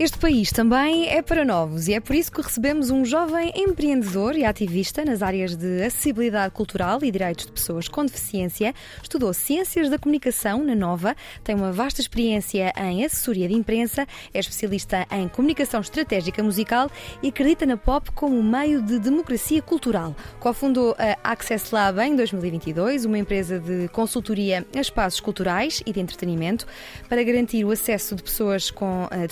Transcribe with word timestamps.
Este 0.00 0.16
país 0.16 0.50
também 0.50 1.10
é 1.10 1.20
para 1.20 1.44
novos 1.44 1.86
e 1.86 1.92
é 1.92 2.00
por 2.00 2.16
isso 2.16 2.32
que 2.32 2.40
recebemos 2.40 2.88
um 2.88 3.04
jovem 3.04 3.52
empreendedor 3.54 4.34
e 4.34 4.46
ativista 4.46 5.04
nas 5.04 5.20
áreas 5.20 5.54
de 5.54 5.82
acessibilidade 5.82 6.54
cultural 6.54 7.00
e 7.02 7.10
direitos 7.10 7.44
de 7.44 7.52
pessoas 7.52 7.86
com 7.86 8.06
deficiência. 8.06 8.74
Estudou 9.02 9.34
Ciências 9.34 9.90
da 9.90 9.98
Comunicação 9.98 10.64
na 10.64 10.74
Nova, 10.74 11.14
tem 11.44 11.54
uma 11.54 11.70
vasta 11.70 12.00
experiência 12.00 12.72
em 12.78 13.04
assessoria 13.04 13.46
de 13.46 13.52
imprensa, 13.52 14.06
é 14.32 14.38
especialista 14.38 15.06
em 15.10 15.28
comunicação 15.28 15.82
estratégica 15.82 16.42
musical 16.42 16.90
e 17.22 17.28
acredita 17.28 17.66
na 17.66 17.76
pop 17.76 18.10
como 18.12 18.42
meio 18.42 18.80
de 18.80 18.98
democracia 18.98 19.60
cultural. 19.60 20.16
Cofundou 20.38 20.96
a 20.98 21.30
Access 21.30 21.74
Lab 21.74 22.00
em 22.00 22.16
2022, 22.16 23.04
uma 23.04 23.18
empresa 23.18 23.60
de 23.60 23.86
consultoria 23.88 24.66
a 24.74 24.80
espaços 24.80 25.20
culturais 25.20 25.82
e 25.84 25.92
de 25.92 26.00
entretenimento 26.00 26.66
para 27.06 27.22
garantir 27.22 27.66
o 27.66 27.70
acesso 27.70 28.16
de 28.16 28.22
pessoas 28.22 28.70
com 28.70 29.06
eh, 29.10 29.26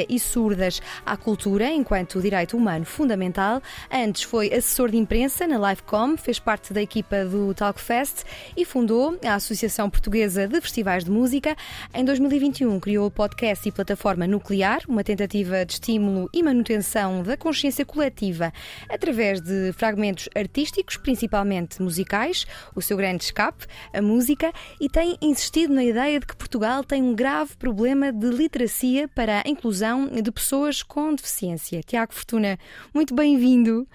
deficiência 0.00 0.06
e 0.08 0.18
surdas 0.18 0.80
à 1.04 1.16
cultura 1.16 1.70
enquanto 1.70 2.20
direito 2.20 2.56
humano 2.56 2.84
fundamental. 2.84 3.62
Antes 3.90 4.22
foi 4.22 4.48
assessor 4.48 4.90
de 4.90 4.96
imprensa 4.96 5.46
na 5.46 5.56
Livecom, 5.70 6.16
fez 6.16 6.38
parte 6.38 6.72
da 6.72 6.80
equipa 6.80 7.24
do 7.24 7.52
Talkfest 7.54 8.24
e 8.56 8.64
fundou 8.64 9.18
a 9.24 9.34
Associação 9.34 9.90
Portuguesa 9.90 10.46
de 10.46 10.60
Festivais 10.60 11.04
de 11.04 11.10
Música. 11.10 11.56
Em 11.94 12.04
2021 12.04 12.80
criou 12.80 13.06
o 13.06 13.10
podcast 13.10 13.68
e 13.68 13.72
plataforma 13.72 14.26
Nuclear, 14.26 14.82
uma 14.88 15.04
tentativa 15.04 15.64
de 15.64 15.74
estímulo 15.74 16.28
e 16.32 16.42
manutenção 16.42 17.22
da 17.22 17.36
consciência 17.36 17.84
coletiva 17.84 18.52
através 18.88 19.40
de 19.40 19.72
fragmentos 19.72 20.28
artísticos, 20.34 20.96
principalmente 20.96 21.82
musicais, 21.82 22.46
o 22.74 22.80
seu 22.80 22.96
grande 22.96 23.24
escape, 23.24 23.66
a 23.92 24.00
música, 24.00 24.52
e 24.80 24.88
tem 24.88 25.16
insistido 25.20 25.74
na 25.74 25.84
ideia 25.84 26.20
de 26.20 26.26
que 26.26 26.36
Portugal 26.36 26.84
tem 26.84 27.02
um 27.02 27.14
grave 27.14 27.56
problema 27.56 28.12
de 28.12 28.28
literacia 28.28 29.08
para 29.08 29.42
a 29.44 29.48
inclusão 29.48 29.89
de 30.22 30.30
pessoas 30.30 30.82
com 30.82 31.14
deficiência. 31.14 31.82
Tiago 31.82 32.12
Fortuna, 32.12 32.58
muito 32.94 33.14
bem-vindo. 33.14 33.86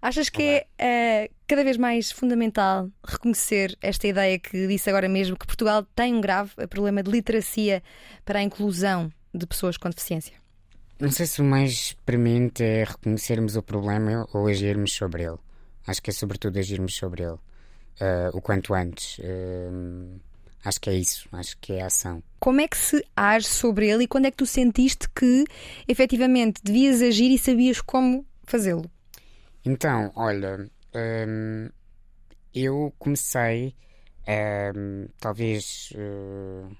Achas 0.00 0.28
que 0.28 0.42
Olá. 0.42 0.62
é 0.78 1.30
uh, 1.30 1.34
cada 1.46 1.62
vez 1.62 1.76
mais 1.76 2.10
fundamental 2.10 2.88
reconhecer 3.04 3.76
esta 3.80 4.08
ideia 4.08 4.38
que 4.38 4.66
disse 4.66 4.88
agora 4.90 5.08
mesmo 5.08 5.36
que 5.36 5.46
Portugal 5.46 5.86
tem 5.94 6.14
um 6.14 6.20
grave 6.20 6.50
problema 6.68 7.02
de 7.02 7.10
literacia 7.10 7.82
para 8.24 8.40
a 8.40 8.42
inclusão 8.42 9.12
de 9.32 9.46
pessoas 9.46 9.76
com 9.76 9.88
deficiência? 9.88 10.34
Não 10.98 11.10
sei 11.10 11.26
se 11.26 11.40
o 11.40 11.44
mais 11.44 11.96
premente 12.04 12.62
é 12.62 12.84
reconhecermos 12.84 13.56
o 13.56 13.62
problema 13.62 14.26
ou 14.32 14.46
agirmos 14.46 14.92
sobre 14.92 15.24
ele. 15.24 15.38
Acho 15.86 16.02
que 16.02 16.10
é 16.10 16.12
sobretudo 16.12 16.58
agirmos 16.58 16.94
sobre 16.94 17.22
ele 17.22 17.32
uh, 17.32 18.34
o 18.34 18.40
quanto 18.40 18.74
antes. 18.74 19.18
Uh, 19.18 20.20
Acho 20.64 20.80
que 20.80 20.90
é 20.90 20.94
isso, 20.94 21.28
acho 21.32 21.58
que 21.58 21.72
é 21.72 21.82
a 21.82 21.86
ação. 21.86 22.22
Como 22.38 22.60
é 22.60 22.68
que 22.68 22.76
se 22.76 23.04
age 23.16 23.46
sobre 23.46 23.88
ele 23.88 24.04
e 24.04 24.06
quando 24.06 24.26
é 24.26 24.30
que 24.30 24.36
tu 24.36 24.46
sentiste 24.46 25.08
que 25.10 25.44
efetivamente 25.88 26.60
devias 26.62 27.02
agir 27.02 27.32
e 27.32 27.38
sabias 27.38 27.80
como 27.80 28.24
fazê-lo? 28.44 28.90
Então, 29.64 30.12
olha, 30.14 30.68
hum, 30.94 31.68
eu 32.54 32.92
comecei 32.98 33.74
hum, 34.76 35.08
talvez 35.18 35.92
uh, 35.94 36.76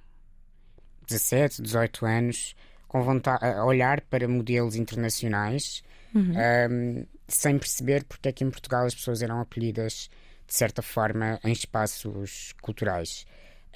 17, 1.08 1.62
18 1.62 2.06
anos 2.06 2.54
com 2.86 3.02
vontade 3.02 3.44
a 3.44 3.64
olhar 3.64 4.00
para 4.02 4.28
modelos 4.28 4.76
internacionais 4.76 5.82
uhum. 6.14 6.34
um, 6.70 7.06
sem 7.26 7.58
perceber 7.58 8.04
porque 8.04 8.28
é 8.28 8.32
que 8.32 8.44
em 8.44 8.50
Portugal 8.50 8.84
as 8.84 8.94
pessoas 8.94 9.22
eram 9.22 9.40
acolhidas 9.40 10.10
de 10.46 10.54
certa 10.54 10.82
forma 10.82 11.40
em 11.42 11.52
espaços 11.52 12.52
culturais. 12.60 13.26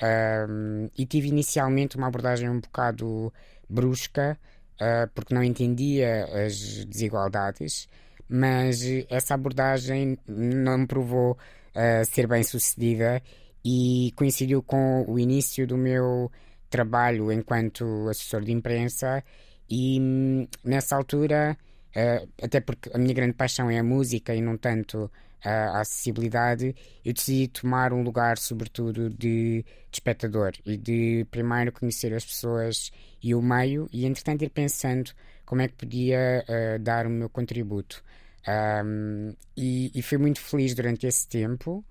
Um, 0.02 0.90
e 0.96 1.06
tive 1.06 1.28
inicialmente 1.28 1.96
uma 1.96 2.08
abordagem 2.08 2.48
um 2.48 2.60
bocado 2.60 3.32
brusca, 3.68 4.38
uh, 4.74 5.08
porque 5.14 5.34
não 5.34 5.42
entendia 5.42 6.24
as 6.46 6.84
desigualdades, 6.84 7.88
mas 8.28 8.82
essa 9.08 9.34
abordagem 9.34 10.18
não 10.26 10.78
me 10.78 10.86
provou 10.86 11.32
uh, 11.32 12.04
ser 12.04 12.26
bem 12.26 12.42
sucedida 12.42 13.22
e 13.64 14.12
coincidiu 14.16 14.62
com 14.62 15.04
o 15.08 15.18
início 15.18 15.66
do 15.66 15.76
meu 15.76 16.30
trabalho 16.68 17.32
enquanto 17.32 18.08
assessor 18.08 18.42
de 18.42 18.52
imprensa 18.52 19.24
e 19.68 19.98
hum, 20.00 20.46
nessa 20.64 20.96
altura, 20.96 21.56
uh, 21.96 22.28
até 22.42 22.60
porque 22.60 22.90
a 22.94 22.98
minha 22.98 23.14
grande 23.14 23.32
paixão 23.32 23.70
é 23.70 23.78
a 23.78 23.84
música 23.84 24.34
e 24.34 24.40
não 24.40 24.56
tanto 24.56 25.10
a 25.42 25.80
acessibilidade, 25.80 26.74
eu 27.04 27.12
decidi 27.12 27.48
tomar 27.48 27.92
um 27.92 28.02
lugar, 28.02 28.38
sobretudo, 28.38 29.10
de, 29.10 29.62
de, 29.62 29.64
espectador 29.92 30.52
e 30.64 30.76
de 30.76 31.26
primeiro 31.30 31.72
conhecer 31.72 32.12
as 32.12 32.24
pessoas 32.24 32.90
e 33.22 33.34
o 33.34 33.42
meio, 33.42 33.88
e 33.92 34.06
entretanto 34.06 34.42
ir 34.42 34.50
pensando 34.50 35.10
como 35.44 35.62
é 35.62 35.68
que 35.68 35.74
podia 35.74 36.44
uh, 36.48 36.78
dar 36.80 37.06
o 37.06 37.10
meu 37.10 37.28
contributo. 37.28 38.02
Um, 38.84 39.34
e, 39.56 39.90
e 39.94 40.02
fui 40.02 40.18
muito 40.18 40.40
feliz 40.40 40.74
durante 40.74 41.06
esse 41.06 41.26
tempo, 41.28 41.84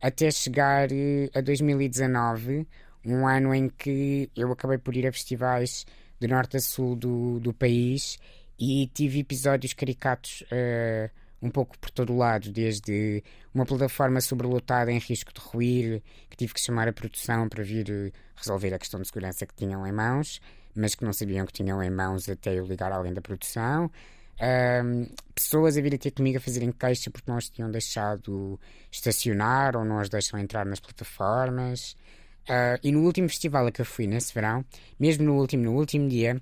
até 0.00 0.30
chegar 0.30 0.90
uh, 0.90 1.30
a 1.34 1.40
2019, 1.40 2.66
um 3.04 3.26
ano 3.26 3.54
em 3.54 3.68
que 3.68 4.30
eu 4.36 4.52
acabei 4.52 4.78
por 4.78 4.96
ir 4.96 5.06
a 5.06 5.12
festivais 5.12 5.86
de 6.20 6.28
norte 6.28 6.56
a 6.56 6.60
sul 6.60 6.96
do, 6.96 7.40
do 7.40 7.54
país 7.54 8.18
e 8.58 8.86
tive 8.92 9.20
episódios 9.20 9.72
caricatos. 9.72 10.42
Uh, 10.42 11.10
um 11.40 11.50
pouco 11.50 11.78
por 11.78 11.90
todo 11.90 12.12
o 12.12 12.16
lado, 12.16 12.50
desde 12.50 13.22
uma 13.54 13.64
plataforma 13.64 14.20
sobrelotada 14.20 14.90
em 14.90 14.98
risco 14.98 15.32
de 15.32 15.40
ruir, 15.40 16.02
que 16.28 16.36
tive 16.36 16.54
que 16.54 16.60
chamar 16.60 16.88
a 16.88 16.92
produção 16.92 17.48
para 17.48 17.62
vir 17.62 17.88
eh, 17.90 18.12
resolver 18.36 18.74
a 18.74 18.78
questão 18.78 19.00
de 19.00 19.06
segurança 19.06 19.46
que 19.46 19.54
tinham 19.54 19.86
em 19.86 19.92
mãos, 19.92 20.40
mas 20.74 20.94
que 20.94 21.04
não 21.04 21.12
sabiam 21.12 21.46
que 21.46 21.52
tinham 21.52 21.82
em 21.82 21.90
mãos 21.90 22.28
até 22.28 22.58
eu 22.58 22.66
ligar 22.66 22.92
alguém 22.92 23.12
da 23.12 23.20
produção. 23.20 23.90
Um, 24.40 25.08
pessoas 25.34 25.76
a 25.76 25.80
virem 25.80 25.98
ter 25.98 26.12
comigo 26.12 26.38
a 26.38 26.40
fazerem 26.40 26.70
queixa 26.70 27.10
porque 27.10 27.28
não 27.28 27.38
as 27.38 27.48
tinham 27.50 27.68
deixado 27.68 28.58
estacionar 28.90 29.76
ou 29.76 29.84
não 29.84 29.98
as 29.98 30.08
deixam 30.08 30.38
entrar 30.38 30.64
nas 30.64 30.78
plataformas. 30.78 31.96
Uh, 32.48 32.78
e 32.82 32.92
no 32.92 33.02
último 33.02 33.28
festival 33.28 33.66
a 33.66 33.72
que 33.72 33.80
eu 33.80 33.84
fui 33.84 34.06
nesse 34.06 34.32
verão, 34.32 34.64
mesmo 34.98 35.24
no 35.24 35.34
último, 35.34 35.64
no 35.64 35.72
último 35.74 36.08
dia, 36.08 36.40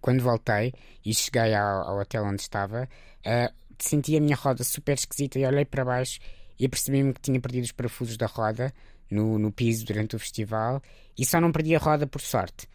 quando 0.00 0.20
voltei 0.20 0.74
e 1.04 1.14
cheguei 1.14 1.54
ao, 1.54 1.88
ao 1.88 2.00
hotel 2.00 2.24
onde 2.24 2.42
estava, 2.42 2.88
uh, 3.24 3.61
senti 3.84 4.16
a 4.16 4.20
minha 4.20 4.36
roda 4.36 4.64
super 4.64 4.94
esquisita 4.94 5.38
e 5.38 5.46
olhei 5.46 5.64
para 5.64 5.84
baixo 5.84 6.20
e 6.58 6.68
percebi-me 6.68 7.12
que 7.12 7.20
tinha 7.20 7.40
perdido 7.40 7.64
os 7.64 7.72
parafusos 7.72 8.16
da 8.16 8.26
roda 8.26 8.72
no, 9.10 9.38
no 9.38 9.52
piso 9.52 9.84
durante 9.84 10.16
o 10.16 10.18
festival 10.18 10.82
e 11.18 11.24
só 11.24 11.40
não 11.40 11.52
perdi 11.52 11.74
a 11.74 11.78
roda 11.78 12.06
por 12.06 12.20
sorte. 12.20 12.68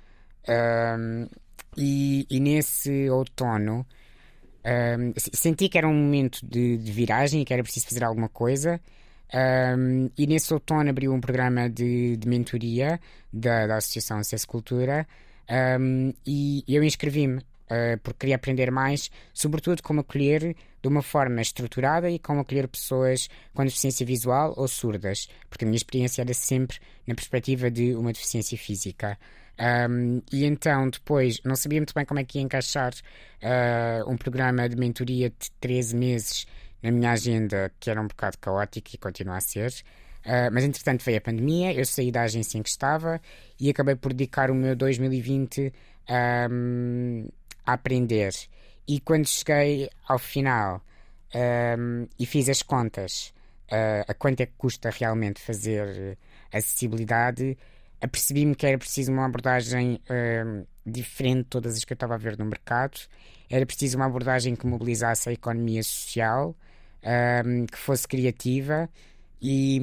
Um, 0.48 1.28
e, 1.76 2.26
e, 2.30 2.40
nesse 2.40 3.10
outono 3.10 3.86
um, 4.66 5.14
senti 5.18 5.70
que 5.70 5.78
era 5.78 5.88
um 5.88 5.94
momento 5.94 6.40
de, 6.46 6.78
de, 6.78 6.92
viragem 6.92 7.42
e 7.42 7.46
que 7.46 7.54
era 7.54 7.64
preciso 7.64 7.88
fazer 7.88 8.04
alguma 8.04 8.30
coisa. 8.30 8.80
Um, 9.78 10.10
e 10.18 10.26
nesse 10.26 10.54
outono 10.54 10.90
abriu 10.90 11.14
um 11.14 11.20
programa 11.20 11.70
de, 11.70 12.16
de 12.16 12.28
mentoria 12.28 13.00
da, 13.32 13.68
da 13.68 13.78
Associação 13.78 14.20
Acesso 14.20 14.48
Cultura 14.48 15.06
e 16.26 16.64
eu 16.68 16.84
inscrevi-me 16.84 17.38
uh, 17.38 18.00
porque 18.04 18.20
queria 18.20 18.36
aprender 18.36 18.72
mais, 18.72 19.10
sobretudo 19.34 19.82
como 19.82 20.02
acolher 20.02 20.56
de 20.88 20.94
uma 20.94 21.02
forma 21.02 21.42
estruturada 21.42 22.10
e 22.10 22.18
como 22.18 22.42
acolher 22.42 22.68
pessoas 22.68 23.28
com 23.54 23.64
deficiência 23.64 24.06
visual 24.06 24.54
ou 24.56 24.68
surdas, 24.68 25.28
porque 25.50 25.66
a 25.66 25.68
minha 25.68 25.78
experiência 25.78 26.22
era 26.22 26.34
sempre 26.34 26.78
na 27.06 27.14
perspectiva 27.14 27.70
de 27.70 27.96
uma 27.96 28.12
deficiência 28.12 28.58
física. 28.58 29.18
Um, 29.60 30.22
e 30.32 30.46
então, 30.46 30.90
depois, 30.90 31.42
não 31.44 31.56
sabia 31.56 31.80
muito 31.80 31.94
bem 31.94 32.06
como 32.06 32.20
é 32.20 32.24
que 32.24 32.38
ia 32.38 32.44
encaixar 32.44 32.94
uh, 32.94 34.10
um 34.10 34.16
programa 34.16 34.70
de 34.70 34.76
mentoria 34.76 35.30
de 35.30 35.52
13 35.60 35.96
meses 35.96 36.48
na 36.82 36.92
minha 36.92 37.12
agenda, 37.12 37.72
que 37.80 37.90
era 37.90 38.00
um 38.00 38.08
bocado 38.08 38.38
caótico 38.38 38.90
e 38.94 38.98
continua 38.98 39.38
a 39.38 39.42
ser. 39.42 39.72
Uh, 40.26 40.52
mas 40.52 40.64
entretanto 40.64 41.04
veio 41.04 41.18
a 41.18 41.22
pandemia, 41.22 41.74
eu 41.74 41.86
saí 41.86 42.12
da 42.12 42.24
agência 42.24 42.58
em 42.58 42.62
que 42.62 42.70
estava 42.70 43.20
e 43.60 43.70
acabei 43.70 43.96
por 43.96 44.14
dedicar 44.14 44.52
o 44.52 44.56
meu 44.56 44.76
2020 44.76 45.74
um, 46.52 47.28
a 47.66 47.74
aprender. 47.74 48.34
E 48.88 49.00
quando 49.00 49.28
cheguei 49.28 49.90
ao 50.08 50.18
final 50.18 50.82
um, 51.36 52.08
e 52.18 52.26
fiz 52.26 52.48
as 52.48 52.62
contas 52.62 53.34
uh, 53.72 54.06
a 54.08 54.14
quanto 54.14 54.42
é 54.42 54.46
que 54.46 54.54
custa 54.58 54.90
realmente 54.90 55.42
fazer 55.42 56.18
acessibilidade, 56.52 57.58
apercebi-me 58.02 58.56
que 58.56 58.66
era 58.66 58.78
preciso 58.78 59.12
uma 59.12 59.26
abordagem 59.26 60.00
um, 60.10 60.66
diferente 60.86 61.44
de 61.44 61.50
todas 61.50 61.78
as 61.78 61.84
que 61.84 61.94
eu 61.94 61.96
estava 61.96 62.16
a 62.16 62.18
ver 62.18 62.38
no 62.38 62.46
mercado. 62.46 63.00
Era 63.50 63.66
preciso 63.66 63.98
uma 63.98 64.06
abordagem 64.06 64.56
que 64.56 64.66
mobilizasse 64.66 65.30
a 65.30 65.34
economia 65.34 65.84
social, 65.84 66.56
um, 67.46 67.66
que 67.66 67.78
fosse 67.78 68.08
criativa 68.08 68.90
e, 69.42 69.80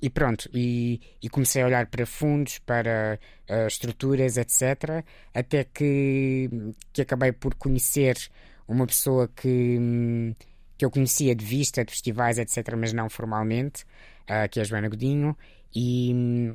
e 0.00 0.10
pronto, 0.10 0.48
e, 0.54 1.00
e, 1.20 1.28
comecei 1.28 1.62
a 1.62 1.66
olhar 1.66 1.86
para 1.86 2.06
fundos, 2.06 2.58
para 2.60 3.18
uh, 3.48 3.66
estruturas, 3.66 4.36
etc. 4.36 5.04
Até 5.34 5.64
que, 5.64 6.48
que 6.92 7.02
acabei 7.02 7.32
por 7.32 7.54
conhecer 7.54 8.16
uma 8.68 8.86
pessoa 8.86 9.28
que, 9.28 10.36
que 10.78 10.84
eu 10.84 10.90
conhecia 10.90 11.34
de 11.34 11.44
vista, 11.44 11.84
de 11.84 11.90
festivais, 11.90 12.38
etc., 12.38 12.74
mas 12.76 12.92
não 12.92 13.10
formalmente, 13.10 13.84
uh, 14.22 14.48
que 14.48 14.60
é 14.60 14.62
a 14.62 14.64
Joana 14.64 14.88
Godinho, 14.88 15.36
e, 15.74 16.52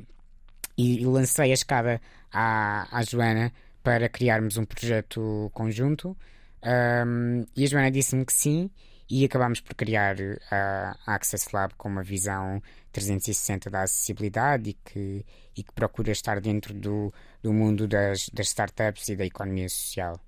e 0.76 1.04
lancei 1.04 1.50
a 1.50 1.54
escada 1.54 2.00
à, 2.32 2.98
à 2.98 3.02
Joana 3.02 3.52
para 3.82 4.08
criarmos 4.08 4.56
um 4.56 4.64
projeto 4.64 5.50
conjunto. 5.54 6.16
Um, 6.62 7.46
e 7.54 7.64
a 7.64 7.66
Joana 7.66 7.90
disse-me 7.90 8.24
que 8.24 8.32
sim, 8.32 8.70
e 9.08 9.24
acabámos 9.24 9.60
por 9.60 9.74
criar 9.74 10.16
a, 10.50 10.96
a 11.06 11.14
Access 11.14 11.48
Lab 11.52 11.74
com 11.76 11.88
uma 11.88 12.02
visão 12.02 12.62
360 12.92 13.70
da 13.70 13.82
acessibilidade 13.82 14.70
e 14.70 14.72
que, 14.72 15.24
e 15.56 15.62
que 15.62 15.72
procura 15.72 16.10
estar 16.10 16.40
dentro 16.40 16.74
do, 16.74 17.12
do 17.42 17.52
mundo 17.52 17.86
das, 17.86 18.28
das 18.30 18.48
startups 18.48 19.08
e 19.08 19.16
da 19.16 19.24
economia 19.24 19.68
social. 19.68 20.20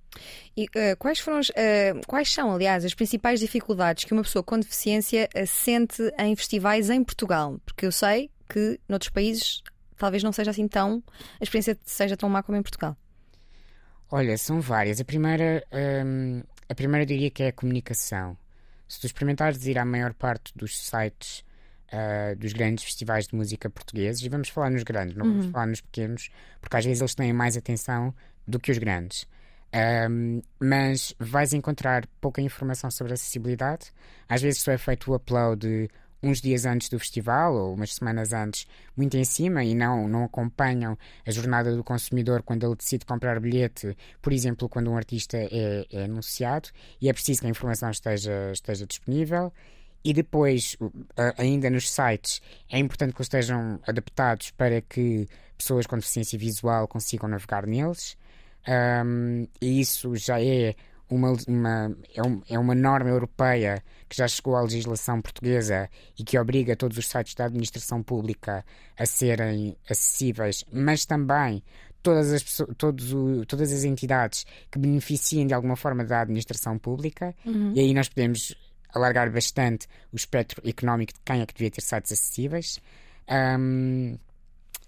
E 0.56 0.64
uh, 0.64 0.96
quais 0.98 1.18
foram 1.18 1.38
as, 1.38 1.48
uh, 1.50 2.00
quais 2.06 2.32
são, 2.32 2.52
aliás, 2.52 2.84
as 2.84 2.94
principais 2.94 3.40
dificuldades 3.40 4.04
que 4.04 4.12
uma 4.12 4.22
pessoa 4.22 4.42
com 4.42 4.58
deficiência 4.58 5.28
sente 5.46 6.02
em 6.18 6.34
festivais 6.34 6.90
em 6.90 7.02
Portugal? 7.02 7.60
Porque 7.64 7.86
eu 7.86 7.92
sei 7.92 8.30
que 8.48 8.80
noutros 8.88 9.10
países 9.10 9.62
talvez 9.96 10.22
não 10.22 10.32
seja 10.32 10.52
assim 10.52 10.66
tão 10.66 11.02
a 11.40 11.42
experiência 11.42 11.76
seja 11.84 12.16
tão 12.16 12.28
má 12.28 12.42
como 12.42 12.56
em 12.56 12.62
Portugal. 12.62 12.96
Olha, 14.10 14.38
são 14.38 14.60
várias. 14.60 15.00
A 15.00 15.04
primeira, 15.04 15.62
um, 16.06 16.42
a 16.68 16.74
primeira 16.74 17.04
diria 17.04 17.30
que 17.30 17.42
é 17.42 17.48
a 17.48 17.52
comunicação. 17.52 18.36
Se 18.88 19.00
tu 19.00 19.06
experimentares 19.06 19.66
ir 19.66 19.78
à 19.78 19.84
maior 19.84 20.14
parte 20.14 20.52
dos 20.56 20.78
sites 20.78 21.44
uh, 21.92 22.34
dos 22.36 22.52
grandes 22.52 22.84
festivais 22.84 23.28
de 23.28 23.36
música 23.36 23.68
portugueses, 23.68 24.22
e 24.22 24.28
vamos 24.28 24.48
falar 24.48 24.70
nos 24.70 24.82
grandes, 24.82 25.16
não 25.16 25.26
vamos 25.26 25.46
uhum. 25.46 25.52
falar 25.52 25.66
nos 25.66 25.80
pequenos, 25.80 26.30
porque 26.60 26.76
às 26.76 26.84
vezes 26.84 27.00
eles 27.00 27.14
têm 27.14 27.32
mais 27.32 27.56
atenção 27.56 28.14
do 28.46 28.58
que 28.58 28.72
os 28.72 28.78
grandes. 28.78 29.26
Um, 30.10 30.40
mas 30.58 31.14
vais 31.18 31.52
encontrar 31.52 32.06
pouca 32.20 32.40
informação 32.40 32.90
sobre 32.90 33.12
acessibilidade. 33.12 33.92
Às 34.26 34.40
vezes 34.40 34.62
só 34.62 34.72
é 34.72 34.78
feito 34.78 35.12
o 35.12 35.14
upload 35.14 35.90
uns 36.22 36.40
dias 36.40 36.66
antes 36.66 36.88
do 36.88 36.98
festival 36.98 37.54
ou 37.54 37.74
umas 37.74 37.94
semanas 37.94 38.32
antes, 38.32 38.66
muito 38.96 39.16
em 39.16 39.24
cima 39.24 39.64
e 39.64 39.74
não, 39.74 40.08
não 40.08 40.24
acompanham 40.24 40.98
a 41.26 41.30
jornada 41.30 41.74
do 41.76 41.84
consumidor 41.84 42.42
quando 42.42 42.66
ele 42.66 42.76
decide 42.76 43.06
comprar 43.06 43.40
bilhete, 43.40 43.96
por 44.20 44.32
exemplo, 44.32 44.68
quando 44.68 44.90
um 44.90 44.96
artista 44.96 45.36
é, 45.36 45.86
é 45.90 46.04
anunciado, 46.04 46.68
e 47.00 47.08
é 47.08 47.12
preciso 47.12 47.40
que 47.40 47.46
a 47.46 47.50
informação 47.50 47.90
esteja, 47.90 48.50
esteja 48.52 48.86
disponível. 48.86 49.52
E 50.04 50.12
depois, 50.12 50.76
ainda 51.36 51.68
nos 51.68 51.90
sites, 51.90 52.40
é 52.70 52.78
importante 52.78 53.14
que 53.14 53.20
estejam 53.20 53.80
adaptados 53.86 54.52
para 54.52 54.80
que 54.80 55.28
pessoas 55.56 55.86
com 55.86 55.96
deficiência 55.96 56.38
visual 56.38 56.86
consigam 56.86 57.28
navegar 57.28 57.66
neles. 57.66 58.16
Um, 58.66 59.46
e 59.60 59.80
isso 59.80 60.14
já 60.16 60.40
é 60.40 60.74
uma, 61.10 61.36
uma, 61.46 61.96
é, 62.14 62.22
um, 62.22 62.42
é 62.48 62.58
uma 62.58 62.74
norma 62.74 63.10
europeia 63.10 63.82
que 64.08 64.16
já 64.16 64.28
chegou 64.28 64.56
à 64.56 64.62
legislação 64.62 65.20
portuguesa 65.20 65.88
e 66.18 66.24
que 66.24 66.38
obriga 66.38 66.76
todos 66.76 66.96
os 66.96 67.06
sites 67.06 67.34
da 67.34 67.46
administração 67.46 68.02
pública 68.02 68.64
a 68.96 69.06
serem 69.06 69.76
acessíveis, 69.88 70.64
mas 70.72 71.04
também 71.04 71.62
todas 72.02 72.32
as, 72.32 72.42
pessoas, 72.42 72.70
todos 72.76 73.12
o, 73.12 73.44
todas 73.46 73.72
as 73.72 73.84
entidades 73.84 74.46
que 74.70 74.78
beneficiem 74.78 75.46
de 75.46 75.54
alguma 75.54 75.76
forma 75.76 76.04
da 76.04 76.20
administração 76.20 76.78
pública, 76.78 77.34
uhum. 77.44 77.72
e 77.74 77.80
aí 77.80 77.94
nós 77.94 78.08
podemos 78.08 78.54
alargar 78.94 79.30
bastante 79.30 79.86
o 80.12 80.16
espectro 80.16 80.66
económico 80.66 81.12
de 81.12 81.20
quem 81.24 81.42
é 81.42 81.46
que 81.46 81.54
devia 81.54 81.70
ter 81.70 81.82
sites 81.82 82.12
acessíveis. 82.12 82.80
Um, 83.28 84.18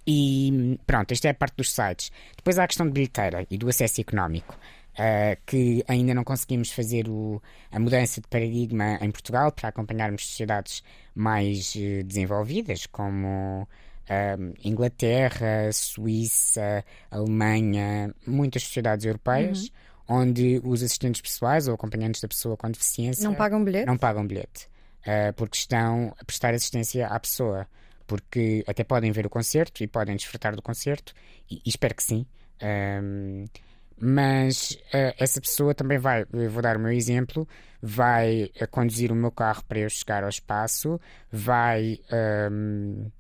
e 0.06 0.78
pronto, 0.86 1.12
esta 1.12 1.28
é 1.28 1.30
a 1.30 1.34
parte 1.34 1.56
dos 1.56 1.70
sites. 1.70 2.10
Depois 2.36 2.58
há 2.58 2.64
a 2.64 2.66
questão 2.66 2.86
de 2.86 2.92
bilheteira 2.92 3.46
e 3.50 3.58
do 3.58 3.68
acesso 3.68 4.00
económico 4.00 4.56
uh, 4.94 5.40
que 5.46 5.84
ainda 5.86 6.14
não 6.14 6.24
conseguimos 6.24 6.70
fazer 6.72 7.08
o, 7.08 7.42
a 7.70 7.78
mudança 7.78 8.20
de 8.20 8.28
paradigma 8.28 8.98
em 9.00 9.10
Portugal 9.10 9.52
para 9.52 9.68
acompanharmos 9.68 10.26
sociedades 10.26 10.82
mais 11.14 11.74
uh, 11.74 12.04
desenvolvidas, 12.04 12.86
como 12.86 13.62
uh, 13.62 14.54
Inglaterra, 14.64 15.72
Suíça, 15.72 16.84
Alemanha, 17.10 18.14
muitas 18.26 18.62
sociedades 18.62 19.04
europeias. 19.06 19.64
Uhum. 19.64 19.68
Onde 20.12 20.60
os 20.64 20.82
assistentes 20.82 21.20
pessoais 21.20 21.68
ou 21.68 21.74
acompanhantes 21.74 22.20
da 22.20 22.26
pessoa 22.26 22.56
com 22.56 22.68
deficiência 22.68 23.22
não 23.22 23.32
pagam 23.32 23.62
bilhete, 23.62 23.86
não 23.86 23.96
pagam 23.96 24.26
bilhete 24.26 24.68
porque 25.36 25.56
estão 25.56 26.12
a 26.18 26.24
prestar 26.24 26.52
assistência 26.52 27.06
à 27.06 27.20
pessoa 27.20 27.68
porque 28.10 28.64
até 28.66 28.82
podem 28.82 29.12
ver 29.12 29.24
o 29.24 29.30
concerto 29.30 29.84
e 29.84 29.86
podem 29.86 30.16
desfrutar 30.16 30.56
do 30.56 30.60
concerto, 30.60 31.14
e, 31.48 31.62
e 31.64 31.68
espero 31.68 31.94
que 31.94 32.02
sim. 32.02 32.26
Um, 32.60 33.44
mas 34.00 34.78
uh, 34.94 35.14
essa 35.18 35.40
pessoa 35.40 35.74
também 35.74 35.98
vai, 35.98 36.24
vou 36.24 36.62
dar 36.62 36.76
o 36.76 36.80
meu 36.80 36.90
exemplo, 36.90 37.46
vai 37.82 38.50
uh, 38.60 38.68
conduzir 38.70 39.12
o 39.12 39.14
meu 39.14 39.30
carro 39.30 39.62
para 39.64 39.78
eu 39.78 39.90
chegar 39.90 40.22
ao 40.22 40.28
espaço, 40.28 40.98
vai 41.30 41.98
um, 42.50 43.04
ehm, 43.04 43.12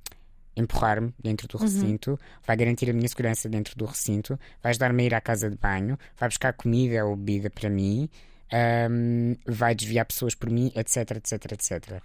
empurrar-me 0.56 1.14
dentro 1.22 1.46
do 1.46 1.58
uhum. 1.58 1.64
recinto, 1.64 2.10
uhum. 2.12 2.18
vai 2.46 2.56
garantir 2.56 2.88
a 2.88 2.92
minha 2.92 3.08
segurança 3.08 3.48
dentro 3.48 3.76
do 3.76 3.84
recinto, 3.84 4.38
vai 4.62 4.70
ajudar-me 4.70 5.02
a 5.02 5.06
ir 5.06 5.14
à 5.14 5.20
casa 5.20 5.50
de 5.50 5.56
banho, 5.56 5.98
vai 6.18 6.28
buscar 6.28 6.52
comida 6.54 7.04
ou 7.04 7.14
bebida 7.14 7.50
para 7.50 7.68
mim, 7.68 8.08
um, 8.52 8.56
ehm, 8.56 9.36
vai 9.46 9.74
desviar 9.74 10.06
pessoas 10.06 10.34
por 10.34 10.50
mim, 10.50 10.72
etc, 10.74 11.10
etc, 11.12 11.52
etc. 11.52 12.02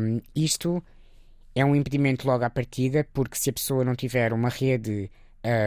Um, 0.00 0.20
isto 0.34 0.82
é 1.54 1.64
um 1.64 1.76
impedimento 1.76 2.26
logo 2.26 2.44
à 2.44 2.50
partida, 2.50 3.06
porque 3.12 3.36
se 3.36 3.50
a 3.50 3.52
pessoa 3.52 3.84
não 3.84 3.94
tiver 3.94 4.32
uma 4.32 4.48
rede 4.48 5.10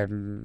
um, 0.10 0.44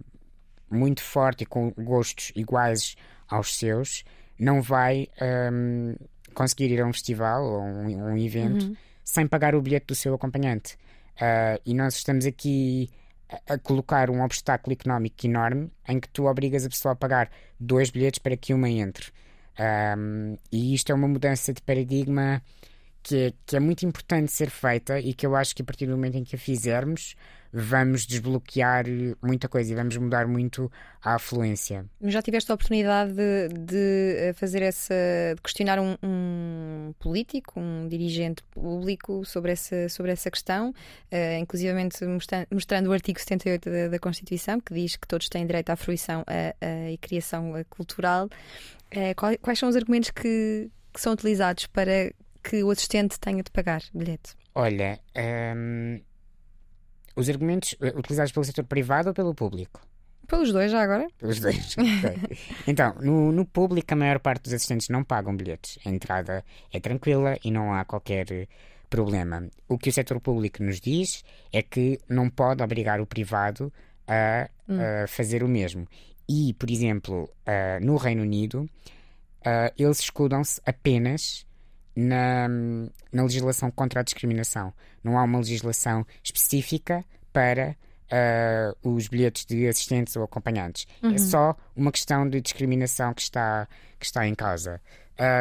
muito 0.71 1.03
forte 1.03 1.43
e 1.43 1.47
com 1.47 1.71
gostos 1.73 2.33
iguais 2.35 2.97
aos 3.29 3.57
seus, 3.57 4.05
não 4.39 4.63
vai 4.63 5.09
um, 5.53 5.95
conseguir 6.35 6.71
ir 6.71 6.81
a 6.81 6.87
um 6.87 6.93
festival 6.93 7.45
ou 7.45 7.61
um, 7.61 8.13
um 8.13 8.17
evento 8.17 8.67
uhum. 8.67 8.77
sem 9.05 9.27
pagar 9.27 9.55
o 9.55 9.63
bilhete 9.63 9.87
do 9.87 9.95
seu 9.95 10.15
acompanhante. 10.15 10.77
Uh, 11.17 11.61
e 11.67 11.75
nós 11.75 11.97
estamos 11.97 12.25
aqui 12.25 12.89
a, 13.29 13.55
a, 13.55 13.59
colocar 13.59 14.09
um 14.09 14.23
obstáculo 14.23 14.73
económico 14.73 15.27
enorme 15.27 15.71
em 15.87 16.01
que 16.01 16.09
tu 16.09 16.27
obrigas 16.27 16.65
a 16.65 16.69
pessoa 16.69 16.93
a 16.93 16.97
pagar 16.97 17.31
dois 17.59 17.91
bilhetes 17.91 18.19
para 18.19 18.37
que 18.37 18.55
uma 18.55 18.69
entre. 18.71 19.13
Um, 19.59 20.39
e 20.51 20.75
isto 20.75 20.91
é 20.91 20.95
uma 20.95 21.09
mudança 21.09 21.53
de 21.53 21.61
paradigma 21.61 22.43
que 23.03 23.17
é, 23.17 23.33
que 23.47 23.57
é 23.57 23.61
muito 23.61 23.85
importante 23.85 24.33
ser 24.33 24.51
feita 24.51 24.99
e 24.99 25.15
que 25.15 25.27
eu 25.27 25.35
acho 25.35 25.55
que 25.55 25.63
a 25.63 25.65
partir 25.65 25.87
do 25.87 25.93
momento 25.93 26.17
em 26.17 26.25
que 26.25 26.37
a 26.37 26.39
fizermos 26.39 27.15
vamos 27.53 28.07
desbloquear 28.07 28.85
muita 29.23 29.49
coisa 29.49 29.73
e 29.73 29.75
vamos 29.75 29.97
mudar 29.97 30.27
muito 30.27 30.71
a 31.03 31.15
afluência. 31.17 31.85
Já 32.03 32.23
tiveste 32.23 32.51
a 32.51 32.55
oportunidade 32.55 33.13
de, 33.13 33.49
de 33.49 34.15
eh, 34.19 34.33
fazer 34.35 34.63
essa. 34.63 34.95
de 35.35 35.43
questionar 35.43 35.81
um, 35.81 35.97
um, 36.03 36.95
político, 36.99 37.59
um 37.59 37.89
dirigente 37.89 38.43
público 38.53 39.25
sobre 39.25 39.53
essa, 39.53 39.89
sobre 39.89 40.13
essa 40.13 40.31
questão, 40.31 40.71
uh, 40.71 41.39
inclusivamente 41.41 42.05
mostrando, 42.05 42.47
mostrando, 42.53 42.87
o 42.89 42.93
artigo 42.93 43.19
78 43.19 43.71
da, 43.71 43.89
da, 43.89 43.99
Constituição, 43.99 44.61
que 44.61 44.73
diz 44.73 44.97
que 44.97 45.09
todos 45.09 45.29
têm 45.29 45.47
direito 45.47 45.71
à 45.71 45.77
fruição 45.77 46.25
a, 46.27 46.55
a, 46.65 46.91
e 46.91 46.99
criação 46.99 47.53
cultural. 47.69 48.27
Uh, 48.95 49.15
quais, 49.17 49.39
quais 49.43 49.59
são 49.59 49.69
os 49.69 49.77
argumentos 49.77 50.11
que, 50.11 50.71
que 50.93 51.01
são 51.01 51.13
utilizados 51.13 51.67
para 51.67 52.13
que 52.43 52.63
o 52.63 52.71
assistente 52.71 53.19
tenha 53.19 53.43
de 53.43 53.51
pagar 53.51 53.83
bilhete? 53.95 54.35
Olha, 54.55 55.01
hum, 55.57 56.01
os 57.17 57.29
argumentos 57.29 57.75
eh, 57.81 57.93
utilizados 57.97 58.33
pelo 58.33 58.45
setor 58.45 58.65
privado 58.65 59.09
ou 59.09 59.15
pelo 59.15 59.35
público? 59.35 59.81
Pelos 60.27 60.53
dois, 60.53 60.71
já 60.71 60.83
agora? 60.83 61.09
Pelos 61.19 61.41
dois. 61.41 61.75
então, 62.67 62.95
no, 63.01 63.33
no, 63.33 63.45
público, 63.45 63.93
a 63.93 63.97
maior 63.97 64.21
parte 64.21 64.45
dos 64.45 64.53
assistentes 64.53 64.89
não 64.89 65.03
pagam 65.03 65.37
bilhetes. 65.37 65.79
A 65.85 65.91
entrada 65.91 66.45
é 66.73 66.79
tranquila 66.79 67.37
e 67.45 67.51
não 67.51 67.75
há 67.75 67.85
qualquer 67.85 68.49
problema. 68.89 69.49
O 69.69 69.77
que 69.77 69.89
o 69.89 69.93
setor 69.93 70.21
público 70.21 70.63
nos 70.63 70.81
diz 70.81 71.25
é 71.53 71.63
que 71.63 71.99
não 72.09 72.31
pode 72.31 72.63
obrigar 72.63 73.01
o 73.01 73.07
privado 73.07 73.73
a, 74.07 74.49
hum. 74.69 74.79
a 74.81 75.07
fazer 75.09 75.43
o 75.43 75.49
mesmo. 75.49 75.87
E, 76.29 76.55
por 76.55 76.71
exemplo, 76.71 77.25
uh, 77.25 77.85
no 77.85 77.97
Reino 77.97 78.23
Unido, 78.23 78.71
uh, 79.41 79.73
eles 79.77 79.99
escudam-se 79.99 80.61
apenas 80.65 81.45
na, 81.95 82.49
na 83.13 83.23
legislação 83.23 83.71
contra 83.71 84.01
a 84.01 84.03
discriminação. 84.03 84.73
Não 85.03 85.19
há 85.19 85.25
uma 85.25 85.39
legislação 85.39 86.07
específica 86.23 87.05
para 87.33 87.77
uh, 88.11 88.89
os 88.89 89.09
bilhetes 89.09 89.45
de 89.45 89.67
assistentes 89.67 90.17
ou 90.17 90.25
acompanhantes. 90.25 90.87
É 91.03 91.07
uhum. 91.07 91.15
É 91.15 91.19
só 91.19 91.57
uma 91.75 91.93
questão 91.93 92.29
de 92.29 92.41
discriminação 92.41 93.15
que 93.15 93.23
está, 93.23 93.69
que 93.99 94.07
está 94.07 94.27
em 94.27 94.35
causa. 94.35 94.81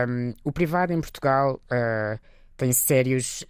Um, 0.08 0.34
o 0.44 0.52
privado 0.52 0.92
em 0.92 1.00
Portugal 1.00 1.62
uh, 1.72 2.20
tem 2.58 2.74
sérios 2.74 3.46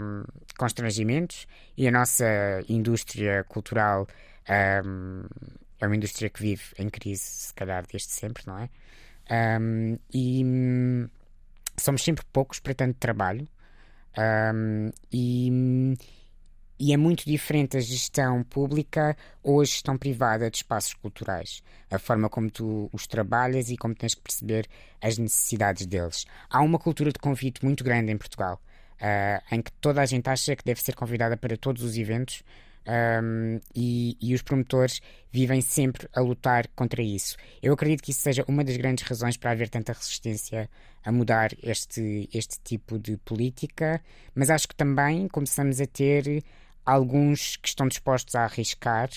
um, 0.00 0.24
constrangimentos 0.56 1.46
e 1.76 1.86
a 1.86 1.90
nossa 1.90 2.24
indústria 2.68 3.44
cultural 3.44 4.06
um, 4.84 5.24
é 5.80 5.86
uma 5.86 5.96
indústria 5.96 6.30
que 6.30 6.40
vive 6.40 6.62
em 6.78 6.88
crise, 6.88 7.22
se 7.22 7.54
calhar, 7.54 7.84
desde 7.90 8.10
sempre, 8.10 8.42
não 8.46 8.58
é? 8.58 8.70
E 10.12 10.42
somos 11.76 12.02
sempre 12.02 12.24
poucos 12.32 12.60
para 12.60 12.74
tanto 12.74 12.98
trabalho. 12.98 13.46
Um, 14.16 14.90
e, 15.12 15.96
e 16.78 16.92
é 16.92 16.96
muito 16.96 17.24
diferente 17.24 17.76
a 17.76 17.80
gestão 17.80 18.42
pública 18.44 19.16
ou 19.42 19.60
a 19.60 19.64
gestão 19.64 19.96
privada 19.96 20.50
de 20.50 20.58
espaços 20.58 20.94
culturais. 20.94 21.62
A 21.90 21.98
forma 21.98 22.28
como 22.28 22.50
tu 22.50 22.88
os 22.92 23.06
trabalhas 23.06 23.70
e 23.70 23.76
como 23.76 23.94
tens 23.94 24.14
que 24.14 24.22
perceber 24.22 24.68
as 25.00 25.18
necessidades 25.18 25.86
deles. 25.86 26.26
Há 26.50 26.60
uma 26.62 26.78
cultura 26.78 27.12
de 27.12 27.18
convite 27.18 27.64
muito 27.64 27.84
grande 27.84 28.12
em 28.12 28.18
Portugal, 28.18 28.60
uh, 29.00 29.54
em 29.54 29.62
que 29.62 29.72
toda 29.72 30.00
a 30.00 30.06
gente 30.06 30.28
acha 30.28 30.56
que 30.56 30.64
deve 30.64 30.82
ser 30.82 30.94
convidada 30.94 31.36
para 31.36 31.56
todos 31.56 31.82
os 31.82 31.96
eventos. 31.96 32.42
Um, 32.86 33.60
e, 33.74 34.16
e, 34.20 34.34
os 34.34 34.42
promotores 34.42 35.00
vivem 35.32 35.62
sempre 35.62 36.06
a 36.14 36.20
lutar 36.20 36.68
contra 36.76 37.02
isso. 37.02 37.36
Eu 37.62 37.72
acredito 37.72 38.02
que 38.02 38.10
isso 38.10 38.20
seja 38.20 38.44
uma 38.46 38.62
das 38.62 38.76
grandes 38.76 39.04
razões 39.04 39.38
para 39.38 39.52
haver 39.52 39.70
tanta 39.70 39.92
resistência 39.92 40.68
a 41.02 41.10
mudar 41.10 41.52
este, 41.62 42.28
este 42.32 42.58
tipo 42.62 42.98
de 42.98 43.16
política, 43.18 44.02
mas 44.34 44.50
acho 44.50 44.68
que 44.68 44.74
também 44.74 45.28
começamos 45.28 45.80
a 45.80 45.86
ter 45.86 46.44
alguns 46.84 47.56
que 47.56 47.68
estão 47.68 47.88
dispostos 47.88 48.34
a 48.34 48.44
arriscar 48.44 49.08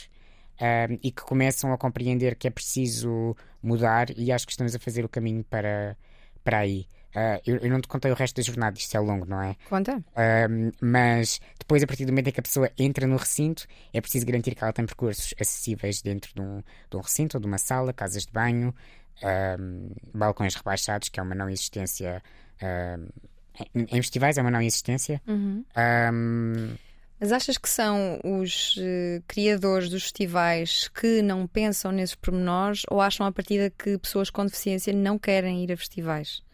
um, 0.61 0.97
e 1.03 1.11
que 1.11 1.21
começam 1.21 1.71
a 1.73 1.77
compreender 1.77 2.35
que 2.35 2.47
é 2.47 2.51
preciso 2.51 3.35
mudar 3.61 4.09
e 4.17 4.31
acho 4.31 4.45
que 4.45 4.51
estamos 4.51 4.73
a 4.75 4.79
fazer 4.79 5.03
o 5.03 5.09
caminho 5.09 5.43
para, 5.43 5.97
para 6.43 6.59
aí. 6.59 6.87
Uh, 7.17 7.41
eu, 7.47 7.57
eu, 7.57 7.69
não 7.71 7.81
te 7.81 7.87
contei 7.87 8.11
o 8.11 8.13
resto 8.13 8.35
da 8.35 8.43
jornada, 8.43 8.77
isto 8.77 8.95
é 8.95 8.99
longo, 8.99 9.25
não 9.25 9.41
é? 9.41 9.55
Conta. 9.67 9.95
Um, 9.95 10.71
mas 10.79 11.41
depois, 11.57 11.81
a 11.81 11.87
partir 11.87 12.05
do 12.05 12.11
momento 12.11 12.27
em 12.27 12.31
que 12.31 12.39
a 12.39 12.43
pessoa 12.43 12.69
entra 12.77 13.07
no 13.07 13.17
recinto, 13.17 13.65
é 13.91 13.99
preciso 13.99 14.23
garantir 14.23 14.53
que 14.53 14.63
ela 14.63 14.71
tem 14.71 14.85
percursos 14.85 15.33
acessíveis 15.41 16.03
dentro 16.03 16.31
de 16.35 16.41
um, 16.41 16.61
de 16.91 16.95
um 16.95 16.99
recinto 16.99 17.37
ou 17.37 17.41
de 17.41 17.47
uma 17.47 17.57
sala, 17.57 17.91
casas 17.91 18.27
de 18.27 18.31
banho, 18.31 18.71
um, 19.59 19.89
balcões 20.13 20.53
rebaixados, 20.53 21.09
que 21.09 21.19
é 21.19 21.23
uma 21.23 21.33
não 21.33 21.49
existência. 21.49 22.21
em, 23.73 23.87
em 23.89 24.01
festivais 24.03 24.37
é 24.37 24.41
uma 24.43 24.51
não 24.51 24.61
existência. 24.61 25.19
Uhum. 25.27 25.65
Mas 27.19 27.31
achas 27.31 27.57
que 27.57 27.67
são 27.67 28.19
os 28.23 28.77
uh, 28.77 29.23
criadores 29.27 29.89
dos 29.89 30.03
festivais 30.03 30.87
que 30.89 31.23
não 31.23 31.47
pensam 31.47 31.91
nesses 31.91 32.13
pormenores 32.13 32.83
ou 32.91 33.01
acham 33.01 33.25
a 33.25 33.31
partir 33.31 33.73
que 33.75 33.97
pessoas 33.97 34.29
com 34.29 34.45
deficiência 34.45 34.93
não 34.93 35.17
querem 35.17 35.63
ir 35.63 35.71
a 35.71 35.77
festivais? 35.77 36.45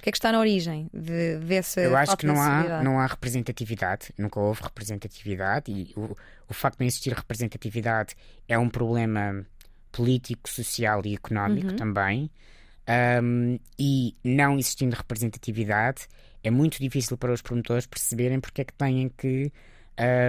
O 0.00 0.02
que 0.02 0.08
é 0.08 0.12
que 0.12 0.16
está 0.16 0.32
na 0.32 0.40
origem 0.40 0.88
de, 0.94 1.36
dessa 1.40 1.78
Eu 1.78 1.94
acho 1.94 2.16
que 2.16 2.24
não 2.24 2.40
há, 2.40 2.82
não 2.82 2.98
há 2.98 3.06
representatividade, 3.06 4.08
nunca 4.16 4.40
houve 4.40 4.62
representatividade 4.62 5.70
e 5.70 5.92
o, 5.94 6.16
o 6.48 6.54
facto 6.54 6.78
de 6.78 6.84
não 6.84 6.86
existir 6.86 7.12
representatividade 7.12 8.16
é 8.48 8.58
um 8.58 8.70
problema 8.70 9.44
político, 9.92 10.48
social 10.48 11.02
e 11.04 11.14
económico 11.14 11.68
uhum. 11.68 11.76
também. 11.76 12.30
Um, 13.22 13.58
e 13.78 14.16
não 14.24 14.58
existindo 14.58 14.96
representatividade, 14.96 16.08
é 16.42 16.50
muito 16.50 16.78
difícil 16.80 17.18
para 17.18 17.34
os 17.34 17.42
promotores 17.42 17.86
perceberem 17.86 18.40
porque 18.40 18.62
é 18.62 18.64
que 18.64 18.72
têm 18.72 19.10
que 19.10 19.52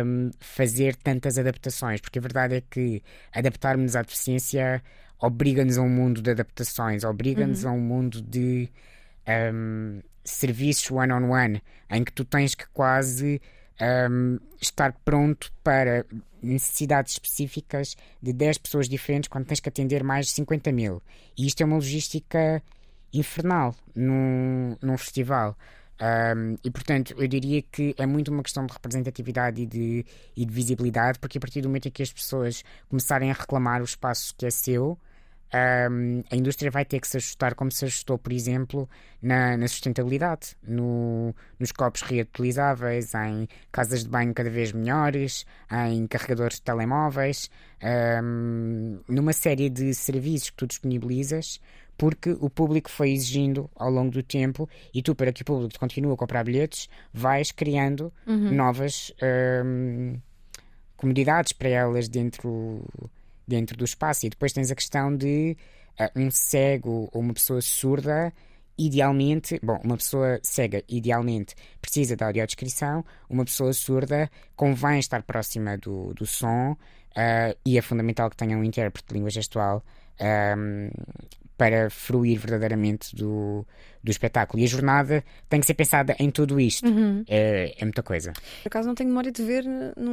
um, 0.06 0.32
fazer 0.38 0.98
tantas 0.98 1.38
adaptações, 1.38 2.02
porque 2.02 2.20
a 2.20 2.22
verdade 2.22 2.56
é 2.56 2.62
que 2.62 3.02
adaptarmos 3.32 3.96
à 3.96 4.02
deficiência 4.02 4.84
obriga-nos 5.18 5.78
a 5.78 5.82
um 5.82 5.90
mundo 5.90 6.22
de 6.22 6.32
adaptações, 6.32 7.06
obriga-nos 7.06 7.64
uhum. 7.64 7.70
a 7.70 7.74
um 7.74 7.80
mundo 7.80 8.22
de 8.22 8.70
um, 9.54 10.02
serviços 10.24 10.90
one-on-one, 10.92 11.28
-on 11.28 11.60
-one, 11.60 11.62
em 11.90 12.04
que 12.04 12.12
tu 12.12 12.24
tens 12.24 12.56
que 12.56 12.68
quase 12.74 13.42
um, 14.10 14.40
estar 14.62 14.94
pronto 15.04 15.52
para 15.64 16.06
necessidades 16.42 17.14
específicas 17.14 17.96
de 18.22 18.34
10 18.34 18.60
pessoas 18.60 18.90
diferentes 18.90 19.28
quando 19.28 19.46
tens 19.46 19.60
que 19.60 19.70
atender 19.70 20.04
mais 20.04 20.28
de 20.28 20.34
50 20.34 20.72
mil. 20.72 21.02
E 21.38 21.48
isto 21.48 21.62
é 21.62 21.66
uma 21.66 21.76
logística 21.76 22.62
infernal 23.14 23.76
num, 23.96 24.78
num 24.82 24.98
festival. 24.98 25.58
Um, 26.02 26.56
e 26.64 26.72
portanto, 26.72 27.14
eu 27.18 27.28
diria 27.28 27.62
que 27.62 27.94
é 27.98 28.08
muito 28.08 28.32
uma 28.32 28.42
questão 28.42 28.66
de 28.66 28.74
representatividade 28.74 29.62
e 29.62 29.66
de, 29.68 30.06
e 30.36 30.46
de 30.46 30.54
visibilidade, 30.54 31.20
porque 31.20 31.38
a 31.38 31.42
partir 31.42 31.62
do 31.62 31.70
momento 31.70 31.88
em 31.88 31.92
que 31.92 32.02
as 32.02 32.12
pessoas 32.12 32.64
começarem 32.90 33.30
a 33.30 33.34
reclamar 33.34 33.82
o 33.82 33.86
espaço 33.86 34.34
que 34.36 34.46
é 34.46 34.50
seu, 34.50 34.98
um, 35.54 36.24
a 36.32 36.36
indústria 36.36 36.72
vai 36.72 36.86
ter 36.86 37.00
que 37.00 37.08
se 37.08 37.18
ajustar, 37.18 37.56
como 37.56 37.72
se 37.72 37.86
ajustou, 37.86 38.18
por 38.18 38.32
exemplo, 38.32 38.90
na, 39.22 39.58
na 39.58 39.68
sustentabilidade, 39.68 40.56
no, 40.64 41.36
nos 41.60 41.72
copos 41.72 42.02
reutilizáveis, 42.02 43.14
em 43.14 43.48
casas 43.72 44.04
de 44.04 44.10
banho 44.10 44.34
cada 44.34 44.50
vez 44.50 44.72
melhores, 44.72 45.46
em 45.90 46.08
carregadores 46.08 46.56
de 46.58 46.62
telemóveis, 46.62 47.50
um, 48.24 49.00
numa 49.08 49.34
série 49.34 49.70
de 49.70 49.94
serviços 49.94 50.50
que 50.52 50.58
tu 50.58 50.68
disponibilizas 50.68 51.60
porque 51.98 52.32
o 52.40 52.50
público 52.50 52.90
foi 52.90 53.12
exigindo 53.12 53.70
ao 53.76 53.92
longo 53.92 54.10
do 54.10 54.24
tempo 54.24 54.68
e 54.92 55.04
tu, 55.04 55.14
para 55.14 55.32
que 55.32 55.44
o 55.44 55.46
público 55.46 55.80
continue 55.80 56.12
a 56.12 56.18
comprar 56.18 56.44
bilhetes, 56.44 56.90
vais 57.14 57.52
criando 57.52 58.12
uhum. 58.26 58.52
novas 58.52 59.14
um, 59.64 60.16
comodidades 60.98 61.54
para 61.54 61.70
elas 61.70 62.10
dentro, 62.10 62.84
dentro 63.52 63.78
do 63.78 63.84
espaço. 63.84 64.26
E 64.26 64.30
depois 64.30 64.54
tens 64.54 64.72
a 64.72 64.76
questão 64.76 65.16
de 65.16 65.58
uh, 66.00 66.20
um 66.20 66.32
cego 66.32 67.10
ou 67.12 67.22
uma 67.22 67.34
pessoa 67.34 67.62
surda 67.62 68.34
idealmente, 68.78 69.60
bom, 69.62 69.80
uma 69.84 69.98
pessoa 69.98 70.40
cega 70.42 70.84
idealmente 70.88 71.54
precisa 71.80 72.16
da 72.16 72.28
audiodescrição, 72.28 73.06
uma 73.30 73.46
pessoa 73.46 73.74
surda 73.74 74.30
convém 74.56 74.98
estar 75.00 75.22
próxima 75.22 75.78
do, 75.78 76.14
do 76.16 76.26
som 76.26 76.72
uh, 76.72 77.58
e 77.64 77.78
é 77.78 77.82
fundamental 77.82 78.30
que 78.30 78.38
tenha 78.38 78.58
um 78.58 78.64
intérprete 78.64 79.10
de 79.10 79.14
língua 79.14 79.30
gestual 79.30 79.84
um, 80.58 80.90
para 81.58 81.92
fruir 81.92 82.40
verdadeiramente 82.40 83.16
do, 83.16 83.64
do 84.04 84.10
espetáculo. 84.10 84.60
E 84.60 84.66
a 84.66 84.68
jornada 84.68 85.24
tem 85.48 85.60
que 85.60 85.68
ser 85.68 85.76
pensada 85.76 86.16
em 86.18 86.32
tudo 86.32 86.60
isto. 86.60 86.88
Uhum. 86.88 87.24
É, 87.28 87.76
é, 87.78 87.86
muita 87.86 88.02
coisa. 88.02 88.34
Por 88.64 88.70
acaso 88.70 88.88
não 88.88 88.96
tenho 88.96 89.10
memória 89.10 89.32
de 89.32 89.44
ver 89.44 89.64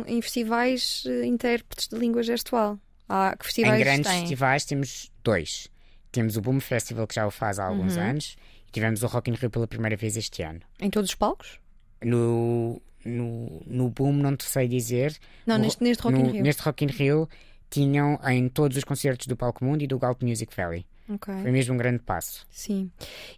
em 0.07 0.21
festivais 0.21 1.04
eh, 1.07 1.25
intérpretes 1.25 1.88
de 1.88 1.97
língua 1.97 2.23
gestual. 2.23 2.78
Há, 3.09 3.37
que 3.37 3.47
festivais 3.47 3.81
em 3.81 3.85
grandes 3.85 4.11
têm? 4.11 4.21
festivais 4.21 4.65
temos 4.65 5.11
dois. 5.25 5.69
Temos 6.12 6.37
o 6.37 6.41
Boom 6.41 6.61
Festival, 6.61 7.07
que 7.07 7.15
já 7.15 7.27
o 7.27 7.31
faz 7.31 7.59
há 7.59 7.67
alguns 7.67 7.97
uhum. 7.97 8.03
anos, 8.03 8.37
e 8.67 8.71
tivemos 8.73 9.03
o 9.03 9.07
Rock 9.07 9.31
in 9.31 9.35
Rio 9.35 9.50
pela 9.50 9.67
primeira 9.67 9.97
vez 9.97 10.17
este 10.17 10.43
ano. 10.43 10.61
Em 10.81 10.91
todos 10.91 11.11
os 11.11 11.15
palcos? 11.15 11.59
No, 12.03 12.81
no, 13.05 13.62
no 13.67 13.91
Boom 13.91 14.12
não 14.12 14.37
te 14.37 14.45
sei 14.45 14.69
dizer. 14.69 15.17
Não, 15.47 15.59
neste, 15.59 15.83
neste 15.83 16.03
Rock 16.03 16.19
no, 16.19 16.27
in 16.27 16.31
Rio. 16.33 16.43
Neste 16.43 16.62
Rock 16.62 16.85
in 16.85 16.88
Rio 16.88 17.29
tinham 17.71 18.19
em 18.25 18.49
todos 18.49 18.77
os 18.77 18.85
concertos 18.85 19.27
do 19.27 19.37
Palco 19.37 19.65
Mundo 19.65 19.83
e 19.83 19.87
do 19.87 19.99
Galp 19.99 20.23
Music 20.23 20.55
Valley. 20.57 20.87
Okay. 21.11 21.41
Foi 21.41 21.50
mesmo 21.50 21.75
um 21.75 21.79
grande 21.79 22.00
passo. 22.00 22.47
Sim. 22.50 22.91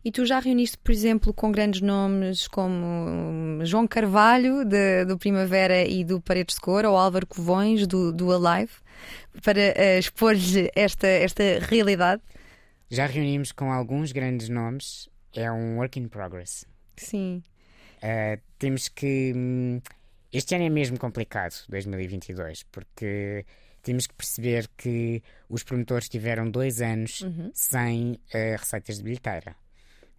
E 0.05 0.11
tu 0.11 0.27
já 0.27 0.41
reuniste, 0.41 0.77
por 0.79 0.91
exemplo, 0.91 1.33
com 1.33 1.53
grandes 1.53 1.81
nomes 1.81 2.49
como 2.49 2.85
hum, 2.85 3.61
João 3.63 3.87
Carvalho, 3.87 4.65
de, 4.65 5.05
do 5.05 5.17
Primavera 5.17 5.85
e 5.85 6.05
do 6.05 6.21
Paredes 6.21 6.57
de 6.57 6.61
Cor, 6.61 6.85
ou 6.85 6.97
Álvaro 6.97 7.27
Covões, 7.27 7.87
do, 7.87 8.13
do 8.13 8.33
Alive, 8.33 8.73
para 9.43 9.61
uh, 9.61 9.99
expor-lhe 9.99 10.71
esta, 10.75 11.07
esta 11.07 11.43
realidade? 11.61 12.23
Já 12.91 13.07
reunimos 13.07 13.53
com 13.53 13.73
alguns 13.73 14.13
grandes 14.13 14.49
nomes. 14.49 15.09
É 15.35 15.51
um 15.51 15.79
work 15.79 15.99
in 15.99 16.09
progress. 16.09 16.67
Sim. 16.97 17.43
Uh, 17.99 18.41
temos 18.59 18.89
que. 18.89 19.33
Hum, 19.35 19.81
este 20.33 20.55
ano 20.55 20.65
é 20.65 20.71
mesmo 20.71 20.99
complicado, 20.99 21.55
2022, 21.69 22.65
porque 22.65 23.45
temos 23.83 24.07
que 24.07 24.15
perceber 24.15 24.69
que 24.77 25.23
os 25.49 25.63
promotores 25.63 26.09
tiveram 26.09 26.51
dois 26.51 26.81
anos 26.81 27.21
uhum. 27.23 27.51
sem 27.55 28.13
uh, 28.13 28.57
receitas 28.59 28.99
de 28.99 29.05
bilheteira. 29.05 29.57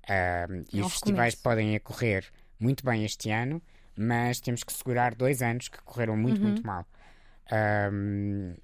Uh, 0.04 0.66
e 0.74 0.82
os 0.82 0.92
festivais 0.94 1.36
podem 1.36 1.76
ocorrer 1.78 2.26
muito 2.60 2.84
bem 2.84 3.06
este 3.06 3.30
ano, 3.30 3.62
mas 3.96 4.40
temos 4.40 4.64
que 4.64 4.74
segurar 4.74 5.16
dois 5.16 5.42
anos 5.42 5.68
que 5.68 5.82
correram 5.84 6.18
muito, 6.18 6.42
uhum. 6.42 6.48
muito 6.48 6.66
mal. 6.66 6.86
Uh, 7.48 8.56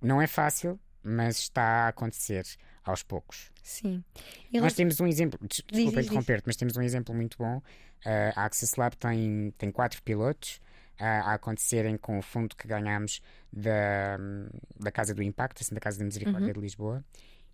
não 0.00 0.20
é 0.20 0.26
fácil, 0.26 0.78
mas 1.02 1.38
está 1.38 1.62
a 1.62 1.88
acontecer 1.88 2.44
aos 2.84 3.02
poucos. 3.02 3.50
Sim. 3.62 4.02
Nós 4.52 4.74
temos 4.74 5.00
um 5.00 5.06
exemplo, 5.06 5.38
desculpa 5.46 6.00
interromper-te, 6.00 6.46
mas 6.46 6.56
temos 6.56 6.76
um 6.76 6.82
exemplo 6.82 7.14
muito 7.14 7.36
bom. 7.38 7.58
Uh, 7.58 8.32
a 8.34 8.44
Access 8.44 8.78
Lab 8.78 8.96
tem, 8.96 9.52
tem 9.58 9.70
quatro 9.70 10.02
pilotos 10.02 10.60
a, 10.98 11.34
acontecerem 11.34 11.96
com 11.96 12.18
o 12.18 12.22
fundo 12.22 12.56
que 12.56 12.66
ganhamos 12.66 13.20
da, 13.52 14.18
da 14.78 14.90
Casa 14.90 15.14
do 15.14 15.22
Impacto, 15.22 15.62
assim, 15.62 15.74
da 15.74 15.80
Casa 15.80 15.98
da 15.98 16.04
Misericórdia 16.04 16.48
uhum. 16.48 16.52
de 16.54 16.60
Lisboa. 16.60 17.04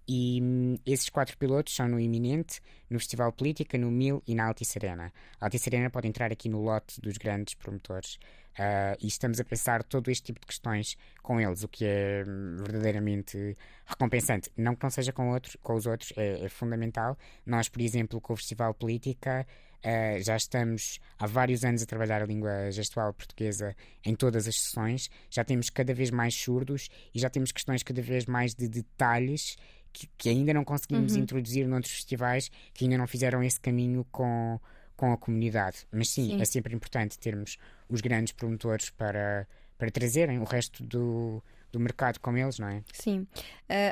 E 0.08 0.40
hum, 0.40 0.76
esses 0.86 1.08
quatro 1.08 1.36
pilotos 1.36 1.74
são 1.74 1.88
no 1.88 1.98
Iminente, 1.98 2.60
no 2.88 2.98
Festival 2.98 3.32
Política, 3.32 3.76
no 3.76 3.90
Mil 3.90 4.22
e 4.26 4.34
na 4.34 4.46
Altice 4.46 4.78
Arena. 4.78 5.12
A 5.40 5.46
Altice 5.46 5.68
Arena 5.68 5.90
pode 5.90 6.06
entrar 6.06 6.30
aqui 6.30 6.48
no 6.48 6.62
lote 6.62 7.00
dos 7.00 7.16
grandes 7.16 7.54
promotores. 7.54 8.18
Uh, 8.58 8.96
e 9.02 9.06
estamos 9.06 9.38
a 9.38 9.44
pensar 9.44 9.82
todo 9.82 10.10
este 10.10 10.24
tipo 10.24 10.40
de 10.40 10.46
questões 10.46 10.96
com 11.22 11.38
eles, 11.38 11.62
o 11.62 11.68
que 11.68 11.84
é 11.84 12.24
verdadeiramente 12.24 13.54
recompensante. 13.84 14.50
Não 14.56 14.74
que 14.74 14.82
não 14.82 14.90
seja 14.90 15.12
com, 15.12 15.30
outros, 15.30 15.56
com 15.62 15.74
os 15.74 15.86
outros, 15.86 16.12
é, 16.16 16.44
é 16.44 16.48
fundamental. 16.48 17.18
Nós, 17.44 17.68
por 17.68 17.82
exemplo, 17.82 18.20
com 18.20 18.32
o 18.32 18.36
Festival 18.36 18.72
Política, 18.74 19.46
Uh, 19.84 20.20
já 20.20 20.34
estamos 20.36 20.98
há 21.16 21.26
vários 21.26 21.62
anos 21.62 21.80
a 21.80 21.86
trabalhar 21.86 22.20
a 22.20 22.26
língua 22.26 22.72
gestual 22.72 23.12
portuguesa 23.12 23.76
em 24.04 24.16
todas 24.16 24.48
as 24.48 24.58
sessões. 24.58 25.08
Já 25.30 25.44
temos 25.44 25.70
cada 25.70 25.94
vez 25.94 26.10
mais 26.10 26.34
surdos 26.34 26.88
e 27.14 27.20
já 27.20 27.30
temos 27.30 27.52
questões 27.52 27.84
cada 27.84 28.02
vez 28.02 28.26
mais 28.26 28.52
de 28.52 28.66
detalhes 28.68 29.56
que, 29.92 30.08
que 30.18 30.28
ainda 30.28 30.52
não 30.52 30.64
conseguimos 30.64 31.14
uhum. 31.14 31.22
introduzir 31.22 31.68
noutros 31.68 31.92
festivais 31.92 32.50
que 32.74 32.84
ainda 32.84 32.98
não 32.98 33.06
fizeram 33.06 33.42
esse 33.44 33.60
caminho 33.60 34.04
com, 34.10 34.58
com 34.96 35.12
a 35.12 35.16
comunidade. 35.16 35.86
Mas 35.92 36.08
sim, 36.08 36.30
sim, 36.30 36.40
é 36.40 36.44
sempre 36.44 36.74
importante 36.74 37.18
termos 37.18 37.56
os 37.88 38.00
grandes 38.00 38.32
promotores 38.32 38.90
para, 38.90 39.46
para 39.78 39.90
trazerem 39.90 40.38
o 40.38 40.44
resto 40.44 40.82
do, 40.82 41.42
do 41.72 41.80
mercado 41.80 42.18
com 42.20 42.36
eles, 42.36 42.58
não 42.58 42.68
é? 42.68 42.82
Sim. 42.92 43.26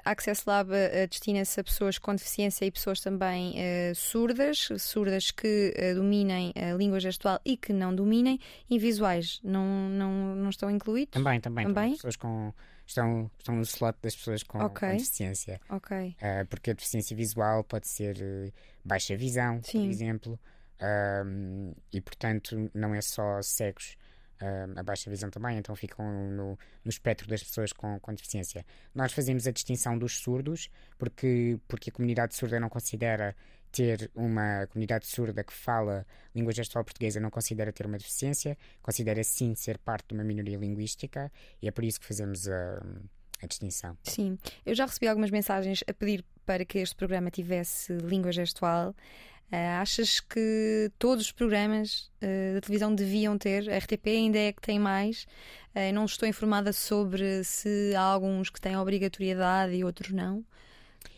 A 0.05 0.11
Access 0.11 0.43
Lab 0.47 0.71
uh, 0.71 1.09
destina-se 1.09 1.61
a 1.61 1.65
pessoas 1.65 1.99
com 1.99 2.15
deficiência 2.15 2.65
e 2.65 2.71
pessoas 2.71 3.01
também 3.01 3.53
uh, 3.53 3.95
surdas, 3.95 4.69
surdas 4.79 5.31
que 5.31 5.75
uh, 5.77 5.95
dominem 5.95 6.53
a 6.57 6.75
língua 6.75 6.99
gestual 7.01 7.41
e 7.45 7.57
que 7.57 7.73
não 7.73 7.95
dominem, 7.95 8.39
e 8.69 8.79
visuais 8.79 9.41
não, 9.43 9.65
não, 9.89 10.35
não 10.35 10.51
estão 10.51 10.71
incluídos? 10.71 11.13
Também, 11.13 11.41
também. 11.41 11.67
também? 11.67 11.93
Pessoas 11.93 12.17
com 12.17 12.53
estão, 12.87 13.31
estão 13.39 13.57
no 13.57 13.63
slot 13.63 13.99
das 14.03 14.15
pessoas 14.15 14.43
com, 14.43 14.59
okay. 14.65 14.91
com 14.91 14.97
deficiência. 14.97 15.61
Ok. 15.69 16.17
Uh, 16.21 16.47
porque 16.49 16.71
a 16.71 16.75
deficiência 16.75 17.17
visual 17.17 17.65
pode 17.65 17.89
ser 17.89 18.17
uh, 18.17 18.53
baixa 18.85 19.17
visão, 19.17 19.61
Sim. 19.63 19.83
por 19.83 19.91
exemplo, 19.91 20.41
uh, 20.81 21.77
e 21.93 22.01
portanto 22.01 22.71
não 22.75 22.95
é 22.95 23.01
só 23.01 23.41
cegos. 23.43 23.97
a 24.77 24.83
baixa 24.83 25.09
visão 25.09 25.31
também, 25.31 25.57
então 25.57 25.75
ficam 25.75 26.05
no, 26.31 26.59
no 26.85 26.91
espectro 26.91 27.27
das 27.27 27.43
pessoas 27.43 27.73
com, 27.73 27.99
com 28.01 28.13
deficiência. 28.13 28.65
Nós 28.95 29.13
fazemos 29.13 29.47
a 29.47 29.51
distinção 29.51 29.97
dos 29.97 30.19
surdos, 30.19 30.69
porque, 30.99 31.59
porque 31.67 31.91
a 31.91 31.93
comunidade 31.93 32.35
surda 32.35 32.61
não 32.61 32.69
considera 32.69 33.35
ter 33.75 34.09
uma 34.15 34.69
comunidade 34.69 35.05
surda 35.05 35.43
que 35.43 35.53
fala 35.53 36.07
língua 36.33 36.53
gestual 36.53 36.85
portuguesa 36.85 37.19
não 37.19 37.29
considera 37.29 37.73
ter 37.73 37.87
uma 37.87 37.99
deficiência, 37.99 38.57
considera 38.81 39.25
sim 39.25 39.53
ser 39.57 39.79
parte 39.79 40.07
de 40.09 40.15
uma 40.15 40.23
minoria 40.23 40.57
linguística 40.57 41.31
e 41.61 41.67
é 41.67 41.73
por 41.73 41.83
isso 41.83 41.99
que 41.99 42.07
fazemos 42.07 42.49
a, 42.49 42.81
a 43.43 43.47
distinção. 43.49 43.99
Sim, 44.05 44.39
eu 44.65 44.77
já 44.77 44.87
recebi 44.87 45.09
algumas 45.09 45.33
mensagens 45.33 45.83
a 45.89 45.93
pedir 45.93 46.25
para 46.47 46.65
que 46.65 46.79
este 46.79 46.95
programa 46.95 47.33
tivesse 47.33 47.93
língua 47.95 48.31
gestual. 48.31 48.95
Uh, 49.53 49.81
achas 49.81 50.21
que 50.21 50.91
todos 50.99 51.27
os 51.27 51.33
programas 51.33 52.11
uh, 52.23 52.55
da 52.55 52.61
televisão 52.61 52.95
deviam 52.95 53.39
ter? 53.39 53.71
A 53.71 53.79
RTP 53.79 54.07
ainda 54.09 54.39
é 54.39 54.53
que 54.53 54.61
tem 54.61 54.79
mais. 54.79 55.27
Uh, 55.75 55.93
não 55.93 56.05
estou 56.05 56.29
informada 56.29 56.73
sobre 56.73 57.45
se 57.45 57.95
há 57.97 58.03
alguns 58.03 58.51
que 58.51 58.61
têm 58.61 58.77
obrigatoriedade 58.77 59.75
e 59.75 59.85
outros 59.85 60.11
não 60.11 60.45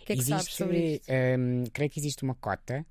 que 0.06 0.12
é 0.12 0.16
que 0.16 0.22
existe, 0.22 0.38
sabes 0.38 0.54
sobre 0.54 0.94
isto? 0.94 1.10
Um, 1.10 1.64
creio 1.72 1.90
que 1.90 1.98
existe 1.98 2.22
uma 2.22 2.34
cota 2.36 2.86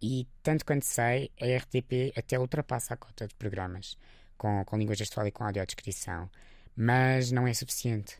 e, 0.00 0.26
tanto 0.42 0.64
quanto 0.64 0.84
sei, 0.84 1.30
a 1.40 1.44
RTP 1.58 2.12
até 2.16 2.38
ultrapassa 2.38 2.94
a 2.94 2.96
cota 2.96 3.26
de 3.26 3.34
programas 3.34 3.98
com, 4.36 4.64
com 4.64 4.76
língua 4.76 4.94
gestual 4.94 5.26
e 5.26 5.30
com 5.30 5.44
audiodescrição. 5.44 6.30
Mas 6.76 7.30
não 7.30 7.46
é 7.46 7.52
suficiente, 7.52 8.16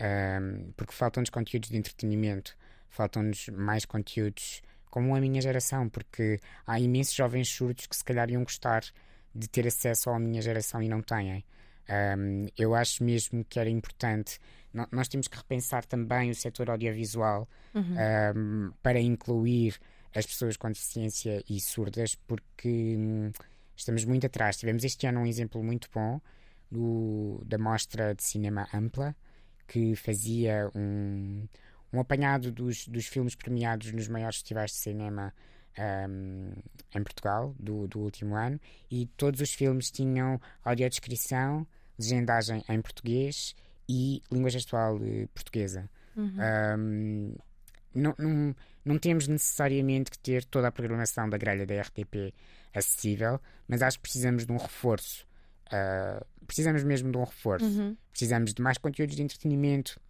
um, 0.00 0.72
porque 0.76 0.92
faltam-nos 0.92 1.30
conteúdos 1.30 1.70
de 1.70 1.76
entretenimento, 1.76 2.56
faltam-nos 2.88 3.48
mais 3.48 3.84
conteúdos 3.84 4.62
como 4.92 5.16
a 5.16 5.20
minha 5.20 5.40
geração, 5.40 5.88
porque 5.88 6.38
há 6.66 6.78
imensos 6.78 7.14
jovens 7.14 7.48
surdos 7.48 7.86
que 7.86 7.96
se 7.96 8.04
calhar 8.04 8.30
iam 8.30 8.44
gostar 8.44 8.82
de 9.34 9.48
ter 9.48 9.66
acesso 9.66 10.10
à 10.10 10.18
minha 10.18 10.42
geração 10.42 10.82
e 10.82 10.88
não 10.88 11.00
têm. 11.00 11.42
Um, 11.88 12.46
eu 12.58 12.74
acho 12.74 13.02
mesmo 13.02 13.42
que 13.42 13.58
era 13.58 13.70
importante. 13.70 14.38
nós 14.92 15.08
temos 15.08 15.28
que 15.28 15.36
repensar 15.38 15.86
também 15.86 16.28
o 16.28 16.34
setor 16.34 16.68
audiovisual 16.68 17.48
uhum. 17.74 17.96
um, 18.36 18.72
para 18.82 19.00
incluir 19.00 19.80
as 20.14 20.26
pessoas 20.26 20.58
com 20.58 20.68
deficiência 20.68 21.42
e 21.48 21.58
surdas, 21.58 22.14
porque 22.14 22.94
hum, 22.98 23.32
estamos 23.74 24.04
muito 24.04 24.26
atrás. 24.26 24.58
Tivemos 24.58 24.84
este 24.84 25.06
ano 25.06 25.20
um 25.20 25.26
exemplo 25.26 25.62
muito 25.64 25.88
bom 25.90 26.20
do, 26.70 27.42
da 27.46 27.56
Mostra 27.56 28.14
de 28.14 28.22
Cinema 28.22 28.68
Ampla, 28.74 29.16
que 29.66 29.96
fazia 29.96 30.70
um, 30.74 31.48
um 31.92 32.00
apanhado 32.00 32.50
dos, 32.50 32.88
dos 32.88 33.06
filmes 33.06 33.34
premiados 33.34 33.92
nos 33.92 34.08
maiores 34.08 34.36
festivais 34.36 34.70
de 34.70 34.76
cinema 34.78 35.32
um, 35.78 36.52
em 36.94 37.02
Portugal 37.02 37.54
do, 37.58 37.86
do 37.86 38.00
último 38.00 38.34
ano 38.34 38.60
e 38.90 39.06
todos 39.16 39.40
os 39.40 39.52
filmes 39.52 39.90
tinham 39.90 40.40
audiodescrição, 40.64 41.66
legendagem 41.98 42.64
em 42.68 42.80
português 42.80 43.54
e 43.88 44.22
língua 44.30 44.50
gestual 44.50 44.96
uh, 44.96 45.28
portuguesa. 45.34 45.88
Uhum. 46.16 46.36
Um, 46.78 47.34
não, 47.94 48.14
não, 48.18 48.56
não 48.84 48.98
temos 48.98 49.28
necessariamente 49.28 50.10
que 50.10 50.18
ter 50.18 50.44
toda 50.44 50.68
a 50.68 50.72
programação 50.72 51.28
da 51.28 51.36
grelha 51.36 51.66
da 51.66 51.80
RTP 51.80 52.34
acessível, 52.74 53.40
mas 53.68 53.82
acho 53.82 53.98
que 53.98 54.02
precisamos 54.02 54.46
de 54.46 54.52
um 54.52 54.56
reforço. 54.56 55.26
Uh, 55.66 56.24
precisamos 56.46 56.82
mesmo 56.84 57.10
de 57.10 57.18
um 57.18 57.24
reforço. 57.24 57.64
Uhum. 57.64 57.96
Precisamos 58.10 58.54
de 58.54 58.62
mais 58.62 58.78
conteúdos 58.78 59.16
de 59.16 59.22
entretenimento, 59.22 60.00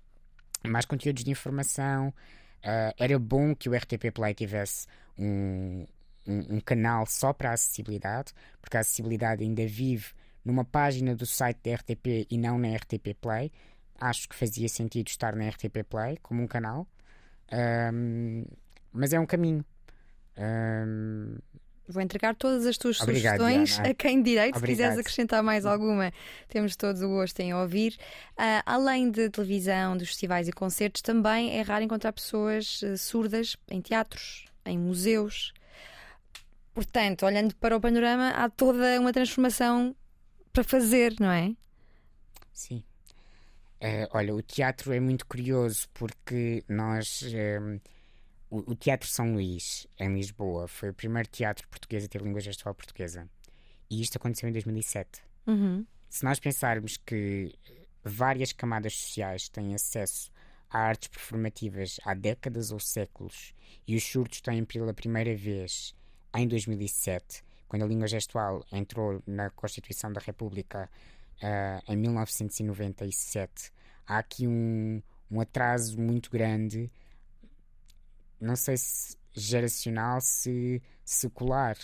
mais 0.68 0.84
conteúdos 0.84 1.24
de 1.24 1.30
informação. 1.30 2.08
Uh, 2.60 2.94
era 2.96 3.18
bom 3.18 3.54
que 3.54 3.68
o 3.68 3.74
RTP 3.74 4.12
Play 4.14 4.34
tivesse 4.34 4.86
um, 5.18 5.84
um, 6.26 6.56
um, 6.56 6.60
canal 6.60 7.06
só 7.06 7.32
para 7.32 7.50
a 7.50 7.52
acessibilidade, 7.54 8.32
porque 8.60 8.76
a 8.76 8.80
acessibilidade 8.80 9.42
ainda 9.42 9.66
vive 9.66 10.12
numa 10.44 10.64
página 10.64 11.14
do 11.14 11.26
site 11.26 11.58
da 11.64 11.74
RTP 11.74 12.26
e 12.30 12.38
não 12.38 12.58
na 12.58 12.74
RTP 12.76 13.14
Play. 13.20 13.50
Acho 14.00 14.28
que 14.28 14.34
fazia 14.34 14.68
sentido 14.68 15.08
estar 15.08 15.34
na 15.34 15.48
RTP 15.48 15.84
Play 15.88 16.18
como 16.22 16.42
um 16.42 16.46
canal, 16.46 16.86
um, 17.92 18.44
mas 18.92 19.12
é 19.12 19.20
um 19.20 19.26
caminho. 19.26 19.64
Um, 20.36 21.38
Vou 21.88 22.00
entregar 22.00 22.34
todas 22.34 22.64
as 22.64 22.78
tuas 22.78 23.00
Obrigado, 23.00 23.38
sugestões 23.38 23.70
Diana. 23.70 23.90
a 23.90 23.94
quem 23.94 24.22
direito. 24.22 24.58
Se 24.58 24.64
quiseres 24.64 24.98
acrescentar 24.98 25.42
mais 25.42 25.66
alguma, 25.66 26.12
temos 26.48 26.76
todos 26.76 27.02
o 27.02 27.08
gosto 27.08 27.40
em 27.40 27.52
ouvir. 27.52 27.98
Uh, 28.32 28.62
além 28.64 29.10
de 29.10 29.28
televisão, 29.28 29.96
dos 29.96 30.08
festivais 30.08 30.46
e 30.46 30.52
concertos, 30.52 31.02
também 31.02 31.58
é 31.58 31.62
raro 31.62 31.84
encontrar 31.84 32.12
pessoas 32.12 32.82
uh, 32.82 32.96
surdas 32.96 33.56
em 33.68 33.80
teatros, 33.80 34.44
em 34.64 34.78
museus. 34.78 35.52
Portanto, 36.72 37.26
olhando 37.26 37.54
para 37.56 37.76
o 37.76 37.80
panorama, 37.80 38.30
há 38.30 38.48
toda 38.48 38.98
uma 39.00 39.12
transformação 39.12 39.94
para 40.52 40.62
fazer, 40.62 41.14
não 41.18 41.30
é? 41.30 41.52
Sim. 42.52 42.84
Uh, 43.82 44.06
olha, 44.12 44.32
o 44.34 44.40
teatro 44.40 44.92
é 44.92 45.00
muito 45.00 45.26
curioso 45.26 45.88
porque 45.92 46.62
nós. 46.68 47.24
O, 48.52 48.72
o, 48.72 48.74
Teatro 48.74 49.08
São 49.08 49.32
Luís, 49.32 49.86
em 49.98 50.14
Lisboa, 50.14 50.68
foi 50.68 50.90
o 50.90 50.94
primeiro 50.94 51.26
teatro 51.26 51.66
português 51.68 52.04
a 52.04 52.08
ter 52.08 52.20
língua 52.20 52.38
gestual 52.38 52.74
portuguesa. 52.74 53.26
E 53.88 54.02
isto 54.02 54.16
aconteceu 54.16 54.46
em 54.46 54.52
2007. 54.52 55.22
Uhum. 55.46 55.86
Se 56.10 56.22
nós 56.22 56.38
pensarmos 56.38 56.98
que 56.98 57.54
várias 58.04 58.52
camadas 58.52 58.94
sociais 58.94 59.48
têm 59.48 59.74
acesso 59.74 60.30
a 60.68 60.80
artes 60.80 61.08
performativas 61.08 61.98
há 62.04 62.12
décadas 62.12 62.72
ou 62.72 62.78
séculos 62.78 63.54
e 63.88 63.96
os 63.96 64.04
surdos 64.04 64.42
têm 64.42 64.66
pela 64.66 64.92
primeira 64.92 65.34
vez 65.34 65.94
em 66.36 66.46
2007, 66.46 67.42
quando 67.66 67.84
a 67.84 67.86
língua 67.86 68.06
gestual 68.06 68.62
entrou 68.70 69.22
na 69.26 69.48
Constituição 69.48 70.12
da 70.12 70.20
República 70.20 70.90
uh, 71.38 71.90
em 71.90 71.96
1997, 71.96 73.72
há 74.06 74.18
aqui 74.18 74.46
um, 74.46 75.02
um 75.30 75.40
atraso 75.40 75.98
muito 75.98 76.30
grande, 76.30 76.90
não 78.42 78.56
sei 78.56 78.76
se 78.76 79.16
geracional, 79.32 80.20
se 80.20 80.82
secular. 81.04 81.76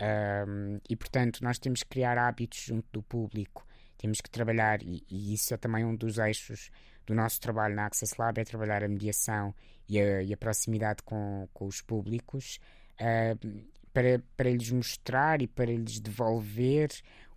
Um, 0.00 0.78
e 0.88 0.96
portanto, 0.96 1.42
nós 1.42 1.58
temos 1.58 1.82
que 1.82 1.90
criar 1.90 2.16
hábitos 2.16 2.60
junto 2.60 2.86
do 2.90 3.02
público, 3.02 3.66
temos 3.98 4.20
que 4.20 4.30
trabalhar, 4.30 4.82
e, 4.82 5.04
e 5.10 5.34
isso 5.34 5.52
é 5.52 5.58
também 5.58 5.84
um 5.84 5.94
dos 5.94 6.16
eixos 6.16 6.70
do 7.06 7.14
nosso 7.14 7.40
trabalho 7.40 7.74
na 7.74 7.86
Access 7.86 8.14
Lab 8.18 8.40
é 8.40 8.44
trabalhar 8.44 8.82
a 8.82 8.88
mediação 8.88 9.54
e 9.88 10.00
a, 10.00 10.22
e 10.22 10.32
a 10.32 10.36
proximidade 10.36 11.02
com, 11.02 11.48
com 11.52 11.66
os 11.66 11.82
públicos 11.82 12.58
uh, 13.00 13.70
para, 13.92 14.22
para 14.36 14.50
lhes 14.50 14.70
mostrar 14.70 15.42
e 15.42 15.46
para 15.46 15.72
lhes 15.72 16.00
devolver 16.00 16.88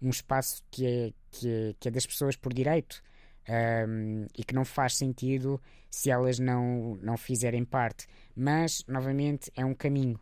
um 0.01 0.09
espaço 0.09 0.63
que 0.69 0.85
é, 0.85 1.13
que 1.31 1.49
é, 1.49 1.75
que 1.79 1.87
é 1.87 1.91
das 1.91 2.05
pessoas 2.05 2.35
por 2.35 2.53
direito. 2.53 3.01
Um, 3.49 4.25
e 4.37 4.43
que 4.43 4.55
não 4.55 4.63
faz 4.63 4.95
sentido 4.95 5.61
se 5.89 6.09
elas 6.09 6.39
não, 6.39 6.97
não 7.01 7.17
fizerem 7.17 7.65
parte. 7.65 8.07
Mas, 8.35 8.83
novamente, 8.87 9.51
é 9.55 9.65
um 9.65 9.73
caminho, 9.73 10.19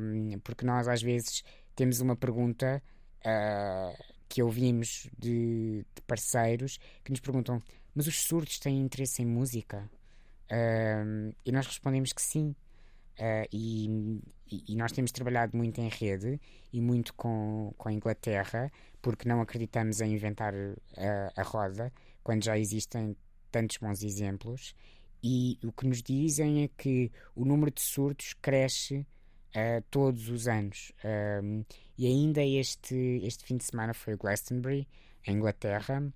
um, 0.00 0.38
porque 0.40 0.64
nós 0.64 0.88
às 0.88 1.02
vezes 1.02 1.44
temos 1.76 2.00
uma 2.00 2.16
pergunta 2.16 2.82
uh, 3.20 4.04
que 4.28 4.42
ouvimos 4.42 5.08
de, 5.18 5.84
de, 5.94 6.02
parceiros 6.06 6.78
que 7.04 7.10
nos 7.10 7.20
perguntam: 7.20 7.62
mas 7.94 8.06
os 8.06 8.22
surdos 8.22 8.58
têm 8.58 8.80
interesse 8.80 9.22
em 9.22 9.26
música? 9.26 9.88
Uh, 10.50 11.34
e 11.44 11.52
nós 11.52 11.66
respondemos 11.66 12.12
que 12.12 12.22
sim. 12.22 12.54
Uh, 13.20 13.46
e, 13.52 14.22
e, 14.66 14.74
nós 14.74 14.92
temos 14.92 15.12
trabalhado 15.12 15.54
muito 15.54 15.78
em 15.78 15.90
rede 15.90 16.40
e 16.72 16.80
muito 16.80 17.12
com, 17.12 17.74
com 17.76 17.90
a 17.90 17.92
Inglaterra, 17.92 18.72
porque 19.02 19.28
não 19.28 19.42
acreditamos 19.42 20.00
em 20.00 20.14
inventar 20.14 20.54
a, 20.96 21.40
a 21.40 21.42
roda 21.42 21.92
quando 22.24 22.42
já 22.42 22.58
existem 22.58 23.14
tantos 23.50 23.76
bons 23.76 24.02
exemplos. 24.02 24.74
E 25.22 25.58
o 25.62 25.70
que 25.70 25.86
nos 25.86 26.02
dizem 26.02 26.64
é 26.64 26.68
que 26.68 27.12
o 27.34 27.44
número 27.44 27.70
de 27.70 27.82
surdos 27.82 28.34
cresce 28.40 29.06
uh, 29.54 29.84
todos 29.90 30.30
os 30.30 30.48
anos. 30.48 30.90
Um, 31.04 31.62
e 31.98 32.06
ainda 32.06 32.42
este, 32.42 33.20
este 33.22 33.44
fim 33.44 33.58
de 33.58 33.64
semana 33.64 33.92
foi 33.92 34.14
o 34.14 34.18
Glastonbury, 34.18 34.88
em 35.26 35.36
Inglaterra, 35.36 36.10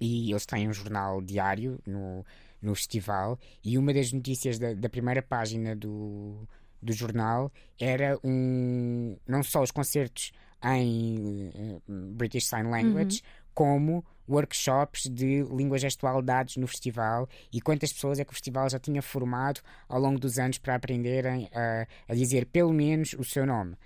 e 0.00 0.30
eles 0.30 0.46
têm 0.46 0.68
um 0.68 0.72
jornal 0.72 1.20
diário 1.20 1.78
no, 1.86 2.24
no 2.64 2.74
festival. 2.74 3.38
E 3.62 3.78
uma 3.78 3.92
das 3.92 4.12
notícias 4.12 4.58
da, 4.58 4.74
da 4.74 4.88
primeira 4.88 5.22
página 5.22 5.76
do, 5.76 6.48
do 6.80 6.92
jornal 6.92 7.52
era 7.78 8.18
um, 8.24 9.16
não 9.26 9.42
só 9.42 9.62
os 9.62 9.70
concertos 9.70 10.32
em 10.64 11.50
uh, 11.54 11.82
British 12.14 12.46
Sign 12.46 12.70
Language, 12.70 13.20
uhum. 13.22 13.50
como 13.54 14.04
workshops 14.26 15.02
de 15.10 15.42
língua 15.42 15.78
gestual 15.78 16.22
dados 16.22 16.56
no 16.56 16.66
festival 16.66 17.28
e 17.52 17.60
quantas 17.60 17.92
pessoas 17.92 18.18
é 18.18 18.24
que 18.24 18.30
o 18.30 18.34
festival 18.34 18.68
já 18.70 18.78
tinha 18.78 19.02
formado 19.02 19.60
ao 19.86 20.00
longo 20.00 20.18
dos 20.18 20.38
anos 20.38 20.58
para 20.58 20.74
aprenderem 20.74 21.50
a, 21.52 21.86
a 22.08 22.14
dizer 22.14 22.46
pelo 22.46 22.72
menos 22.72 23.14
o 23.18 23.24
seu 23.24 23.44
nome. 23.44 23.76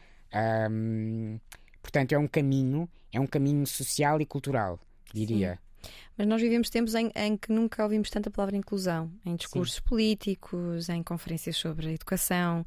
Um, 0.71 1.41
portanto, 1.83 2.13
é 2.13 2.19
um 2.19 2.29
caminho, 2.29 2.89
é 3.13 3.19
um 3.19 3.27
caminho 3.27 3.67
social 3.67 4.21
e 4.21 4.27
cultural, 4.27 4.79
diria. 5.13 5.55
Sim. 5.55 5.68
Mas 6.17 6.27
nós 6.27 6.41
vivemos 6.41 6.69
tempos 6.69 6.95
em, 6.95 7.11
em, 7.15 7.37
que 7.37 7.53
nunca 7.53 7.83
ouvimos 7.83 8.11
tanta 8.11 8.31
palavra 8.31 8.57
inclusão, 8.57 9.11
em 9.25 9.37
discursos 9.37 9.77
Sim. 9.77 9.83
políticos, 9.83 10.89
em 10.89 11.03
conferências 11.03 11.57
sobre 11.57 11.89
a 11.89 11.93
educação. 11.93 12.67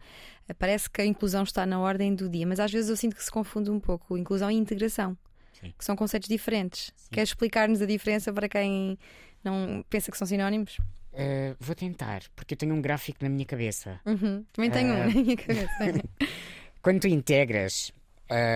Parece 0.57 0.89
que 0.89 1.01
a 1.01 1.05
inclusão 1.05 1.43
está 1.43 1.65
na 1.65 1.79
ordem 1.79 2.13
do 2.13 2.29
dia, 2.29 2.45
mas 2.45 2.59
às 2.59 2.71
vezes 2.71 2.89
eu 2.89 2.97
sinto 2.97 3.15
que 3.15 3.23
se 3.23 3.31
confunde 3.31 3.69
um 3.69 3.79
pouco 3.79 4.17
inclusão 4.17 4.49
e 4.49 4.55
integração, 4.55 5.17
Sim. 5.53 5.73
que 5.77 5.83
são 5.83 5.95
conceitos 5.95 6.27
diferentes. 6.27 6.93
Sim. 6.95 7.09
Queres 7.11 7.29
explicar-nos 7.29 7.81
a 7.81 7.85
diferença 7.85 8.31
para 8.33 8.47
quem 8.47 8.97
não 9.43 9.83
pensa 9.89 10.11
que 10.11 10.17
são 10.17 10.27
sinónimos? 10.27 10.77
Uh, 11.13 11.55
vou 11.59 11.75
tentar, 11.75 12.23
porque 12.35 12.53
eu 12.53 12.57
tenho 12.57 12.73
um 12.73 12.81
gráfico 12.81 13.19
na 13.21 13.29
minha 13.29 13.45
cabeça. 13.45 13.99
Uhum. 14.05 14.45
Também 14.53 14.71
tenho 14.71 14.93
uh... 14.93 14.97
um 14.97 15.07
na 15.07 15.13
minha 15.13 15.35
cabeça. 15.35 16.03
Quando 16.81 17.01
tu 17.01 17.07
integras, 17.07 17.91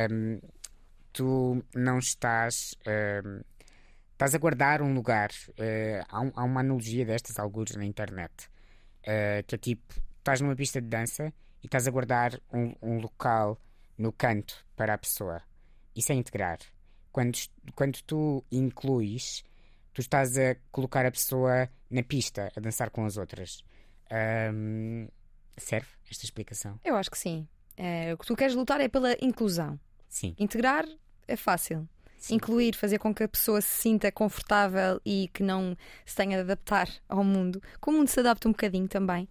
um, 0.10 0.40
tu 1.12 1.64
não 1.76 2.00
estás. 2.00 2.76
Um, 2.88 3.42
estás 4.16 4.34
a 4.34 4.38
guardar 4.38 4.82
um 4.82 4.94
lugar. 4.94 5.30
Uh, 5.50 6.04
há, 6.10 6.22
um, 6.22 6.32
há, 6.36 6.44
uma 6.44 6.62
analogia 6.62 7.06
destas, 7.06 7.38
alguns 7.38 7.76
na 7.76 7.86
internet, 7.86 8.48
uh, 9.02 9.44
que 9.46 9.56
é 9.56 9.58
tipo: 9.58 9.94
estás 10.18 10.42
numa 10.42 10.56
pista 10.56 10.82
de 10.82 10.88
dança 10.88 11.34
e 11.62 11.68
estás 11.68 11.88
a 11.88 11.92
guardar 11.92 12.40
um, 12.52 12.74
um, 12.82 13.00
local 13.00 13.60
no 13.98 14.12
canto 14.12 14.66
para 14.76 14.94
a 14.94 14.98
pessoa. 14.98 15.42
Isso 15.96 16.12
é 16.12 16.16
integrar. 16.16 16.60
Quando, 17.12 17.38
quando 17.76 18.02
tu 18.04 18.44
incluís, 18.52 19.44
tu 19.94 20.02
estás 20.02 20.38
a 20.38 20.56
colocar 20.72 21.06
a 21.06 21.12
pessoa 21.12 21.70
na 21.90 22.04
pista, 22.04 22.52
a 22.56 22.60
dançar 22.60 22.90
com 22.90 23.06
as 23.06 23.18
outras. 23.18 23.64
Um, 24.54 25.08
serve 25.58 25.88
esta 26.10 26.26
explicação? 26.26 26.80
Eu 26.84 26.96
acho 26.96 27.10
que 27.10 27.18
sim. 27.18 27.48
É, 27.78 28.14
o 28.14 28.18
que 28.18 28.26
tu 28.26 28.36
queres 28.36 28.56
lutar 28.56 28.82
é 28.82 28.88
pela 28.88 29.14
inclusão. 29.22 29.80
Sim. 30.10 30.36
Integrar 30.38 30.86
é 31.28 31.36
fácil. 31.36 31.88
Sim. 32.28 32.36
incluir, 32.36 32.76
fazer 32.76 32.98
com 32.98 33.14
que 33.14 33.24
a 33.24 33.28
pessoa 33.28 33.62
se 33.62 33.82
sinta 33.82 34.12
confortável 34.12 35.00
e 35.06 35.30
que 35.34 35.44
não 35.44 35.78
se 36.06 36.16
tenha 36.16 36.38
de 36.38 36.44
adaptar 36.44 36.90
ao 37.08 37.24
mundo, 37.24 37.62
que 37.62 37.90
o 37.90 37.94
mundo 37.94 38.08
se 38.08 38.20
adapte 38.20 38.48
um 38.48 38.52
bocadinho 38.52 38.88
também, 38.88 39.28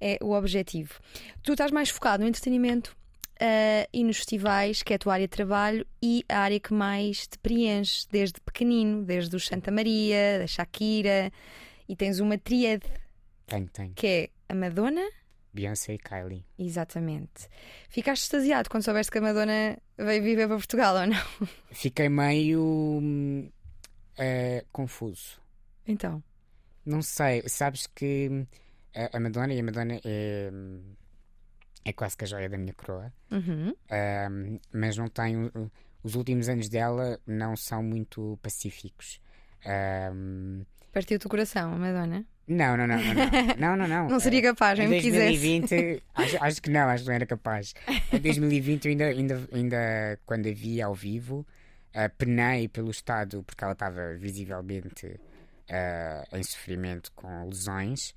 é 0.00 0.18
o 0.22 0.32
objetivo. 0.32 1.00
Tu 1.42 1.52
estás 1.52 1.70
mais 1.70 1.90
focado 1.90 2.22
no 2.22 2.28
entretenimento 2.28 2.96
uh, 3.40 3.88
e 3.92 4.04
nos 4.04 4.18
festivais, 4.18 4.82
que 4.82 4.92
é 4.92 4.96
a 4.96 4.98
tua 4.98 5.14
área 5.14 5.26
de 5.26 5.30
trabalho 5.32 5.86
e 6.02 6.24
a 6.28 6.38
área 6.38 6.60
que 6.60 6.72
mais 6.72 7.26
te 7.26 7.38
preenche 7.38 8.06
desde 8.10 8.40
pequenino, 8.40 9.04
desde 9.04 9.34
o 9.34 9.40
Santa 9.40 9.70
Maria, 9.70 10.38
da 10.38 10.46
Shakira, 10.46 11.32
e 11.88 11.96
tens 11.96 12.20
uma 12.20 12.38
tríade. 12.38 12.86
Tenho, 13.46 13.68
tenho. 13.68 13.94
Que 13.94 14.06
é 14.06 14.30
a 14.48 14.54
Madonna, 14.54 15.08
Beyoncé 15.58 15.94
e 15.94 15.98
Kylie. 15.98 16.44
Exatamente. 16.56 17.48
Ficaste 17.88 18.22
extasiado 18.22 18.70
quando 18.70 18.84
soubeste 18.84 19.10
que 19.10 19.18
a 19.18 19.20
Madonna 19.20 19.76
veio 19.96 20.22
viver 20.22 20.46
para 20.46 20.56
Portugal 20.56 20.94
ou 20.94 21.06
não? 21.06 21.16
Fiquei 21.72 22.08
meio 22.08 22.62
uh, 22.62 24.66
confuso. 24.70 25.40
Então? 25.84 26.22
Não 26.86 27.02
sei. 27.02 27.42
Sabes 27.48 27.88
que 27.88 28.46
a 29.12 29.18
Madonna 29.18 29.52
e 29.52 29.58
a 29.58 29.64
Madonna 29.64 30.00
é, 30.04 30.50
é 31.84 31.92
quase 31.92 32.16
que 32.16 32.24
a 32.24 32.28
joia 32.28 32.48
da 32.48 32.56
minha 32.56 32.74
coroa. 32.74 33.12
Uhum. 33.32 33.70
Uh, 33.70 34.60
mas 34.72 34.96
não 34.96 35.08
tem. 35.08 35.50
Os 36.04 36.14
últimos 36.14 36.48
anos 36.48 36.68
dela 36.68 37.18
não 37.26 37.56
são 37.56 37.82
muito 37.82 38.38
pacíficos. 38.40 39.20
Partiu-te 40.92 41.26
o 41.26 41.28
coração, 41.28 41.74
a 41.74 41.76
Madonna? 41.76 42.24
Não, 42.48 42.78
não, 42.78 42.86
não, 42.86 42.96
não, 42.96 43.14
não, 43.58 43.76
não, 43.76 43.86
não. 43.86 44.08
Não 44.08 44.20
seria 44.20 44.40
capaz, 44.40 44.78
em 44.78 44.88
me 44.88 45.00
2020, 45.02 46.02
acho, 46.14 46.42
acho, 46.42 46.62
que 46.62 46.70
não, 46.70 46.88
acho 46.88 47.02
que 47.04 47.08
não 47.10 47.14
era 47.16 47.26
capaz. 47.26 47.74
Em 48.10 48.18
2020, 48.18 48.88
ainda, 48.88 49.04
ainda, 49.04 49.48
ainda 49.52 50.18
quando 50.24 50.48
a 50.48 50.52
vi 50.52 50.80
ao 50.80 50.94
vivo, 50.94 51.46
uh, 51.94 52.10
penei 52.16 52.66
pelo 52.66 52.90
estado, 52.90 53.44
porque 53.44 53.62
ela 53.62 53.74
estava 53.74 54.14
visivelmente 54.14 55.06
uh, 55.06 56.36
em 56.36 56.42
sofrimento 56.42 57.12
com 57.12 57.44
lesões, 57.44 58.14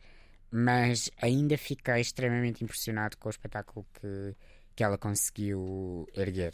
mas 0.50 1.12
ainda 1.22 1.58
fiquei 1.58 2.00
extremamente 2.00 2.64
impressionado 2.64 3.18
com 3.18 3.28
o 3.28 3.32
espetáculo 3.32 3.86
que, 4.00 4.34
que 4.78 4.84
ela 4.84 4.98
conseguiu 4.98 6.08
erguer. 6.16 6.54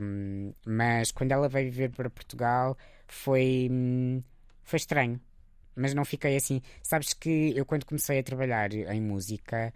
Um, 0.00 0.52
mas 0.66 1.12
quando 1.12 1.30
ela 1.30 1.48
veio 1.48 1.70
viver 1.70 1.90
para 1.90 2.10
Portugal, 2.10 2.76
foi, 3.06 3.68
hum, 3.70 4.20
foi 4.64 4.78
estranho 4.78 5.20
mas 5.74 5.94
não 5.94 6.04
fiquei 6.04 6.36
assim. 6.36 6.60
Sabes 6.82 7.12
que 7.12 7.52
eu, 7.56 7.64
quando 7.64 7.84
comecei 7.84 8.18
a 8.18 8.22
trabalhar 8.22 8.72
em 8.72 9.00
música, 9.00 9.72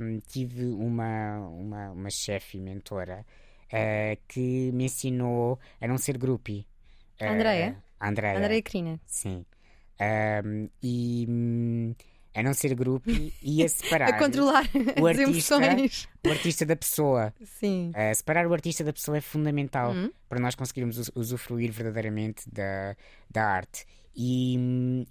um, 0.00 0.20
tive 0.20 0.66
uma, 0.66 1.38
uma, 1.48 1.90
uma 1.90 2.10
chefe 2.10 2.58
mentora 2.58 3.24
uh, 3.72 4.20
que 4.28 4.70
me 4.72 4.84
ensinou 4.84 5.58
a 5.80 5.86
não 5.86 5.98
ser 5.98 6.18
groupie. 6.18 6.66
Uh, 7.20 7.26
Andréia? 7.26 7.76
Andréia. 8.00 8.38
Andréia 8.38 8.62
Crina. 8.62 9.00
Sim. 9.06 9.44
Um, 10.00 10.68
e. 10.82 11.26
Um, 11.28 11.94
a 12.34 12.42
não 12.42 12.54
ser 12.54 12.74
grupo 12.74 13.10
e 13.42 13.62
a 13.62 13.68
separar 13.68 14.08
a 14.08 14.18
controlar 14.18 14.64
o 15.00 15.06
artista, 15.06 15.56
emoções. 15.56 16.08
o 16.26 16.30
artista 16.30 16.64
da 16.64 16.76
pessoa. 16.76 17.34
Sim. 17.44 17.90
Uh, 17.90 18.14
separar 18.14 18.46
o 18.46 18.52
artista 18.52 18.82
da 18.82 18.92
pessoa 18.92 19.18
é 19.18 19.20
fundamental 19.20 19.92
uhum. 19.92 20.10
para 20.28 20.40
nós 20.40 20.54
conseguirmos 20.54 21.10
usufruir 21.14 21.70
verdadeiramente 21.70 22.48
da, 22.50 22.96
da 23.30 23.44
arte. 23.44 23.84
E, 24.14 24.56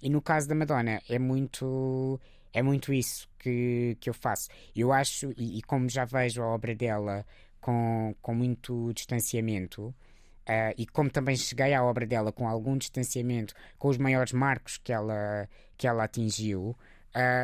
e, 0.02 0.10
no 0.10 0.20
caso 0.20 0.48
da 0.48 0.54
Madonna 0.54 1.00
é 1.08 1.18
muito 1.18 2.20
é 2.52 2.62
muito 2.62 2.92
isso 2.92 3.28
que, 3.38 3.96
que 4.00 4.10
eu 4.10 4.14
faço. 4.14 4.48
Eu 4.76 4.92
acho, 4.92 5.32
e, 5.36 5.58
e 5.58 5.62
como 5.62 5.88
já 5.88 6.04
vejo 6.04 6.42
a 6.42 6.46
obra 6.46 6.74
dela 6.74 7.24
com, 7.60 8.14
com 8.20 8.34
muito 8.34 8.92
distanciamento, 8.92 9.94
Uh, 10.42 10.74
e 10.76 10.86
como 10.86 11.08
também 11.08 11.36
cheguei 11.36 11.72
à 11.72 11.84
obra 11.84 12.04
dela 12.04 12.32
com 12.32 12.48
algum 12.48 12.76
distanciamento 12.76 13.54
com 13.78 13.86
os 13.86 13.96
maiores 13.96 14.32
marcos 14.32 14.76
que 14.76 14.92
ela, 14.92 15.48
que 15.78 15.86
ela 15.86 16.02
atingiu, 16.02 16.76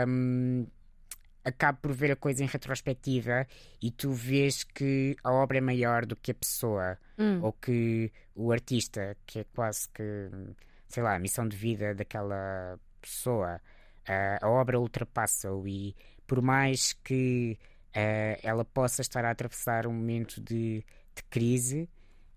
um, 0.09 0.67
acabo 1.45 1.79
por 1.81 1.93
ver 1.93 2.11
a 2.11 2.17
coisa 2.17 2.43
em 2.43 2.47
retrospectiva 2.49 3.47
e 3.81 3.93
tu 3.93 4.11
vês 4.11 4.65
que 4.65 5.17
a 5.23 5.33
obra 5.33 5.59
é 5.59 5.61
maior 5.61 6.05
do 6.07 6.17
que 6.17 6.33
a 6.33 6.35
pessoa 6.35 6.99
hum. 7.17 7.41
ou 7.43 7.53
que 7.53 8.11
o 8.35 8.51
artista, 8.51 9.17
que 9.25 9.41
é 9.41 9.45
quase 9.55 9.89
que, 9.91 10.03
sei 10.89 11.03
lá, 11.03 11.15
a 11.15 11.19
missão 11.19 11.47
de 11.47 11.57
vida 11.57 11.95
daquela 11.95 12.79
pessoa. 13.01 13.61
Uh, 14.09 14.45
a 14.45 14.49
obra 14.49 14.81
ultrapassa-o 14.81 15.69
e 15.69 15.95
por 16.27 16.41
mais 16.43 16.93
que 16.93 17.59
uh, 17.89 18.41
ela 18.43 18.65
possa 18.65 19.03
estar 19.03 19.25
a 19.25 19.31
atravessar 19.31 19.87
um 19.87 19.93
momento 19.93 20.41
de, 20.41 20.85
de 21.15 21.23
crise, 21.31 21.89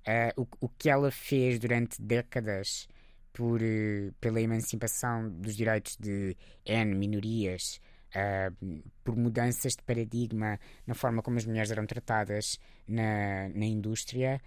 uh, 0.07 0.41
o, 0.41 0.47
o 0.65 0.69
que 0.69 0.89
ela 0.89 1.11
fez 1.11 1.59
durante 1.59 2.01
décadas 2.01 2.87
por, 3.33 3.61
uh, 3.61 4.13
pela 4.19 4.41
emancipação 4.41 5.29
dos 5.29 5.55
direitos 5.55 5.97
de 5.97 6.35
N 6.65 6.95
minorias, 6.95 7.79
uh, 8.15 8.81
por 9.03 9.15
mudanças 9.15 9.73
de 9.73 9.83
paradigma 9.83 10.59
na 10.85 10.93
forma 10.93 11.21
como 11.21 11.37
as 11.37 11.45
mulheres 11.45 11.71
eram 11.71 11.85
tratadas 11.85 12.59
na, 12.87 13.49
na 13.49 13.65
indústria, 13.65 14.41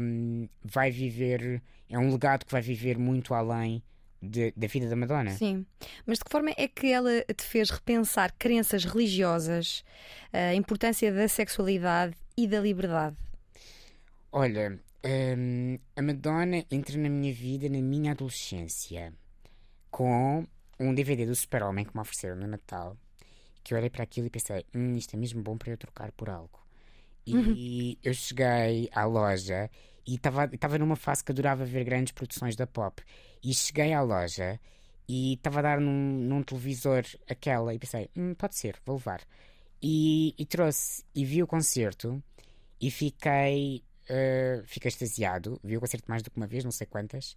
um, 0.00 0.48
vai 0.62 0.90
viver, 0.90 1.62
é 1.88 1.98
um 1.98 2.10
legado 2.10 2.44
que 2.44 2.52
vai 2.52 2.62
viver 2.62 2.98
muito 2.98 3.34
além 3.34 3.82
de, 4.20 4.52
da 4.56 4.66
vida 4.66 4.88
da 4.88 4.96
Madonna. 4.96 5.30
Sim, 5.30 5.64
mas 6.06 6.18
de 6.18 6.24
que 6.24 6.30
forma 6.30 6.50
é 6.56 6.68
que 6.68 6.90
ela 6.90 7.22
te 7.36 7.44
fez 7.44 7.70
repensar 7.70 8.32
crenças 8.38 8.84
religiosas, 8.84 9.84
a 10.32 10.54
importância 10.54 11.12
da 11.12 11.28
sexualidade 11.28 12.16
e 12.36 12.46
da 12.46 12.60
liberdade? 12.60 13.16
Olha, 14.32 14.78
um, 15.04 15.78
a 15.96 16.02
Madonna 16.02 16.64
entra 16.70 16.98
na 16.98 17.08
minha 17.08 17.32
vida 17.32 17.68
na 17.68 17.80
minha 17.80 18.12
adolescência 18.12 19.12
com 19.90 20.46
um 20.78 20.94
DVD 20.94 21.26
do 21.26 21.34
Super-Homem 21.34 21.84
que 21.84 21.94
me 21.94 22.00
ofereceram 22.00 22.36
no 22.36 22.46
Natal. 22.46 22.96
Que 23.62 23.74
eu 23.74 23.78
olhei 23.78 23.90
para 23.90 24.02
aquilo 24.04 24.26
e 24.26 24.30
pensei: 24.30 24.64
hum, 24.74 24.96
isto 24.96 25.14
é 25.14 25.18
mesmo 25.18 25.42
bom 25.42 25.56
para 25.56 25.70
eu 25.70 25.76
trocar 25.76 26.12
por 26.12 26.30
algo. 26.30 26.57
E 27.28 27.34
uhum. 27.34 27.96
eu 28.02 28.14
cheguei 28.14 28.88
à 28.92 29.04
loja 29.04 29.70
e 30.06 30.14
estava 30.14 30.78
numa 30.78 30.96
fase 30.96 31.22
que 31.22 31.32
adorava 31.32 31.64
ver 31.64 31.84
grandes 31.84 32.12
produções 32.12 32.56
da 32.56 32.66
pop. 32.66 33.02
E 33.42 33.52
cheguei 33.52 33.92
à 33.92 34.00
loja 34.00 34.58
e 35.06 35.34
estava 35.34 35.58
a 35.58 35.62
dar 35.62 35.80
num, 35.80 36.18
num 36.18 36.42
televisor 36.42 37.04
aquela 37.28 37.74
e 37.74 37.78
pensei: 37.78 38.10
hum, 38.16 38.34
pode 38.34 38.56
ser, 38.56 38.76
vou 38.86 38.96
levar. 38.96 39.20
E, 39.82 40.34
e 40.38 40.46
trouxe 40.46 41.04
e 41.14 41.24
vi 41.24 41.42
o 41.42 41.46
concerto 41.46 42.22
e 42.80 42.90
fiquei, 42.90 43.84
uh, 44.08 44.62
fiquei 44.64 44.88
extasiado. 44.88 45.60
Vi 45.62 45.76
o 45.76 45.80
concerto 45.80 46.08
mais 46.08 46.22
do 46.22 46.30
que 46.30 46.36
uma 46.36 46.46
vez, 46.46 46.64
não 46.64 46.70
sei 46.70 46.86
quantas. 46.86 47.36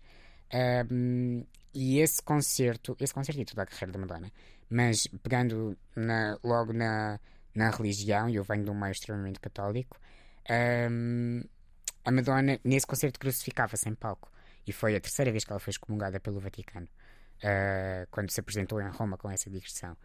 Um, 0.92 1.46
e 1.74 2.00
esse 2.00 2.22
concerto, 2.22 2.96
esse 3.00 3.14
concerto 3.14 3.40
e 3.40 3.46
toda 3.46 3.64
a 3.64 3.66
carreira 3.66 3.94
da 3.94 4.00
Madonna, 4.00 4.32
mas 4.70 5.08
pegando 5.24 5.78
na, 5.96 6.38
logo 6.44 6.74
na, 6.74 7.20
na 7.54 7.70
religião, 7.70 8.30
e 8.30 8.36
eu 8.36 8.44
venho 8.44 8.64
de 8.64 8.72
um 8.72 8.80
meio 8.80 8.92
extremamente 8.92 9.40
católico, 9.40 10.00
um, 10.90 11.44
a 12.04 12.12
Madonna 12.12 12.60
nesse 12.64 12.88
concerto 12.88 13.20
crucificava-se 13.20 13.88
em 13.88 13.96
palco. 13.96 14.32
E 14.66 14.72
foi 14.72 14.96
a 14.96 15.02
terceira 15.02 15.32
vez 15.32 15.44
que 15.44 15.52
ela 15.52 15.60
foi 15.60 15.72
excomungada 15.72 16.20
pelo 16.20 16.40
Vaticano, 16.40 16.88
uh, 17.44 18.08
quando 18.10 18.30
se 18.30 18.40
apresentou 18.40 18.82
em 18.82 18.90
Roma 18.90 19.18
com 19.18 19.30
essa 19.30 19.50
digressão. 19.50 19.96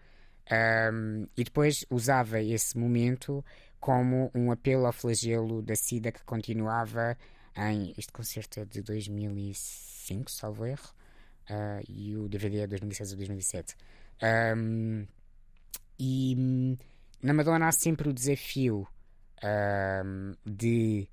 Um, 0.51 1.27
e 1.37 1.43
depois 1.43 1.85
usava 1.91 2.41
esse 2.41 2.79
momento 2.79 3.45
como 3.81 4.31
um 4.35 4.53
apelo 4.53 4.87
ao 4.87 4.93
flagelo 4.93 5.61
da 5.61 5.75
SIDA 5.75 6.13
que 6.13 6.25
continuava 6.25 7.17
em. 7.57 7.93
Este 7.99 8.13
concerto 8.13 8.61
é 8.61 8.65
de 8.65 8.81
2005, 8.83 10.31
salvo 10.31 10.67
erro, 10.67 10.89
uh, 11.51 11.85
e 11.89 12.17
o 12.17 12.29
DVD 12.29 12.61
é 12.61 12.67
de 12.67 12.79
2006 12.79 13.11
ou 13.11 13.17
2007. 13.17 13.77
Um, 14.57 15.07
e 15.99 16.77
na 17.23 17.33
Madonna 17.35 17.69
há 17.69 17.73
sempre 17.73 18.09
o 18.09 18.13
desafio 18.13 18.87
um, 19.43 20.33
de. 20.45 21.09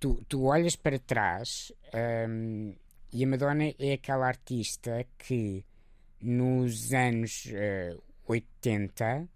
Tu, 0.00 0.24
tu 0.28 0.44
olhas 0.44 0.74
para 0.74 0.98
trás 0.98 1.72
e 3.12 3.22
a 3.24 3.26
Madonna 3.26 3.74
é 3.78 3.92
aquela 3.92 4.26
artista 4.26 5.06
que 5.18 5.64
nos 6.18 6.94
anos 6.94 7.44
uh, 7.46 8.02
80, 8.26 9.28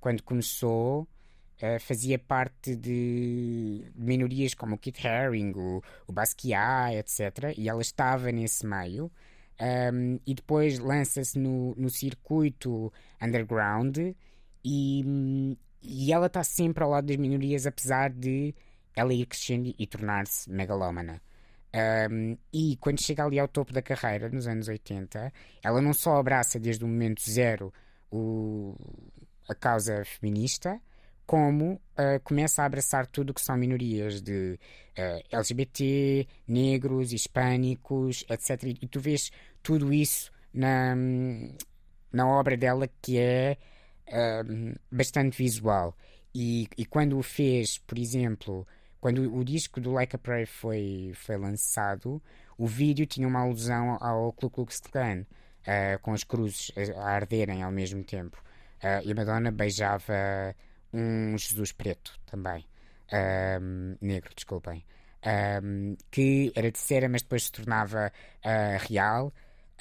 quando 0.00 0.22
começou, 0.24 1.02
uh, 1.02 1.80
fazia 1.80 2.18
parte 2.18 2.74
de 2.74 3.84
minorias 3.94 4.52
como 4.52 4.74
o 4.74 4.78
Kit 4.78 5.06
Haring, 5.06 5.52
o, 5.54 5.80
o 6.08 6.12
Basquiat, 6.12 6.96
etc. 6.96 7.54
E 7.56 7.68
ela 7.68 7.82
estava 7.82 8.32
nesse 8.32 8.66
meio. 8.66 9.12
Um, 9.60 10.18
e 10.26 10.34
depois 10.34 10.80
lança-se 10.80 11.38
no, 11.38 11.72
no 11.76 11.88
circuito 11.88 12.92
underground 13.22 13.96
e, 14.64 15.56
e 15.82 16.12
ela 16.12 16.26
está 16.26 16.42
sempre 16.42 16.82
ao 16.82 16.90
lado 16.90 17.06
das 17.06 17.16
minorias, 17.16 17.66
apesar 17.66 18.10
de 18.10 18.54
ela 18.96 19.12
ir 19.12 19.26
crescendo 19.26 19.74
e 19.78 19.86
tornar-se 19.86 20.50
megalómana. 20.50 21.20
Um, 22.10 22.38
e 22.52 22.76
quando 22.76 23.02
chega 23.02 23.24
ali 23.24 23.38
ao 23.38 23.48
topo 23.48 23.72
da 23.72 23.82
carreira, 23.82 24.28
nos 24.28 24.46
anos 24.46 24.68
80, 24.68 25.32
ela 25.62 25.82
não 25.82 25.92
só 25.92 26.16
abraça 26.16 26.58
desde 26.58 26.84
o 26.84 26.88
momento 26.88 27.20
zero 27.28 27.72
o, 28.10 28.76
a 29.48 29.54
causa 29.56 30.04
feminista, 30.04 30.80
como 31.26 31.74
uh, 31.74 32.20
começa 32.22 32.62
a 32.62 32.66
abraçar 32.66 33.06
tudo 33.08 33.30
o 33.30 33.34
que 33.34 33.40
são 33.40 33.56
minorias 33.56 34.22
de 34.22 34.58
uh, 34.96 35.24
ah, 35.32 35.38
LGBT, 35.38 36.28
negros, 36.46 37.12
hispânicos, 37.12 38.24
etc. 38.28 38.62
E 38.80 38.86
tu 38.86 39.00
vês 39.00 39.32
tudo 39.62 39.92
isso 39.92 40.30
na, 40.52 40.94
na 42.12 42.28
obra 42.28 42.56
dela 42.56 42.88
que 43.02 43.18
é 43.18 43.56
bastante 44.90 45.36
visual. 45.36 45.96
E, 46.34 46.68
e 46.76 46.84
quando 46.84 47.18
o 47.18 47.22
fez, 47.22 47.78
por 47.78 47.98
exemplo, 47.98 48.66
quando 49.00 49.34
o 49.34 49.44
disco 49.44 49.80
do 49.80 49.92
Like 49.92 50.16
a 50.16 50.18
Prayer 50.18 50.46
foi, 50.46 51.12
foi 51.14 51.36
lançado, 51.36 52.22
o 52.56 52.66
vídeo 52.66 53.06
tinha 53.06 53.28
uma 53.28 53.40
alusão 53.40 53.96
ao 54.00 54.32
Ku 54.32 54.48
Klux 54.50 54.80
Klan 54.80 55.20
uh, 55.20 55.98
com 56.02 56.12
as 56.12 56.24
cruzes 56.24 56.72
a 56.96 57.10
arderem 57.10 57.62
ao 57.62 57.70
mesmo 57.70 58.02
tempo. 58.02 58.42
Uh, 58.82 59.06
e 59.06 59.12
a 59.12 59.14
Madonna 59.14 59.50
beijava 59.50 60.54
um 60.92 61.36
Jesus 61.36 61.72
preto 61.72 62.18
também. 62.26 62.64
Um, 63.12 63.96
negro, 64.00 64.32
desculpem. 64.34 64.84
Um, 65.62 65.96
que 66.10 66.52
era 66.54 66.70
de 66.70 66.78
cera, 66.78 67.08
mas 67.08 67.22
depois 67.22 67.44
se 67.44 67.52
tornava 67.52 68.12
uh, 68.44 68.86
real. 68.88 69.32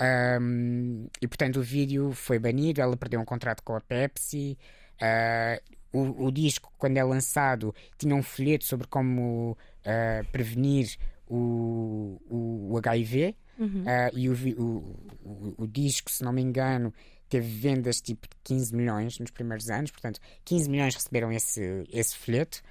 Um, 0.01 1.07
e 1.21 1.27
portanto 1.27 1.57
o 1.57 1.63
vídeo 1.63 2.11
foi 2.13 2.39
banido, 2.39 2.81
ela 2.81 2.97
perdeu 2.97 3.19
um 3.19 3.25
contrato 3.25 3.61
com 3.63 3.75
a 3.75 3.81
Pepsi. 3.81 4.57
Uh, 5.01 5.73
o, 5.91 6.25
o, 6.25 6.31
disco, 6.31 6.73
quando 6.77 6.97
é 6.97 7.03
lançado, 7.03 7.73
tinha 7.97 8.15
um 8.15 8.23
folheto 8.23 8.65
sobre 8.65 8.87
como 8.87 9.51
uh, 9.51 10.27
prevenir 10.31 10.97
o, 11.27 12.19
o, 12.29 12.71
o 12.71 12.77
HIV. 12.77 13.35
Uhum. 13.59 13.83
Uh, 13.83 14.17
e 14.17 14.29
o, 14.29 14.33
o, 14.59 15.55
o, 15.59 15.67
disco, 15.67 16.09
se 16.09 16.23
não 16.23 16.33
me 16.33 16.41
engano, 16.41 16.91
teve 17.29 17.47
vendas 17.47 18.01
tipo 18.01 18.27
de 18.27 18.35
15 18.43 18.75
milhões 18.75 19.19
nos 19.19 19.29
primeiros 19.29 19.69
anos, 19.69 19.91
portanto, 19.91 20.19
15 20.43 20.69
milhões 20.69 20.95
receberam 20.95 21.31
esse, 21.31 21.83
esse 21.91 22.17
folheto. 22.17 22.61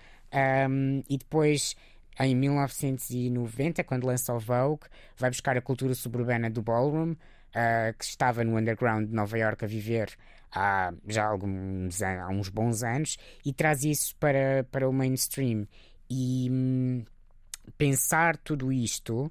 Um, 0.68 1.02
e 1.08 1.18
depois, 1.18 1.76
em 2.18 2.34
1990, 2.34 3.84
quando 3.84 4.06
lança 4.06 4.34
o 4.34 4.38
Vogue, 4.38 4.86
vai 5.16 5.30
buscar 5.30 5.56
a 5.56 5.62
cultura 5.62 5.94
suburbana 5.94 6.50
do 6.50 6.62
ballroom, 6.62 7.12
uh, 7.12 7.96
que 7.98 8.04
estava 8.04 8.44
no 8.44 8.58
underground 8.58 9.08
de 9.08 9.14
Nova 9.14 9.38
York 9.38 9.64
a 9.64 9.68
viver 9.68 10.10
há 10.54 10.92
já 11.08 11.26
alguns, 11.26 12.02
há 12.02 12.28
uns 12.28 12.48
bons 12.48 12.82
anos, 12.82 13.16
e 13.44 13.52
traz 13.52 13.84
isso 13.84 14.14
para, 14.16 14.64
para 14.70 14.88
o 14.88 14.92
mainstream. 14.92 15.66
E 16.10 16.48
hum, 16.50 17.04
pensar 17.76 18.36
tudo 18.36 18.72
isto 18.72 19.30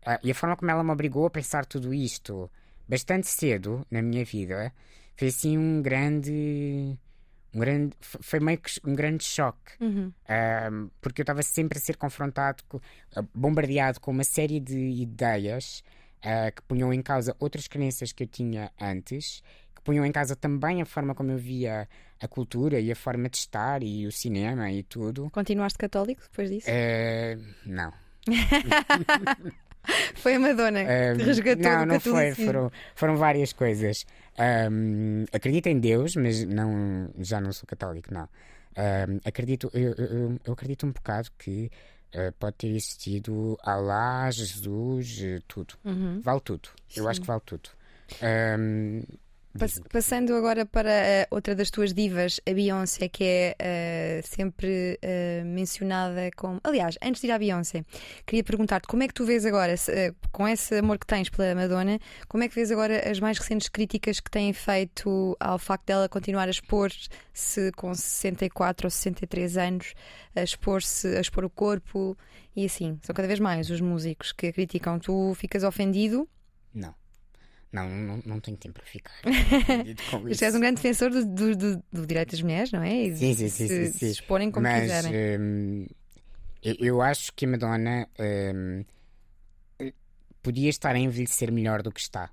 Uh, 0.00 0.16
e 0.22 0.30
a 0.30 0.34
forma 0.34 0.56
como 0.56 0.70
ela 0.70 0.82
me 0.82 0.90
obrigou 0.92 1.26
a 1.26 1.30
pensar 1.30 1.66
tudo 1.66 1.92
isto 1.92 2.50
bastante 2.88 3.28
cedo 3.28 3.86
na 3.90 4.00
minha 4.00 4.24
vida 4.24 4.72
foi 5.20 5.28
assim 5.28 5.58
um 5.58 5.82
grande. 5.82 6.98
Um 7.52 7.60
grande 7.60 7.96
foi 8.00 8.40
meio 8.40 8.58
que 8.58 8.70
um 8.84 8.94
grande 8.94 9.24
choque. 9.24 9.72
Uhum. 9.80 10.12
Uh, 10.24 10.90
porque 11.00 11.20
eu 11.20 11.24
estava 11.24 11.42
sempre 11.42 11.78
a 11.78 11.80
ser 11.80 11.96
confrontado, 11.96 12.62
com, 12.68 12.76
uh, 12.76 13.28
bombardeado 13.34 14.00
com 14.00 14.10
uma 14.10 14.24
série 14.24 14.60
de 14.60 14.78
ideias 14.78 15.82
que 16.54 16.60
punham 16.68 16.92
em 16.92 17.00
causa 17.00 17.34
outras 17.40 17.66
crenças 17.66 18.12
que 18.12 18.24
eu 18.24 18.26
tinha 18.26 18.70
antes, 18.78 19.42
que 19.74 19.80
punham 19.80 20.04
em 20.04 20.12
causa 20.12 20.36
também 20.36 20.82
a 20.82 20.84
forma 20.84 21.14
como 21.14 21.30
eu 21.30 21.38
via 21.38 21.88
a 22.20 22.28
cultura 22.28 22.78
e 22.78 22.92
a 22.92 22.94
forma 22.94 23.26
de 23.30 23.38
estar 23.38 23.82
e 23.82 24.06
o 24.06 24.12
cinema 24.12 24.70
e 24.70 24.82
tudo. 24.82 25.30
Continuaste 25.30 25.78
católico 25.78 26.20
depois 26.20 26.50
disso? 26.50 26.68
não. 27.64 27.90
Foi 30.16 30.34
a 30.34 30.40
Madonna 30.40 30.80
um, 30.80 31.16
que 31.16 31.22
resgatou 31.24 31.62
Não, 31.62 31.86
não 31.86 32.00
foi. 32.00 32.34
Foram, 32.34 32.70
foram 32.94 33.16
várias 33.16 33.52
coisas. 33.52 34.04
Um, 34.70 35.24
acredito 35.32 35.66
em 35.68 35.78
Deus, 35.78 36.16
mas 36.16 36.44
não, 36.44 37.10
já 37.18 37.40
não 37.40 37.52
sou 37.52 37.66
católico, 37.66 38.12
não. 38.12 38.28
Um, 38.76 39.20
acredito, 39.24 39.70
eu, 39.74 39.94
eu, 39.94 40.38
eu, 40.44 40.52
acredito 40.52 40.86
um 40.86 40.92
bocado 40.92 41.30
que 41.38 41.70
uh, 42.14 42.32
pode 42.38 42.56
ter 42.56 42.68
existido 42.68 43.58
Alá, 43.62 44.30
Jesus, 44.30 45.20
tudo. 45.48 45.74
Uhum. 45.84 46.20
Vale 46.20 46.40
tudo. 46.40 46.68
Eu 46.94 47.08
acho 47.08 47.20
que 47.20 47.26
vale 47.26 47.42
tudo. 47.44 47.70
Um, 48.58 49.02
passando 49.90 50.34
agora 50.34 50.64
para 50.64 50.90
uh, 50.90 51.34
outra 51.34 51.54
das 51.54 51.70
tuas 51.70 51.92
divas, 51.92 52.40
a 52.48 52.52
Beyoncé, 52.52 53.08
que 53.08 53.24
é 53.24 53.56
uh, 54.22 54.26
sempre 54.26 54.98
uh, 55.02 55.44
mencionada 55.44 56.30
como. 56.36 56.60
Aliás, 56.62 56.96
antes 57.02 57.20
de 57.20 57.26
ir 57.26 57.32
à 57.32 57.38
Beyoncé, 57.38 57.84
queria 58.24 58.44
perguntar-te 58.44 58.86
como 58.86 59.02
é 59.02 59.08
que 59.08 59.14
tu 59.14 59.24
vês 59.24 59.44
agora, 59.44 59.76
se, 59.76 60.14
com 60.30 60.46
esse 60.46 60.78
amor 60.78 60.98
que 60.98 61.06
tens 61.06 61.28
pela 61.28 61.54
Madonna, 61.54 61.98
como 62.28 62.44
é 62.44 62.48
que 62.48 62.54
vês 62.54 62.70
agora 62.70 63.10
as 63.10 63.18
mais 63.18 63.38
recentes 63.38 63.68
críticas 63.68 64.20
que 64.20 64.30
têm 64.30 64.52
feito 64.52 65.36
ao 65.40 65.58
facto 65.58 65.86
dela 65.86 66.08
continuar 66.08 66.46
a 66.46 66.50
expor-se 66.50 67.72
com 67.76 67.92
64 67.92 68.86
ou 68.86 68.90
63 68.90 69.56
anos, 69.56 69.94
a 70.34 70.42
expor-se, 70.42 71.08
a 71.16 71.20
expor 71.20 71.44
o 71.44 71.50
corpo 71.50 72.16
e 72.54 72.64
assim? 72.64 72.98
São 73.02 73.14
cada 73.14 73.26
vez 73.26 73.40
mais 73.40 73.68
os 73.68 73.80
músicos 73.80 74.32
que 74.32 74.46
a 74.46 74.52
criticam. 74.52 74.98
Tu 74.98 75.34
ficas 75.34 75.64
ofendido? 75.64 76.28
Não. 76.72 76.94
Não, 77.72 77.88
não, 77.88 78.22
não 78.26 78.40
tenho 78.40 78.56
tempo 78.56 78.74
para 78.74 78.84
ficar. 78.84 79.14
Mas 80.24 80.42
és 80.42 80.54
um 80.54 80.60
grande 80.60 80.76
defensor 80.76 81.10
do, 81.10 81.24
do, 81.24 81.56
do, 81.56 81.84
do, 81.92 82.06
direito 82.06 82.32
das 82.32 82.42
mulheres, 82.42 82.72
não 82.72 82.82
é? 82.82 82.92
E 82.92 83.16
sim, 83.16 83.34
sim, 83.34 83.48
sim, 83.48 83.68
se, 83.68 83.86
sim, 83.86 83.98
se 83.98 84.10
exporem 84.10 84.50
como 84.50 84.64
Mas, 84.64 84.82
quiserem. 84.82 85.40
Hum, 85.40 85.86
eu, 86.62 86.74
eu, 86.80 87.02
acho 87.02 87.32
que 87.32 87.44
a 87.44 87.48
Madonna 87.48 88.08
hum, 88.18 88.84
podia 90.42 90.68
estar 90.68 90.94
a 90.94 90.98
envelhecer 90.98 91.52
melhor 91.52 91.82
do 91.82 91.92
que 91.92 92.00
está. 92.00 92.30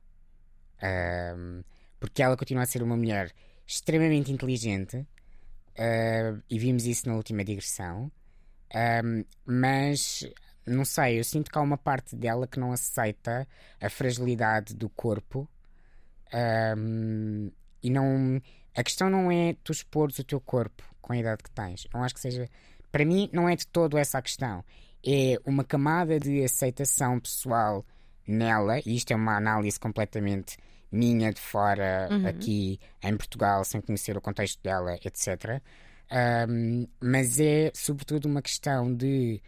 Hum, 1.35 1.61
porque 1.99 2.21
ela 2.21 2.35
continua 2.35 2.63
a 2.63 2.65
ser 2.65 2.81
uma 2.81 2.97
mulher 2.97 3.31
extremamente 3.65 4.31
inteligente 4.31 4.97
uh, 4.97 6.41
e 6.49 6.57
vimos 6.57 6.85
isso 6.85 7.07
na 7.07 7.15
última 7.15 7.43
digressão. 7.43 8.11
Um, 8.73 9.23
mas 9.45 10.27
não 10.67 10.85
sei, 10.85 11.19
eu 11.19 11.23
sinto 11.23 11.49
que 11.51 11.57
há 11.57 11.61
uma 11.61 11.77
parte 11.77 12.15
dela 12.15 12.47
que 12.47 12.59
não 12.59 12.71
aceita 12.71 13.47
a 13.79 13.89
fragilidade 13.89 14.75
do 14.75 14.89
corpo 14.89 15.49
um, 16.77 17.51
e 17.81 17.89
não. 17.89 18.41
A 18.75 18.83
questão 18.83 19.09
não 19.09 19.31
é 19.31 19.55
tu 19.63 19.71
expores 19.71 20.19
o 20.19 20.23
teu 20.23 20.39
corpo 20.39 20.83
com 21.01 21.13
a 21.13 21.17
idade 21.17 21.43
que 21.43 21.51
tens. 21.51 21.87
Não 21.93 22.03
acho 22.03 22.13
que 22.13 22.21
seja. 22.21 22.49
Para 22.91 23.05
mim, 23.05 23.29
não 23.33 23.47
é 23.49 23.55
de 23.55 23.65
todo 23.67 23.97
essa 23.97 24.17
a 24.17 24.21
questão. 24.21 24.63
É 25.05 25.39
uma 25.45 25.63
camada 25.63 26.19
de 26.19 26.43
aceitação 26.43 27.19
pessoal 27.19 27.85
nela, 28.27 28.79
e 28.85 28.95
isto 28.95 29.11
é 29.11 29.15
uma 29.15 29.37
análise 29.37 29.79
completamente 29.79 30.57
minha 30.91 31.31
de 31.31 31.39
fora, 31.39 32.07
uhum. 32.11 32.27
aqui 32.27 32.79
em 33.01 33.15
Portugal, 33.15 33.63
sem 33.63 33.81
conhecer 33.81 34.17
o 34.17 34.21
contexto 34.21 34.61
dela, 34.61 34.95
etc. 34.95 35.61
Um, 36.49 36.87
mas 37.01 37.39
é 37.39 37.71
sobretudo 37.73 38.25
uma 38.25 38.41
questão 38.41 38.93
de 38.93 39.41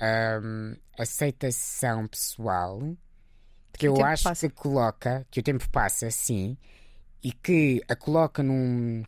um, 0.00 0.76
aceitação 0.98 2.06
pessoal 2.06 2.80
que, 3.72 3.80
que 3.80 3.88
eu 3.88 4.04
acho 4.04 4.24
passa. 4.24 4.48
que 4.48 4.54
coloca, 4.54 5.26
que 5.30 5.40
o 5.40 5.42
tempo 5.42 5.68
passa, 5.70 6.10
sim, 6.10 6.56
e 7.22 7.32
que 7.32 7.82
a 7.88 7.94
coloca 7.94 8.42
num, 8.42 9.02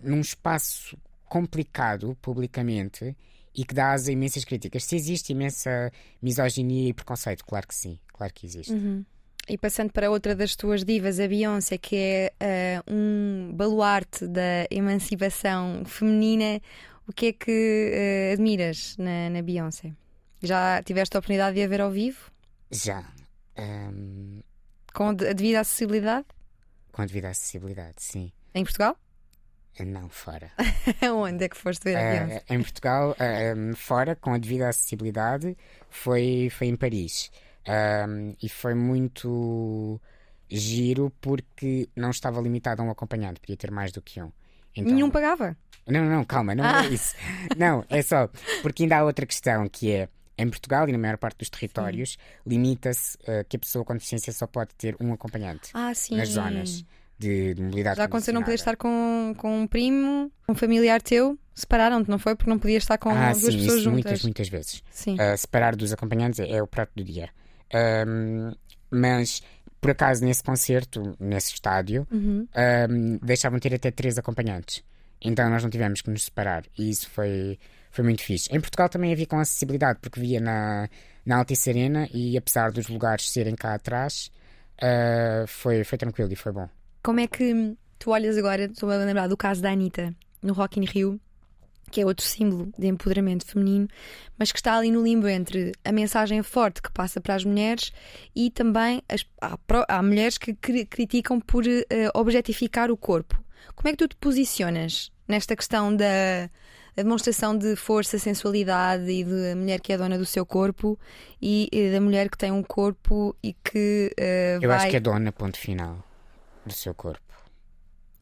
num 0.00 0.20
espaço 0.20 0.96
complicado 1.24 2.16
publicamente 2.22 3.16
e 3.54 3.64
que 3.64 3.74
dá 3.74 3.92
as 3.92 4.06
imensas 4.06 4.44
críticas. 4.44 4.84
Se 4.84 4.94
existe 4.94 5.32
imensa 5.32 5.90
misoginia 6.20 6.90
e 6.90 6.92
preconceito, 6.92 7.44
claro 7.44 7.66
que 7.66 7.74
sim, 7.74 7.98
claro 8.12 8.32
que 8.32 8.46
existe. 8.46 8.72
Uhum. 8.72 9.04
E 9.48 9.56
passando 9.56 9.92
para 9.92 10.10
outra 10.10 10.34
das 10.34 10.56
tuas 10.56 10.84
divas, 10.84 11.20
a 11.20 11.28
Beyoncé, 11.28 11.78
que 11.78 11.96
é 11.96 12.82
uh, 12.82 12.92
um 12.92 13.52
baluarte 13.54 14.26
da 14.26 14.66
emancipação 14.70 15.84
feminina, 15.86 16.60
o 17.08 17.12
que 17.12 17.26
é 17.26 17.32
que 17.32 18.30
uh, 18.30 18.32
admiras 18.32 18.96
na, 18.98 19.30
na, 19.30 19.42
Beyoncé? 19.42 19.92
Já 20.42 20.82
tiveste 20.82 21.16
a 21.16 21.18
oportunidade 21.18 21.54
de 21.54 21.62
a 21.62 21.68
ver 21.68 21.80
ao 21.80 21.90
vivo? 21.90 22.30
Já. 22.70 23.04
Um... 23.58 24.40
Com 24.92 25.08
a 25.08 25.12
devida 25.14 25.60
acessibilidade? 25.60 26.26
Com 26.92 27.02
a 27.02 27.06
devida 27.06 27.28
acessibilidade, 27.28 27.96
sim. 27.98 28.32
Em 28.54 28.64
Portugal? 28.64 28.96
Não, 29.84 30.08
fora. 30.08 30.50
Onde 31.02 31.44
é 31.44 31.48
que 31.48 31.56
foste 31.56 31.84
ver 31.84 31.96
a 31.96 32.00
eh, 32.00 32.18
Beyoncé? 32.18 32.38
Uh, 32.38 32.54
em 32.54 32.62
Portugal, 32.62 33.10
uh, 33.12 33.76
fora, 33.76 34.16
com 34.16 34.32
a 34.32 34.38
devida 34.38 34.68
acessibilidade, 34.68 35.56
foi, 35.90 36.48
foi 36.50 36.68
em 36.68 36.76
Paris. 36.76 37.30
Um, 37.68 38.34
e 38.40 38.48
foi 38.48 38.74
muito 38.74 40.00
giro 40.48 41.12
porque 41.20 41.88
não 41.96 42.10
estava 42.10 42.40
limitado 42.40 42.80
a 42.80 42.84
um 42.84 42.90
acompanhante, 42.90 43.40
podia 43.40 43.56
ter 43.56 43.70
mais 43.70 43.90
do 43.92 44.00
que 44.00 44.22
um. 44.22 44.30
Então... 44.76 44.92
Nenhum 44.92 45.10
pagava? 45.10 45.56
Não, 45.86 46.04
não, 46.04 46.24
calma, 46.24 46.54
não 46.54 46.64
ah. 46.64 46.84
é 46.84 46.88
isso. 46.88 47.14
Não, 47.56 47.84
é 47.88 48.02
só 48.02 48.28
porque 48.62 48.82
ainda 48.82 48.98
há 48.98 49.04
outra 49.04 49.24
questão 49.24 49.68
que 49.68 49.92
é 49.92 50.08
em 50.38 50.48
Portugal 50.48 50.88
e 50.88 50.92
na 50.92 50.98
maior 50.98 51.16
parte 51.16 51.38
dos 51.38 51.48
territórios 51.48 52.18
limita-se 52.46 53.16
uh, 53.22 53.44
que 53.48 53.56
a 53.56 53.58
pessoa 53.58 53.84
com 53.84 53.94
deficiência 53.94 54.32
só 54.32 54.46
pode 54.46 54.74
ter 54.74 54.96
um 55.00 55.12
acompanhante 55.12 55.70
ah, 55.72 55.92
nas 56.10 56.28
zonas 56.28 56.84
de, 57.18 57.54
de 57.54 57.62
mobilidade. 57.62 57.96
Já 57.96 58.04
aconteceu 58.04 58.34
não 58.34 58.42
poder 58.42 58.56
estar 58.56 58.76
com, 58.76 59.34
com 59.38 59.62
um 59.62 59.66
primo, 59.66 60.30
um 60.48 60.54
familiar 60.54 61.00
teu, 61.00 61.38
separaram-te, 61.54 62.10
não 62.10 62.18
foi? 62.18 62.34
Porque 62.34 62.50
não 62.50 62.58
podia 62.58 62.76
estar 62.76 62.98
com 62.98 63.10
ah, 63.10 63.32
duas 63.32 63.38
sim, 63.38 63.58
pessoas 63.58 63.60
isso 63.62 63.80
juntas. 63.80 63.92
Muitas, 63.92 64.22
muitas 64.22 64.48
vezes. 64.48 64.82
Sim. 64.90 65.14
Uh, 65.14 65.36
separar 65.36 65.74
dos 65.74 65.92
acompanhantes 65.92 66.40
é, 66.40 66.50
é 66.50 66.62
o 66.62 66.66
prato 66.66 66.90
do 66.94 67.02
dia. 67.02 67.30
Um, 68.06 68.52
mas 68.90 69.42
por 69.80 69.90
acaso 69.90 70.24
nesse 70.24 70.42
concerto, 70.42 71.16
nesse 71.20 71.52
estádio, 71.52 72.06
uhum. 72.10 72.46
um, 72.90 73.18
deixavam 73.22 73.58
ter 73.58 73.74
até 73.74 73.90
três 73.90 74.18
acompanhantes. 74.18 74.82
Então 75.20 75.48
nós 75.48 75.62
não 75.62 75.70
tivemos 75.70 76.02
que 76.02 76.10
nos 76.10 76.24
separar. 76.24 76.64
E 76.78 76.90
isso 76.90 77.08
foi, 77.10 77.58
foi 77.90 78.04
muito 78.04 78.22
fixe. 78.22 78.48
Em 78.54 78.60
Portugal 78.60 78.88
também 78.88 79.12
havia 79.12 79.26
com 79.26 79.38
acessibilidade, 79.38 79.98
porque 80.00 80.20
via 80.20 80.40
na, 80.40 80.88
na 81.24 81.38
Altice 81.38 81.70
Arena 81.70 82.08
e 82.12 82.36
apesar 82.36 82.70
dos 82.70 82.88
lugares 82.88 83.30
serem 83.30 83.54
cá 83.54 83.74
atrás, 83.74 84.30
uh, 84.82 85.46
foi, 85.46 85.84
foi 85.84 85.98
tranquilo 85.98 86.32
e 86.32 86.36
foi 86.36 86.52
bom. 86.52 86.68
Como 87.02 87.20
é 87.20 87.26
que 87.26 87.76
tu 87.98 88.10
olhas 88.10 88.36
agora, 88.36 88.64
estou 88.64 88.90
a 88.90 88.96
lembrar 88.96 89.28
do 89.28 89.36
caso 89.36 89.62
da 89.62 89.70
Anitta 89.70 90.14
no 90.42 90.52
Rock 90.52 90.78
in 90.78 90.84
Rio, 90.84 91.20
que 91.90 92.00
é 92.00 92.06
outro 92.06 92.24
símbolo 92.24 92.72
de 92.78 92.86
empoderamento 92.86 93.46
feminino, 93.46 93.88
mas 94.38 94.52
que 94.52 94.58
está 94.58 94.76
ali 94.76 94.90
no 94.90 95.02
limbo 95.02 95.28
entre 95.28 95.72
a 95.84 95.92
mensagem 95.92 96.42
forte 96.42 96.82
que 96.82 96.92
passa 96.92 97.20
para 97.20 97.34
as 97.34 97.44
mulheres 97.44 97.92
e 98.34 98.50
também 98.50 99.02
as, 99.08 99.24
há, 99.40 99.58
há 99.88 100.02
mulheres 100.02 100.38
que 100.38 100.54
criticam 100.54 101.40
por 101.40 101.64
uh, 101.64 101.84
objetificar 102.14 102.90
o 102.90 102.96
corpo. 102.96 103.42
Como 103.74 103.88
é 103.88 103.92
que 103.92 103.98
tu 103.98 104.08
te 104.08 104.16
posicionas 104.16 105.10
nesta 105.28 105.56
questão 105.56 105.94
da 105.94 106.48
demonstração 106.96 107.56
de 107.56 107.76
força, 107.76 108.18
sensualidade 108.18 109.10
e 109.10 109.22
da 109.22 109.54
mulher 109.54 109.80
que 109.80 109.92
é 109.92 109.98
dona 109.98 110.16
do 110.16 110.24
seu 110.24 110.46
corpo 110.46 110.98
e, 111.40 111.68
e 111.70 111.92
da 111.92 112.00
mulher 112.00 112.30
que 112.30 112.38
tem 112.38 112.50
um 112.50 112.62
corpo 112.62 113.36
e 113.42 113.52
que 113.52 114.10
uh, 114.18 114.62
Eu 114.62 114.68
vai... 114.68 114.78
acho 114.78 114.90
que 114.90 114.96
é 114.96 115.00
dona, 115.00 115.30
ponto 115.30 115.58
final, 115.58 116.02
do 116.64 116.72
seu 116.72 116.94
corpo. 116.94 117.25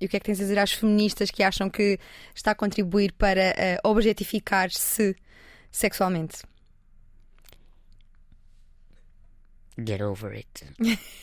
E 0.04 0.06
o 0.06 0.08
que 0.10 0.18
é 0.18 0.20
que 0.20 0.26
tens 0.26 0.38
a 0.38 0.42
dizer 0.42 0.58
às 0.58 0.70
feministas 0.70 1.30
que 1.30 1.42
acham 1.42 1.70
que 1.70 1.98
está 2.34 2.50
a 2.50 2.54
contribuir 2.54 3.10
para 3.12 3.54
uh, 3.82 3.88
objetificar-se 3.88 5.16
sexualmente? 5.70 6.42
Get 9.78 10.02
over 10.02 10.30
it. 10.32 10.66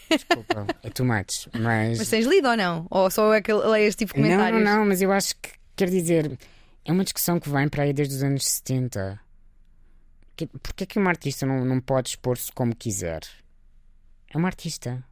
Desculpa, 0.09 0.65
é 0.81 0.89
too 0.89 1.05
much. 1.05 1.47
Mas... 1.53 1.99
mas 1.99 2.09
tens 2.09 2.25
lido 2.25 2.47
ou 2.47 2.57
não? 2.57 2.87
Ou 2.89 3.11
só 3.11 3.31
é 3.35 3.39
que 3.39 3.53
leias 3.53 3.95
tipo 3.95 4.15
comentários? 4.15 4.63
Não, 4.63 4.77
não, 4.77 4.85
mas 4.87 4.99
eu 4.99 5.11
acho 5.11 5.35
que, 5.35 5.51
quer 5.75 5.87
dizer, 5.87 6.39
é 6.83 6.91
uma 6.91 7.03
discussão 7.03 7.39
que 7.39 7.47
vem 7.47 7.69
para 7.69 7.83
aí 7.83 7.93
desde 7.93 8.15
os 8.15 8.23
anos 8.23 8.47
70. 8.47 9.21
Que, 10.35 10.47
Porquê 10.47 10.85
é 10.85 10.87
que 10.87 10.97
uma 10.97 11.11
artista 11.11 11.45
não, 11.45 11.63
não 11.63 11.79
pode 11.79 12.09
expor-se 12.09 12.51
como 12.51 12.75
quiser? 12.75 13.21
É 14.27 14.35
uma 14.35 14.47
artista. 14.47 15.05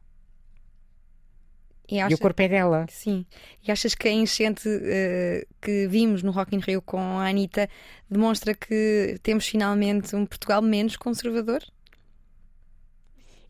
E, 1.90 2.00
acha... 2.00 2.12
e, 2.12 2.14
o 2.14 2.18
corpo 2.18 2.40
é 2.42 2.48
dela. 2.48 2.86
Sim. 2.88 3.26
E 3.66 3.72
achas 3.72 3.94
que 3.94 4.06
a 4.06 4.12
enchente 4.12 4.68
uh, 4.68 5.54
que 5.60 5.88
vimos 5.88 6.22
no 6.22 6.30
Rock 6.30 6.54
in 6.54 6.60
Rio 6.60 6.80
com 6.80 7.00
a 7.00 7.28
Anitta 7.28 7.68
demonstra 8.08 8.54
que 8.54 9.18
temos 9.22 9.46
finalmente 9.46 10.14
um 10.14 10.24
Portugal 10.24 10.62
menos 10.62 10.96
conservador? 10.96 11.62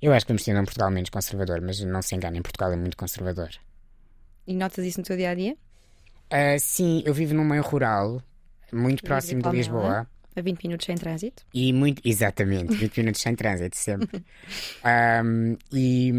Eu 0.00 0.12
acho 0.14 0.24
que 0.24 0.32
vamos 0.32 0.42
ter 0.42 0.58
um 0.58 0.64
Portugal 0.64 0.90
menos 0.90 1.10
conservador, 1.10 1.60
mas 1.60 1.78
não 1.80 2.00
se 2.00 2.14
enganem, 2.14 2.40
Portugal 2.40 2.72
é 2.72 2.76
muito 2.76 2.96
conservador. 2.96 3.50
E 4.46 4.54
notas 4.54 4.84
isso 4.86 5.00
no 5.00 5.04
teu 5.04 5.16
dia 5.16 5.30
a 5.30 5.34
dia? 5.34 5.56
Uh, 6.32 6.58
sim, 6.58 7.02
eu 7.04 7.12
vivo 7.12 7.34
num 7.34 7.44
meio 7.44 7.62
rural, 7.62 8.22
muito 8.72 9.02
próximo 9.02 9.42
de 9.42 9.50
Lisboa. 9.50 10.08
A 10.34 10.40
20 10.40 10.62
minutos 10.62 10.86
sem 10.86 10.96
trânsito? 10.96 11.42
E 11.52 11.72
muito, 11.72 12.00
exatamente, 12.08 12.74
20 12.74 12.96
minutos 12.98 13.20
sem 13.20 13.34
trânsito, 13.34 13.76
sempre. 13.76 14.24
Um, 15.22 15.58
e 15.72 16.10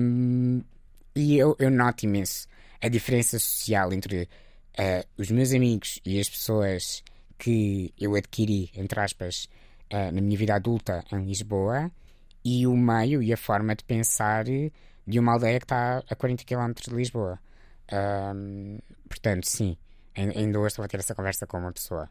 e 1.15 1.37
eu, 1.37 1.55
eu 1.59 1.69
noto 1.69 2.05
imenso 2.05 2.47
a 2.81 2.87
diferença 2.87 3.37
social 3.37 3.93
entre 3.93 4.23
uh, 4.23 5.07
os 5.17 5.29
meus 5.29 5.53
amigos 5.53 5.99
e 6.05 6.19
as 6.19 6.29
pessoas 6.29 7.03
que 7.37 7.93
eu 7.99 8.15
adquiri, 8.15 8.71
entre 8.75 8.99
aspas, 8.99 9.49
uh, 9.91 10.11
na 10.11 10.21
minha 10.21 10.37
vida 10.37 10.55
adulta 10.55 11.03
em 11.11 11.25
Lisboa 11.25 11.91
e 12.43 12.65
o 12.65 12.75
meio 12.75 13.21
e 13.21 13.31
a 13.31 13.37
forma 13.37 13.75
de 13.75 13.83
pensar 13.83 14.45
de 14.45 15.19
uma 15.19 15.33
aldeia 15.33 15.59
que 15.59 15.65
está 15.65 16.03
a 16.09 16.15
40 16.15 16.43
km 16.43 16.71
de 16.73 16.95
Lisboa. 16.95 17.39
Um, 17.91 18.79
portanto, 19.07 19.45
sim, 19.45 19.77
ainda 20.15 20.59
hoje 20.59 20.67
estou 20.67 20.85
a 20.85 20.87
ter 20.87 20.99
essa 20.99 21.13
conversa 21.13 21.45
com 21.45 21.57
uma 21.57 21.71
pessoa. 21.71 22.09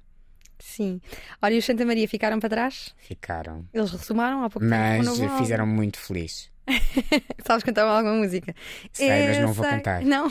Sim. 0.59 1.01
Olha, 1.41 1.55
e 1.55 1.59
os 1.59 1.65
Santa 1.65 1.85
Maria 1.87 2.07
ficaram 2.07 2.39
para 2.39 2.51
trás? 2.51 2.95
Ficaram. 2.99 3.67
Eles 3.73 3.91
resumaram 3.91 4.45
há 4.45 4.51
pouco 4.51 4.67
Mas 4.67 5.07
tempo. 5.07 5.23
Mas 5.23 5.39
fizeram 5.41 5.67
muito 5.67 5.99
feliz. 5.99 6.51
Sabes 7.45 7.65
cantar 7.65 7.87
alguma 7.87 8.15
música? 8.15 8.55
Sei, 8.93 9.27
mas 9.27 9.39
não 9.39 9.53
vou 9.53 9.65
cantar. 9.65 10.03
Não? 10.03 10.29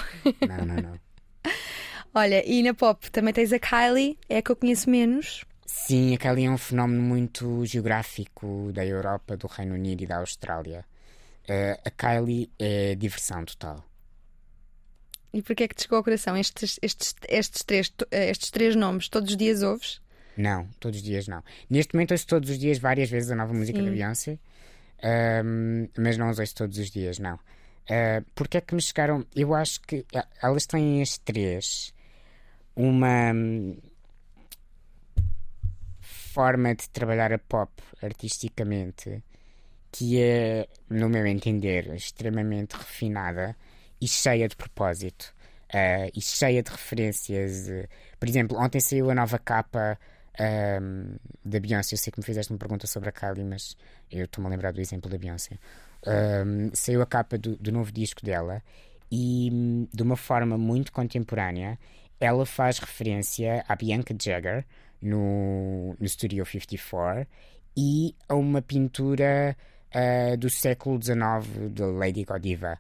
Não, 0.48 0.66
não, 0.66 0.76
não. 0.76 1.00
Olha, 2.14 2.44
e 2.46 2.64
na 2.64 2.74
pop 2.74 3.10
também 3.12 3.34
tens 3.34 3.54
a 3.54 3.60
Kylie, 3.60 4.18
é 4.28 4.38
a 4.38 4.42
que 4.42 4.52
eu 4.52 4.56
conheço 4.56 4.90
menos. 4.90 5.46
Sim, 5.66 6.16
a 6.16 6.18
Kylie 6.18 6.46
é 6.46 6.50
um 6.50 6.58
fenómeno 6.58 7.02
muito 7.02 7.64
geográfico 7.66 8.72
da 8.74 8.86
Europa, 8.86 9.38
do 9.38 9.48
Reino 9.48 9.76
Unido 9.76 10.04
e 10.04 10.08
da 10.08 10.18
Austrália. 10.18 10.84
Uh, 11.48 11.80
a 11.86 11.92
Kylie 11.92 12.50
é 12.58 12.96
diversão 12.96 13.46
total. 13.46 13.86
E 15.32 15.42
porquê 15.44 15.64
é 15.64 15.68
que 15.68 15.76
te 15.76 15.84
chegou 15.84 15.98
ao 15.98 16.04
coração 16.04 16.36
estes, 16.36 16.80
estes, 16.82 17.16
estes, 17.28 17.64
três, 17.64 17.94
eh, 18.10 18.32
estes 18.32 18.50
três 18.50 18.76
nomes? 18.76 19.10
Todos 19.10 19.30
os 19.30 19.38
dias 19.38 19.62
ouves? 19.62 20.02
Não, 20.36 20.68
todos 20.80 21.00
os 21.00 21.04
dias 21.04 21.28
não. 21.28 21.44
Neste 21.70 21.94
momento 21.94 22.12
ouço 22.12 22.26
todos 22.26 22.50
os 22.50 22.58
dias 22.58 22.80
várias 22.80 23.10
vezes 23.10 23.30
a 23.30 23.36
nova 23.36 23.54
música 23.54 23.78
Sim. 23.78 23.86
da 23.86 23.92
Beyoncé 23.92 24.40
mas 25.98 26.18
não 26.18 26.30
os 26.30 26.40
ouço 26.40 26.56
todos 26.56 26.78
os 26.78 26.90
dias, 26.92 27.20
não. 27.20 27.36
Uh, 27.36 28.24
porque 28.36 28.58
é 28.58 28.62
que 28.62 28.76
me 28.76 28.82
chegaram? 28.82 29.26
Eu 29.36 29.56
acho 29.56 29.82
que 29.82 30.06
elas 30.42 30.66
têm 30.68 31.02
as 31.02 31.18
três 31.18 31.94
uma 32.76 33.32
hum, 33.34 33.78
forma 36.00 36.76
de 36.76 36.90
trabalhar 36.90 37.34
a 37.34 37.40
pop 37.40 37.72
artisticamente 38.02 39.24
que 39.92 40.22
é, 40.22 40.68
no 40.90 41.10
meu 41.10 41.26
entender, 41.26 41.94
extremamente 41.96 42.74
refinada 42.74 43.56
e 44.00 44.08
cheia 44.08 44.48
de 44.48 44.56
propósito 44.56 45.34
uh, 45.74 46.12
e 46.16 46.22
cheia 46.22 46.62
de 46.62 46.72
referências. 46.72 47.68
Por 48.20 48.30
exemplo, 48.30 48.58
ontem 48.60 48.80
saiu 48.80 49.10
a 49.10 49.16
nova 49.16 49.40
capa 49.40 50.00
um, 50.82 51.16
da 51.44 51.60
Beyoncé. 51.60 51.96
Eu 51.96 51.98
sei 51.98 52.12
que 52.12 52.20
me 52.20 52.26
fizeste 52.26 52.52
uma 52.52 52.60
pergunta 52.60 52.88
sobre 52.88 53.10
a 53.10 53.12
Kylie, 53.12 53.44
mas 53.44 53.76
eu 54.12 54.26
estou-me 54.26 54.48
a 54.48 54.52
lembrar 54.52 54.72
do 54.72 54.82
exemplo 54.82 55.10
da 55.10 55.18
Beyoncé. 55.18 55.58
Um, 56.06 56.72
saiu 56.74 57.02
a 57.02 57.06
capa 57.06 57.38
do, 57.38 57.56
do 57.58 57.72
novo 57.72 57.92
disco 57.92 58.24
dela 58.24 58.62
e, 59.12 59.88
de 59.94 60.04
uma 60.04 60.16
forma 60.16 60.58
muito 60.58 60.92
contemporânea, 60.92 61.78
ela 62.20 62.46
faz 62.46 62.80
referência 62.80 63.64
à 63.68 63.76
Bianca 63.76 64.16
Jagger 64.20 64.66
no, 65.02 65.96
no 66.00 66.08
Studio 66.08 66.46
54 66.46 67.26
e 67.76 68.16
a 68.28 68.36
uma 68.36 68.62
pintura 68.62 69.56
uh, 69.96 70.38
do 70.38 70.50
século 70.50 71.02
XIX 71.02 71.72
de 71.72 71.84
Lady 71.84 72.24
Godiva. 72.24 72.78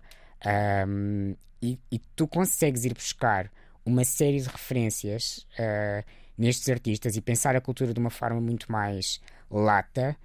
Um, 0.87 1.35
e, 1.61 1.77
e, 1.91 1.99
tu 2.15 2.27
consegues 2.27 2.85
ir 2.85 2.93
buscar 2.93 3.51
uma 3.85 4.05
série 4.05 4.39
de 4.39 4.47
referências 4.47 5.45
uh, 5.59 6.03
nestes 6.39 6.69
artistas 6.69 7.17
e 7.17 7.21
pensar 7.21 7.55
a 7.55 7.61
cultura 7.61 7.93
de 7.93 7.99
uma 7.99 8.09
forma 8.09 8.39
muito 8.39 8.71
mais 8.71 9.19
lata 9.51 10.17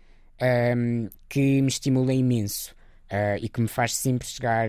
um, 0.76 1.08
que 1.28 1.60
me 1.60 1.68
estimula 1.68 2.14
imenso 2.14 2.74
uh, 3.10 3.36
e 3.42 3.48
que 3.48 3.60
me 3.60 3.68
faz 3.68 3.94
sempre 3.96 4.26
chegar 4.26 4.68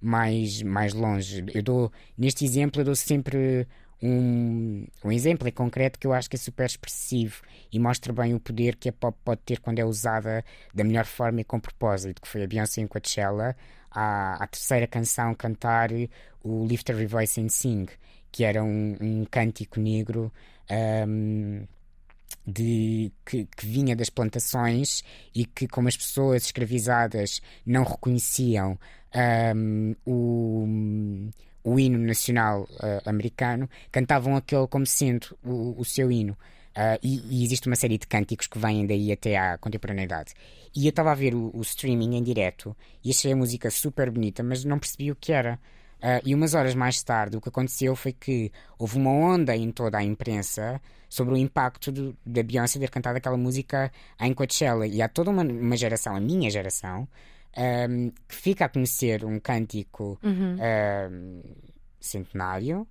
mais, 0.00 0.62
mais 0.62 0.94
longe. 0.94 1.44
Eu 1.54 1.62
dou, 1.62 1.92
neste 2.16 2.44
exemplo, 2.44 2.80
eu 2.80 2.86
dou 2.86 2.96
sempre 2.96 3.68
um, 4.02 4.86
um 5.04 5.12
exemplo 5.12 5.46
em 5.46 5.52
concreto 5.52 5.98
que 5.98 6.06
eu 6.06 6.12
acho 6.12 6.28
que 6.28 6.36
é 6.36 6.38
super 6.38 6.66
expressivo 6.66 7.42
e 7.70 7.78
mostra 7.78 8.12
bem 8.12 8.34
o 8.34 8.40
poder 8.40 8.76
que 8.76 8.88
a 8.88 8.92
pop 8.92 9.16
pode 9.24 9.42
ter 9.42 9.60
quando 9.60 9.78
é 9.78 9.84
usada 9.84 10.44
da 10.74 10.82
melhor 10.82 11.04
forma 11.04 11.42
e 11.42 11.44
com 11.44 11.60
propósito, 11.60 12.20
que 12.20 12.26
foi 12.26 12.42
a 12.42 12.46
Beyoncé 12.46 12.80
em 12.80 12.86
Coachella, 12.86 13.54
a, 13.90 14.42
a 14.42 14.46
terceira 14.46 14.86
canção 14.86 15.34
cantar 15.34 15.90
o 16.42 16.66
Lift 16.66 16.90
Every 16.90 17.06
Voice 17.06 17.40
and 17.40 17.48
Sing, 17.50 17.86
que 18.32 18.42
era 18.42 18.64
um, 18.64 18.96
um 19.00 19.24
cântico 19.30 19.78
negro 19.78 20.32
um, 21.06 21.66
de, 22.46 23.12
que, 23.24 23.44
que, 23.44 23.66
vinha 23.66 23.94
das 23.94 24.10
plantações 24.10 25.04
e 25.34 25.44
que, 25.44 25.68
como 25.68 25.86
as 25.86 25.96
pessoas 25.96 26.44
escravizadas 26.44 27.40
não 27.64 27.84
reconheciam 27.84 28.78
um, 29.54 29.94
o 30.04 31.30
o 31.64 31.78
hino 31.78 31.98
nacional 31.98 32.62
uh, 32.62 33.08
americano, 33.08 33.68
cantavam 33.90 34.36
aquele 34.36 34.66
como 34.66 34.86
sendo 34.86 35.36
o, 35.44 35.80
o 35.80 35.84
seu 35.84 36.10
hino. 36.10 36.36
Uh, 36.72 36.98
e, 37.02 37.40
e, 37.42 37.44
existe 37.44 37.66
uma 37.66 37.76
série 37.76 37.98
de 37.98 38.06
cânticos 38.06 38.46
que 38.46 38.58
vêm 38.58 38.86
daí 38.86 39.12
até 39.12 39.36
à 39.36 39.58
contemporaneidade. 39.58 40.32
E 40.74 40.86
eu 40.86 40.90
estava 40.90 41.12
a 41.12 41.14
ver 41.14 41.34
o, 41.34 41.50
o, 41.54 41.60
streaming 41.60 42.16
em 42.16 42.22
direto 42.22 42.74
e 43.04 43.10
achei 43.10 43.32
a 43.32 43.36
música 43.36 43.70
super 43.70 44.10
bonita, 44.10 44.42
mas 44.42 44.64
não 44.64 44.78
percebi 44.78 45.10
o 45.10 45.16
que 45.16 45.32
era. 45.32 45.58
Uh, 46.02 46.20
e 46.24 46.34
umas 46.34 46.52
horas 46.52 46.74
mais 46.74 47.00
tarde, 47.00 47.36
o 47.36 47.40
que 47.40 47.48
aconteceu 47.48 47.94
foi 47.94 48.12
que 48.12 48.50
houve 48.76 48.98
uma 48.98 49.10
onda 49.10 49.54
em 49.54 49.70
toda 49.70 49.98
a 49.98 50.02
imprensa 50.02 50.80
sobre 51.08 51.34
o 51.34 51.36
impacto 51.36 51.92
do, 51.92 52.16
da 52.26 52.42
Beyoncé 52.42 52.80
ter 52.80 52.90
cantado 52.90 53.18
aquela 53.18 53.36
música 53.36 53.92
em 54.18 54.34
Coachella. 54.34 54.84
E 54.84 55.00
há 55.00 55.08
toda 55.08 55.30
uma, 55.30 55.44
uma 55.44 55.76
geração, 55.76 56.16
a 56.16 56.20
minha 56.20 56.50
geração, 56.50 57.06
um, 57.56 58.10
que 58.26 58.34
fica 58.34 58.64
a 58.64 58.68
conhecer 58.68 59.24
um 59.24 59.38
cântico 59.38 60.18
uhum. 60.22 60.56
um, 60.56 61.42
centenário, 62.00 62.84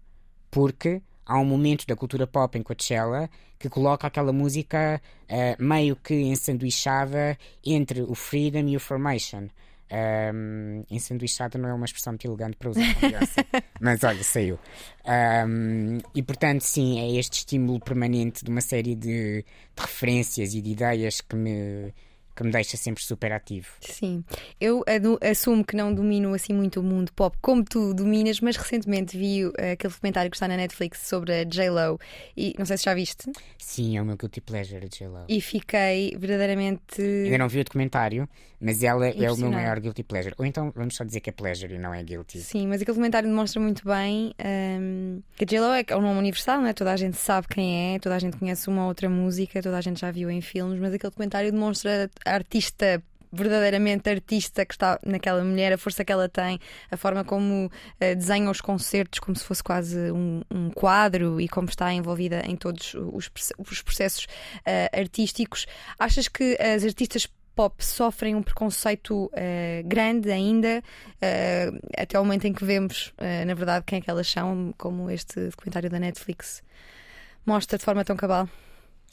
porque 0.50 1.02
há 1.26 1.38
um 1.38 1.46
momento 1.46 1.86
da 1.86 1.96
cultura 1.96 2.26
pop 2.26 2.58
em 2.58 2.64
Coachella 2.64 3.30
que 3.60 3.68
coloca 3.70 4.08
aquela 4.08 4.32
música 4.32 5.02
uh, 5.30 5.62
meio 5.64 5.98
que 5.98 6.14
ensanduichada 6.14 7.38
entre 7.66 8.04
o 8.04 8.16
Freedom 8.16 8.70
e 8.70 8.78
o 8.78 8.80
Formation. 8.80 9.48
Um, 9.92 10.86
ensanduichada 10.90 11.58
não 11.58 11.68
é 11.68 11.74
uma 11.74 11.86
expressão 11.86 12.14
muito 12.14 12.26
elegante 12.26 12.56
para 12.56 12.70
usar 12.70 12.82
mas 13.82 14.04
olha, 14.04 14.24
saiu. 14.24 14.58
Um, 15.06 15.98
e 16.16 16.24
portanto, 16.24 16.62
sim, 16.62 17.00
é 17.00 17.20
este 17.20 17.40
estímulo 17.40 17.80
permanente 17.80 18.46
de 18.46 18.50
uma 18.50 18.62
série 18.62 18.96
de, 18.96 19.44
de 19.44 19.82
referências 19.82 20.54
e 20.54 20.62
de 20.62 20.72
ideias 20.72 21.20
que 21.20 21.36
me 21.36 21.94
que 22.34 22.44
me 22.44 22.52
deixa 22.52 22.78
sempre 22.78 23.04
super 23.04 23.32
ativo. 23.34 23.68
Sim, 23.82 24.24
eu 24.60 24.84
assumo 25.22 25.64
que 25.64 25.76
não 25.76 25.94
domino 25.94 26.34
assim 26.34 26.54
muito 26.54 26.80
o 26.80 26.84
mundo 26.84 27.12
pop 27.14 27.38
como 27.42 27.64
tu 27.64 27.94
dominas, 27.94 28.40
mas 28.40 28.56
recentemente 28.56 29.18
vi 29.18 29.46
uh, 29.46 29.52
aquele 29.74 29.94
documentário 29.94 30.32
que 30.32 30.38
está 30.38 30.48
na 30.48 30.58
Netflix 30.58 31.08
sobre 31.08 31.34
a 31.34 31.44
J-Lo 31.44 32.00
e 32.36 32.56
não 32.58 32.66
sei 32.66 32.78
se 32.78 32.86
já 32.86 32.94
viste. 32.94 33.32
Sim, 33.58 33.98
é 33.98 34.02
o 34.02 34.06
meu 34.06 34.16
guilty 34.16 34.42
pleasure, 34.42 34.86
a 34.86 34.88
J-Lo. 34.88 35.26
E 35.28 35.42
fiquei 35.42 36.16
verdadeiramente. 36.18 37.02
Ainda 37.02 37.38
não 37.38 37.50
vi 37.50 37.60
o 37.60 37.64
documentário, 37.64 38.28
mas 38.62 38.84
ela 38.84 39.08
é 39.08 39.32
o 39.32 39.38
meu 39.38 39.52
maior 39.52 39.80
guilty 39.80 40.04
pleasure. 40.04 40.36
Ou 40.38 40.46
então 40.46 40.72
vamos 40.76 40.96
só 40.96 41.04
dizer 41.04 41.20
que 41.20 41.30
é 41.32 41.34
pleasure 41.34 41.74
e 41.74 41.80
não 41.80 41.94
é 41.94 42.04
guilty. 42.04 42.40
Sim, 42.40 42.68
mas 42.68 42.82
aquele 42.82 42.94
documentário 42.94 43.28
demonstra 43.28 43.60
muito 43.60 43.84
bem 43.84 44.34
um, 44.80 45.22
que 45.36 45.44
a 45.44 45.48
J-Lo 45.48 45.74
é, 45.74 45.84
é 45.88 45.98
um 45.98 46.02
nome 46.02 46.20
universal, 46.20 46.62
não 46.62 46.68
é? 46.68 46.74
Toda 46.74 46.92
a 46.92 46.98
gente 46.98 47.18
sabe 47.18 47.48
quem 47.48 47.96
é, 47.96 48.00
toda 48.00 48.16
a 48.16 48.20
gente 48.20 48.38
conhece 48.38 48.70
uma 48.70 48.86
outra 48.86 49.10
música, 49.10 49.62
toda 49.64 49.78
a 49.78 49.82
gente 49.82 50.00
já 50.00 50.12
viu 50.12 50.30
em 50.30 50.42
filmes, 50.42 50.80
mas 50.80 50.94
aquele 50.94 51.10
documentário 51.10 51.52
demonstra 51.52 52.10
a 52.24 52.34
artista 52.34 53.02
verdadeiramente 53.34 54.10
artista 54.10 54.66
que 54.66 54.74
está 54.74 55.00
naquela 55.06 55.44
mulher, 55.44 55.72
a 55.72 55.78
força 55.78 56.04
que 56.04 56.12
ela 56.12 56.28
tem, 56.28 56.60
a 56.92 56.98
forma 56.98 57.24
como 57.24 57.68
uh, 57.68 58.16
desenha 58.16 58.50
os 58.50 58.60
concertos 58.60 59.20
como 59.20 59.38
se 59.38 59.44
fosse 59.46 59.64
quase 59.64 60.12
um, 60.12 60.42
um, 60.52 60.70
quadro 60.70 61.40
e 61.40 61.48
como 61.48 61.70
está 61.70 61.94
envolvida 61.94 62.44
em 62.46 62.56
todos 62.56 62.94
os, 62.94 63.32
os 63.58 63.82
processos 63.82 64.26
uh, 64.26 65.00
artísticos. 65.00 65.66
Achas 65.98 66.28
que 66.28 66.58
as 66.60 66.84
artistas 66.84 67.28
pop 67.62 67.86
sofrem 67.86 68.36
um 68.36 68.42
preconceito 68.42 69.26
uh, 69.26 69.32
grande 69.86 70.32
ainda, 70.32 70.84
até 71.96 72.20
o 72.20 72.24
momento 72.24 72.46
em 72.46 72.54
que 72.54 72.66
vemos, 72.66 73.14
na 73.46 73.54
verdade, 73.54 73.86
quem 73.86 74.00
é 74.00 74.02
que 74.02 74.10
elas 74.10 74.28
são, 74.28 74.74
como 74.80 75.12
este 75.12 75.50
documentário 75.50 75.88
da 75.88 76.00
Netflix 76.00 76.64
mostra 77.46 77.78
de 77.78 77.86
forma 77.86 78.04
tão 78.04 78.16
cabal? 78.16 78.50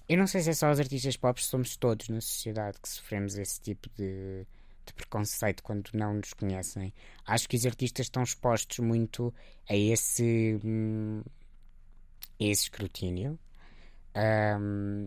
Eu 0.09 0.17
não 0.17 0.27
sei 0.27 0.41
se 0.41 0.49
é 0.49 0.53
só 0.55 0.71
os 0.71 0.81
artistas 0.81 1.19
pop, 1.19 1.45
somos 1.45 1.77
todos 1.77 2.09
na 2.09 2.23
sociedade 2.23 2.79
que 2.81 2.89
sofremos 2.89 3.37
esse 3.37 3.61
tipo 3.61 3.91
de, 3.91 4.47
de 4.87 4.95
preconceito 4.95 5.63
quando 5.63 5.91
não 5.93 6.15
nos 6.15 6.33
conhecem. 6.33 6.95
Acho 7.27 7.47
que 7.47 7.57
os 7.57 7.67
artistas 7.67 8.07
estão 8.07 8.23
expostos 8.23 8.79
muito 8.79 9.35
a 9.69 9.77
esse, 9.77 10.59
hum, 10.65 11.23
esse 12.41 12.63
escrutínio. 12.63 13.39
Um, 14.17 15.07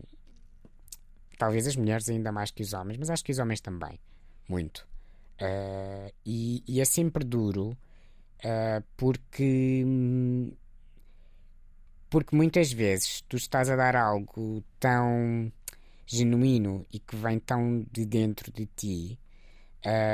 talvez 1.42 1.66
as 1.66 1.76
mulheres 1.76 2.08
ainda 2.08 2.32
mais 2.32 2.52
que 2.52 2.62
os 2.62 2.72
homens, 2.72 3.00
mas 3.00 3.10
acho 3.10 3.26
que 3.26 3.32
os 3.32 3.39
homens 3.39 3.60
também, 3.62 4.00
muito. 4.48 4.88
Uh, 5.42 6.14
e, 6.24 6.64
e, 6.68 6.80
é 6.80 6.86
sempre 6.86 7.24
duro 7.24 7.70
uh, 8.46 8.84
porque 8.96 9.84
porque 12.12 12.36
muitas 12.36 12.72
vezes 12.72 13.22
tu 13.28 13.38
estás 13.38 13.72
a 13.72 13.76
dar 13.76 13.96
algo 13.96 14.64
tão 14.80 15.52
genuíno 16.06 16.86
e 16.94 17.00
que 17.00 17.16
vem 17.16 17.39
tão 17.39 17.88
de 17.92 18.06
dentro 18.06 18.52
de 18.52 18.68
ti 18.68 19.20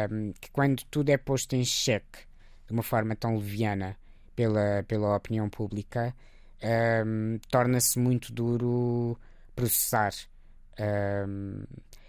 um, 0.09 0.31
que 0.39 0.49
quando 0.49 0.81
tudo 0.85 1.09
é 1.09 1.17
posto 1.17 1.57
em 1.57 1.65
xeque 1.65 2.19
de 2.67 2.71
uma 2.71 2.83
forma 2.83 3.17
tão 3.17 3.35
leviana 3.35 3.97
pela, 4.33 4.81
pela 4.87 5.13
opinião 5.13 5.49
pública, 5.49 6.15
torna-se 7.49 7.99
muito 7.99 8.31
duro 8.31 9.19
processar. 9.53 10.13
Um, 10.79 11.63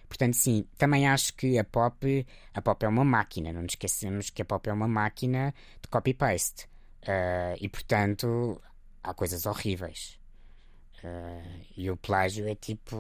portanto, 0.09 0.35
sim, 0.35 0.67
também 0.77 1.09
acho 1.09 1.35
que 1.35 1.59
a 1.59 1.65
pop, 1.65 2.27
a 2.55 2.63
pop 2.63 2.85
é 2.85 2.89
uma 2.89 3.05
máquina, 3.05 3.53
não 3.53 3.63
nos 3.63 3.73
esquecemos 3.73 4.31
que 4.31 4.43
a 4.43 4.45
pop 4.45 4.69
é 4.69 4.73
uma 4.73 4.89
máquina 4.89 5.55
de 5.83 5.89
copy-paste. 5.89 6.67
Uh, 7.03 7.57
e 7.61 7.69
portanto, 7.69 8.61
há 9.03 9.15
coisas 9.15 9.47
horríveis. 9.47 10.19
Uh, 11.03 11.65
e 11.77 11.91
o 11.91 11.97
plágio 11.97 12.49
é 12.49 12.55
tipo 12.55 12.97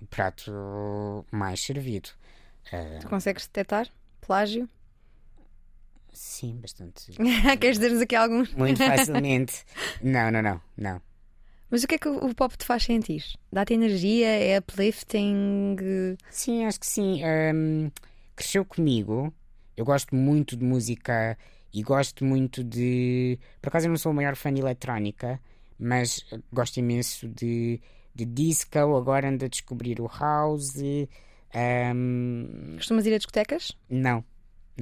o 0.00 0.06
prato 0.06 1.24
mais 1.30 1.60
servido. 1.60 2.08
Uh, 2.72 3.00
tu 3.00 3.08
consegues 3.08 3.46
detectar 3.46 3.88
plágio? 4.20 4.68
Sim, 6.12 6.58
bastante. 6.60 7.12
Queres 7.60 7.78
dizer-nos 7.78 8.02
aqui 8.02 8.16
alguns? 8.16 8.52
Muito 8.54 8.78
facilmente. 8.84 9.64
não, 10.02 10.30
não, 10.30 10.42
não, 10.42 10.60
não. 10.76 11.02
Mas 11.70 11.84
o 11.84 11.86
que 11.86 11.94
é 11.94 11.98
que 11.98 12.08
o 12.08 12.34
pop 12.34 12.56
te 12.56 12.64
faz 12.64 12.82
sentir? 12.82 13.24
Dá-te 13.52 13.74
energia? 13.74 14.26
É 14.26 14.58
uplifting? 14.58 15.76
Sim, 16.28 16.64
acho 16.64 16.80
que 16.80 16.86
sim. 16.86 17.22
Um, 17.24 17.90
cresceu 18.34 18.64
comigo. 18.64 19.32
Eu 19.76 19.84
gosto 19.84 20.14
muito 20.14 20.56
de 20.56 20.64
música 20.64 21.38
e 21.72 21.82
gosto 21.82 22.24
muito 22.24 22.64
de. 22.64 23.38
Por 23.62 23.68
acaso 23.68 23.86
eu 23.86 23.90
não 23.90 23.96
sou 23.96 24.10
o 24.10 24.14
maior 24.14 24.34
fã 24.34 24.52
de 24.52 24.60
eletrónica, 24.60 25.40
mas 25.78 26.24
gosto 26.52 26.78
imenso 26.78 27.28
de, 27.28 27.80
de 28.14 28.24
disco. 28.24 28.76
Agora 28.78 29.28
ando 29.28 29.44
a 29.44 29.48
descobrir 29.48 30.00
o 30.00 30.08
house. 30.08 30.74
Um... 31.54 32.74
Costumas 32.76 33.06
ir 33.06 33.14
a 33.14 33.18
discotecas? 33.18 33.76
Não. 33.88 34.24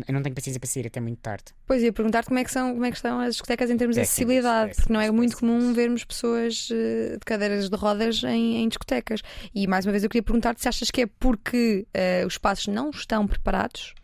Eu 0.06 0.14
não 0.14 0.22
tenho 0.22 0.34
paciência 0.34 0.60
para 0.60 0.68
sair 0.68 0.86
até 0.86 1.00
muito 1.00 1.18
tarde. 1.18 1.44
Pois, 1.66 1.82
ia 1.82 1.92
perguntar-te 1.92 2.26
como, 2.26 2.38
é 2.38 2.44
que 2.44 2.50
são, 2.50 2.72
como 2.72 2.84
é 2.84 2.90
que 2.90 2.96
estão 2.96 3.20
as 3.20 3.34
discotecas 3.34 3.70
em 3.70 3.76
termos 3.76 3.96
de 3.96 4.02
acessibilidade, 4.02 4.74
porque 4.76 4.92
não 4.92 5.00
é 5.00 5.10
muito 5.10 5.36
comum 5.36 5.72
vermos 5.72 6.04
pessoas 6.04 6.68
uh, 6.70 7.18
de 7.18 7.24
cadeiras 7.24 7.68
de 7.68 7.76
rodas 7.76 8.22
em, 8.24 8.62
em, 8.62 8.68
discotecas. 8.68 9.22
E 9.54 9.66
mais 9.66 9.86
uma 9.86 9.92
vez 9.92 10.04
eu 10.04 10.10
queria 10.10 10.22
perguntar-te 10.22 10.60
se 10.60 10.68
achas 10.68 10.90
que 10.90 11.02
é 11.02 11.06
porque 11.06 11.86
uh, 11.94 12.26
os 12.26 12.34
espaços 12.34 12.66
não 12.68 12.90
estão 12.90 13.26
preparados 13.26 13.94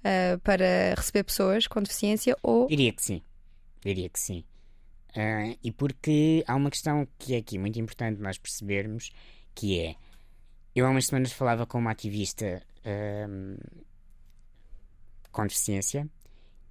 uh, 0.00 0.38
para 0.40 0.94
receber 0.96 1.24
pessoas 1.24 1.66
com 1.66 1.82
deficiência 1.82 2.36
ou. 2.42 2.66
Diria 2.68 2.92
que 2.92 3.02
sim. 3.02 3.22
Diria 3.84 4.08
que 4.08 4.20
sim. 4.20 4.44
Uh, 5.10 5.58
e 5.62 5.70
porque 5.70 6.42
há 6.46 6.54
uma 6.54 6.70
questão 6.70 7.06
que 7.18 7.34
é 7.34 7.38
aqui 7.38 7.58
muito 7.58 7.78
importante 7.78 8.20
nós 8.20 8.38
percebermos, 8.38 9.10
que 9.54 9.78
é 9.78 9.96
eu 10.74 10.86
há 10.86 10.90
umas 10.90 11.06
semanas 11.06 11.32
falava 11.32 11.66
com 11.66 11.78
uma 11.78 11.90
ativista 11.90 12.62
uh, 12.78 13.58
com 15.32 15.46
deficiência 15.46 16.06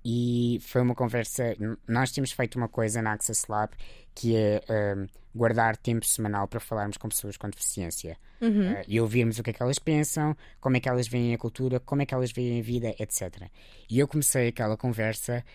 e 0.03 0.59
foi 0.61 0.81
uma 0.81 0.95
conversa. 0.95 1.55
Nós 1.87 2.11
temos 2.11 2.31
feito 2.31 2.55
uma 2.55 2.67
coisa 2.67 3.01
na 3.01 3.13
Access 3.13 3.45
Lab 3.49 3.73
que 4.15 4.35
é 4.35 4.61
um, 4.97 5.07
guardar 5.33 5.77
tempo 5.77 6.05
semanal 6.05 6.47
para 6.47 6.59
falarmos 6.59 6.97
com 6.97 7.09
pessoas 7.09 7.37
com 7.37 7.49
deficiência 7.49 8.17
Uhum. 8.41 8.73
uh, 8.73 8.83
e 8.87 8.99
ouvirmos 8.99 9.37
o 9.37 9.43
que 9.43 9.51
é 9.51 9.53
que 9.53 9.61
elas 9.61 9.77
pensam, 9.77 10.35
como 10.59 10.75
é 10.75 10.79
que 10.79 10.89
elas 10.89 11.07
veem 11.07 11.35
a 11.35 11.37
cultura, 11.37 11.79
como 11.79 12.01
é 12.01 12.07
que 12.07 12.13
elas 12.13 12.31
veem 12.31 12.59
a 12.59 12.63
vida, 12.63 12.95
etc. 12.99 13.47
E 13.87 13.99
eu 13.99 14.07
comecei 14.07 14.47
aquela 14.47 14.75
conversa 14.75 15.45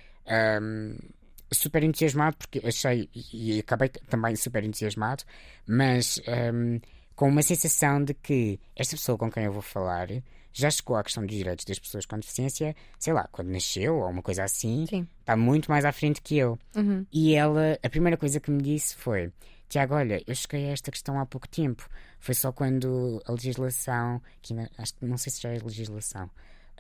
um, 0.63 0.97
super 1.53 1.83
entusiasmado, 1.83 2.37
porque 2.37 2.61
achei, 2.65 3.11
e 3.33 3.59
acabei 3.59 3.89
também 3.89 4.37
super 4.37 4.63
entusiasmado, 4.63 5.25
mas 5.67 6.23
um, 6.55 6.81
com 7.17 7.29
uma 7.29 7.43
sensação 7.43 8.05
de 8.05 8.15
que 8.15 8.61
esta 8.77 8.97
pessoa 8.97 9.19
com 9.19 9.31
quem 9.31 9.45
eu 9.45 9.53
vou 9.53 9.63
falar 9.63 10.09
já 10.57 10.71
chegou 10.71 10.97
à 10.97 11.05
questão 11.05 11.25
dos 11.25 11.37
direitos 11.37 11.67
das 11.67 11.79
pessoas 11.79 12.07
com 12.07 12.19
deficiência, 12.19 12.75
sei 12.99 13.13
lá, 13.13 13.29
quando 13.31 13.49
nasceu 13.49 13.97
ou 13.97 14.09
uma 14.09 14.23
coisa 14.23 14.43
assim, 14.43 14.87
Sim. 14.87 15.07
está 15.21 15.37
muito 15.37 15.71
mais 15.71 15.85
à 15.85 15.93
frente 15.93 16.23
que 16.23 16.39
eu. 16.39 16.59
Uhum. 16.75 17.05
E 17.13 17.35
ela, 17.35 17.79
a 17.83 17.91
primeira 17.91 18.17
coisa 18.17 18.41
que 18.41 18.51
me 18.51 18.63
disse 18.63 18.97
foi: 18.97 19.31
Tiago, 19.69 19.95
olha, 19.95 20.23
eu 20.27 20.35
cheguei 20.35 20.71
a 20.71 20.73
esta 20.73 20.91
questão 20.91 21.21
há 21.21 21.27
pouco 21.27 21.47
tempo. 21.47 21.87
Foi 22.19 22.35
só 22.35 22.53
quando 22.53 23.23
a 23.27 23.33
legislação, 23.33 24.23
que 24.41 24.55
acho 24.79 24.95
que 24.95 25.05
não 25.05 25.19
sei 25.19 25.31
se 25.31 25.43
já 25.43 25.51
é 25.51 25.59
legislação, 25.59 26.31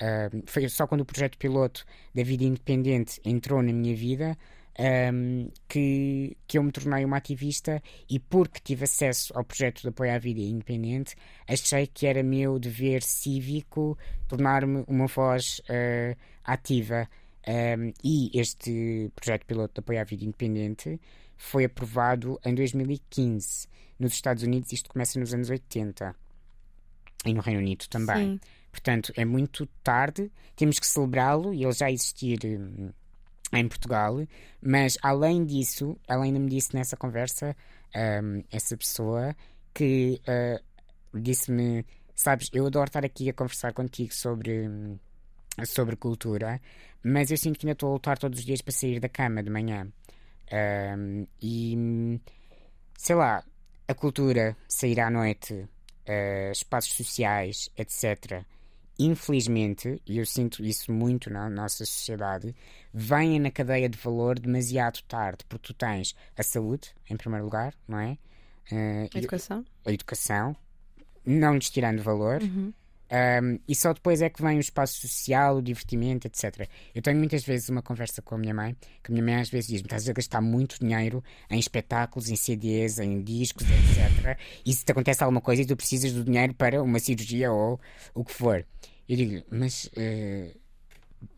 ah, 0.00 0.30
foi 0.46 0.68
só 0.68 0.86
quando 0.86 1.02
o 1.02 1.04
projeto 1.04 1.36
piloto 1.36 1.84
da 2.14 2.22
vida 2.22 2.44
independente 2.44 3.20
entrou 3.24 3.62
na 3.62 3.72
minha 3.72 3.94
vida. 3.94 4.36
Ahm, 4.78 5.48
que, 5.68 6.36
que 6.46 6.58
eu 6.58 6.62
me 6.62 6.72
tornei 6.72 7.04
uma 7.04 7.16
ativista 7.16 7.82
e 8.08 8.18
porque 8.18 8.60
tive 8.62 8.84
acesso 8.84 9.36
ao 9.36 9.44
projeto 9.44 9.82
de 9.82 9.88
apoio 9.88 10.14
à 10.14 10.18
vida 10.18 10.40
independente 10.40 11.14
achei 11.48 11.86
que 11.86 12.06
era 12.06 12.22
meu 12.22 12.58
dever 12.58 13.02
cívico 13.02 13.98
tornar-me 14.28 14.84
uma 14.86 15.06
voz 15.06 15.60
ah, 15.68 16.16
ativa 16.44 17.08
um, 17.46 17.92
e 18.02 18.30
este 18.34 19.10
projeto 19.14 19.46
piloto 19.46 19.74
de 19.74 19.80
apoio 19.80 20.00
à 20.00 20.04
vida 20.04 20.24
independente 20.24 21.00
foi 21.36 21.64
aprovado 21.64 22.40
em 22.44 22.54
2015. 22.54 23.68
Nos 23.98 24.12
Estados 24.12 24.42
Unidos 24.42 24.72
isto 24.72 24.90
começa 24.90 25.18
nos 25.20 25.32
anos 25.32 25.48
80 25.48 26.14
e 27.24 27.34
no 27.34 27.40
Reino 27.40 27.60
Unido 27.60 27.86
também. 27.88 28.32
Sim. 28.34 28.40
Portanto, 28.70 29.12
é 29.16 29.24
muito 29.24 29.66
tarde, 29.82 30.30
temos 30.54 30.78
que 30.78 30.86
celebrá-lo 30.86 31.54
e 31.54 31.62
ele 31.62 31.72
já 31.72 31.90
existir 31.90 32.38
hum, 32.44 32.90
em 33.53 33.68
Portugal. 33.68 34.16
Mas 34.61 34.97
além 35.03 35.44
disso, 35.44 35.97
ela 36.07 36.24
ainda 36.24 36.38
me 36.38 36.49
disse 36.49 36.74
nessa 36.74 36.97
conversa, 36.97 37.57
hum, 38.22 38.42
essa 38.51 38.76
pessoa, 38.76 39.34
que 39.74 40.20
ah, 40.26 40.61
disse-me: 41.14 41.84
Sabes, 42.14 42.49
eu 42.53 42.66
adoro 42.66 42.86
estar 42.86 43.05
aqui 43.05 43.28
a 43.28 43.32
conversar 43.32 43.72
contigo 43.72 44.12
sobre. 44.12 44.68
Sobre 45.64 45.97
cultura, 45.97 46.61
mas 47.03 47.30
eu 47.30 47.38
sinto 47.38 47.59
que 47.59 47.64
ainda 47.64 47.72
estou 47.72 47.88
a 47.88 47.92
lutar 47.94 48.18
todos 48.18 48.40
os 48.40 48.44
dias 48.44 48.61
para 48.61 48.74
sair 48.74 49.01
da 49.01 49.09
cama 49.09 49.42
de 49.42 49.49
manhã. 49.49 49.90
Hum, 50.53 51.26
e 51.40 52.20
sei 52.99 53.16
lá, 53.16 53.42
a 53.88 53.94
cultura, 53.94 54.55
sair 54.68 55.01
à 55.01 55.09
noite, 55.09 55.66
eh, 56.05 56.51
espaços 56.53 56.92
sociais, 56.92 57.70
etc. 57.76 58.44
Infelizmente, 58.99 60.01
e 60.07 60.18
eu 60.18 60.24
sinto 60.24 60.64
isso 60.64 60.90
muito 60.90 61.28
na 61.28 61.51
nossa 61.51 61.84
sociedade, 61.84 62.55
vêm 62.94 63.38
na 63.38 63.51
cadeia 63.51 63.88
de 63.88 63.99
valor 63.99 64.38
demasiado 64.38 65.03
tarde, 65.03 65.44
porque 65.49 65.68
tu 65.68 65.74
tens 65.74 66.14
a 66.36 66.42
saúde, 66.42 66.94
em 67.11 67.16
primeiro 67.16 67.44
lugar, 67.44 67.74
não 67.86 67.99
é? 67.99 68.16
Eh, 68.72 69.09
e- 69.14 69.18
Educação? 69.18 69.64
a 69.84 69.92
educação, 69.92 70.57
não 71.24 71.55
lhes 71.55 71.68
tirando 71.70 72.03
valor, 72.03 72.40
um, 73.11 73.59
e 73.68 73.74
só 73.74 73.92
depois 73.92 74.20
é 74.20 74.28
que 74.28 74.42
vem 74.42 74.57
o 74.57 74.61
espaço 74.61 75.00
social, 75.00 75.57
o 75.57 75.62
divertimento, 75.62 76.26
etc. 76.26 76.68
Eu 76.94 77.00
tenho 77.00 77.18
muitas 77.18 77.44
vezes 77.44 77.68
uma 77.68 77.82
conversa 77.82 78.20
com 78.20 78.34
a 78.34 78.38
minha 78.38 78.54
mãe, 78.54 78.76
que 79.02 79.11
a 79.11 79.12
minha 79.12 79.24
mãe 79.24 79.36
às 79.36 79.48
vezes 79.48 79.68
diz-me: 79.68 79.86
estás 79.86 80.09
a 80.09 80.12
gastar 80.12 80.40
muito 80.40 80.78
dinheiro 80.80 81.22
em 81.50 81.59
espetáculos, 81.59 82.28
em 82.28 82.36
CDs, 82.36 82.98
em 82.98 83.22
discos, 83.22 83.66
etc. 83.66 84.38
E 84.64 84.72
se 84.72 84.84
te 84.84 84.92
acontece 84.92 85.22
alguma 85.22 85.40
coisa 85.40 85.62
e 85.62 85.66
tu 85.66 85.76
precisas 85.76 86.12
do 86.12 86.24
dinheiro 86.24 86.54
para 86.54 86.82
uma 86.82 86.98
cirurgia 86.98 87.52
ou 87.52 87.80
o 88.14 88.24
que 88.24 88.32
for. 88.32 88.66
Eu 89.09 89.16
digo 89.16 89.46
mas 89.50 89.88
eh, 89.96 90.50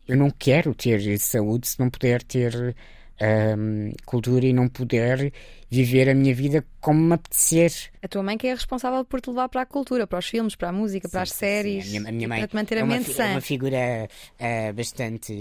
eu 0.07 0.17
não 0.17 0.31
quero 0.31 0.73
ter 0.73 1.19
saúde 1.19 1.67
se 1.67 1.79
não 1.79 1.89
puder 1.89 2.23
ter 2.23 2.75
ahm, 3.21 3.91
cultura 4.05 4.45
e 4.45 4.53
não 4.53 4.67
poder 4.69 5.31
viver 5.69 6.09
a 6.09 6.15
minha 6.15 6.33
vida 6.33 6.65
como 6.79 6.99
me 6.99 7.13
apetecer. 7.13 7.71
A 8.01 8.07
tua 8.07 8.23
mãe 8.23 8.37
que 8.37 8.47
é 8.47 8.53
responsável 8.53 9.03
por 9.05 9.21
te 9.21 9.29
levar 9.29 9.49
para 9.49 9.61
a 9.61 9.65
cultura, 9.65 10.07
para 10.07 10.19
os 10.19 10.27
filmes, 10.27 10.55
para 10.55 10.69
a 10.69 10.71
música, 10.71 11.07
para 11.09 11.21
as 11.23 11.29
Sim, 11.29 11.35
sim, 11.35 11.39
séries, 11.39 11.85
sim. 11.85 11.97
A 11.97 11.99
minha, 12.01 12.09
a 12.09 12.11
minha 12.11 12.27
mãe 12.27 12.39
para 12.39 12.47
te 12.47 12.55
manter 12.55 12.77
é 12.77 12.81
a 12.81 12.83
uma, 12.83 12.93
mente 12.95 13.05
fi- 13.05 13.11
é 13.11 13.15
sã. 13.15 13.31
uma 13.31 13.41
figura 13.41 14.07
ah, 14.39 14.73
bastante 14.73 15.33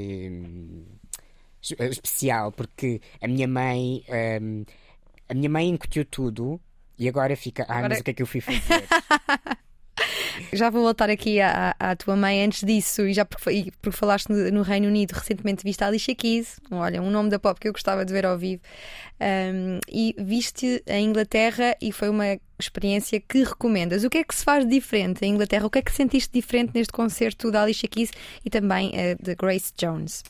es- 1.63 1.77
especial, 1.79 2.53
porque 2.53 3.01
a 3.23 3.29
minha 3.29 3.49
mãe 3.49 4.05
hum, 4.43 4.65
a 5.29 5.35
minha 5.35 5.49
mãe 5.51 5.69
incutiu 5.69 6.05
tudo 6.05 6.61
e 6.99 7.09
agora 7.09 7.37
fica, 7.37 7.65
ah, 7.69 7.75
Agora- 7.79 7.89
mas 7.91 8.01
o 8.01 8.05
que 8.05 8.11
é 8.11 8.15
que 8.15 8.23
eu 8.23 8.27
fui 8.27 8.41
fazer? 8.41 8.85
Já 10.53 10.71
vou 10.71 10.83
voltar 10.83 11.11
aqui 11.11 11.41
à, 11.41 11.75
à 11.79 11.97
tua 11.97 12.17
mãe 12.17 12.45
antes 12.45 12.65
disso, 12.65 13.07
e 13.07 13.13
já 13.13 13.25
porque, 13.25 13.51
e 13.51 13.71
porque 13.83 13.97
falaste 13.97 14.29
no, 14.29 14.51
no 14.51 14.63
Reino 14.63 14.89
Unido, 14.89 15.13
recentemente 15.13 15.65
viste 15.65 15.83
a 15.83 15.89
Alicia 15.89 16.15
Keys, 16.15 16.61
olha, 16.71 17.03
um 17.03 17.11
nome 17.11 17.31
da 17.31 17.39
pop 17.39 17.59
que 17.59 17.69
eu 17.69 17.73
gostava 17.73 18.05
de 18.05 18.13
ver 18.13 18.27
ao 18.27 18.39
vivo, 18.39 18.63
Um, 19.21 19.81
e 19.91 20.15
viste 20.17 20.83
a 20.89 20.97
Inglaterra 20.97 21.77
e 21.83 21.91
foi 21.91 22.09
uma 22.09 22.39
experiência 22.59 23.21
que 23.21 23.43
recomendas. 23.43 24.05
O 24.05 24.11
que 24.11 24.19
é 24.19 24.25
que 24.25 24.35
se 24.35 24.45
faz 24.45 24.67
diferente 24.67 25.25
em 25.25 25.35
Inglaterra? 25.35 25.67
O 25.67 25.71
que 25.71 25.81
é 25.81 25.83
que 25.83 25.93
sentiste 25.93 26.33
diferente 26.33 26.71
neste 26.73 26.93
concerto 26.93 27.51
da 27.51 27.63
Alicia 27.63 27.89
Keys 27.89 28.13
e 28.45 28.51
também 28.51 28.93
eh, 28.95 29.17
de 29.21 29.35
Grace 29.35 29.73
Jones? 29.77 30.23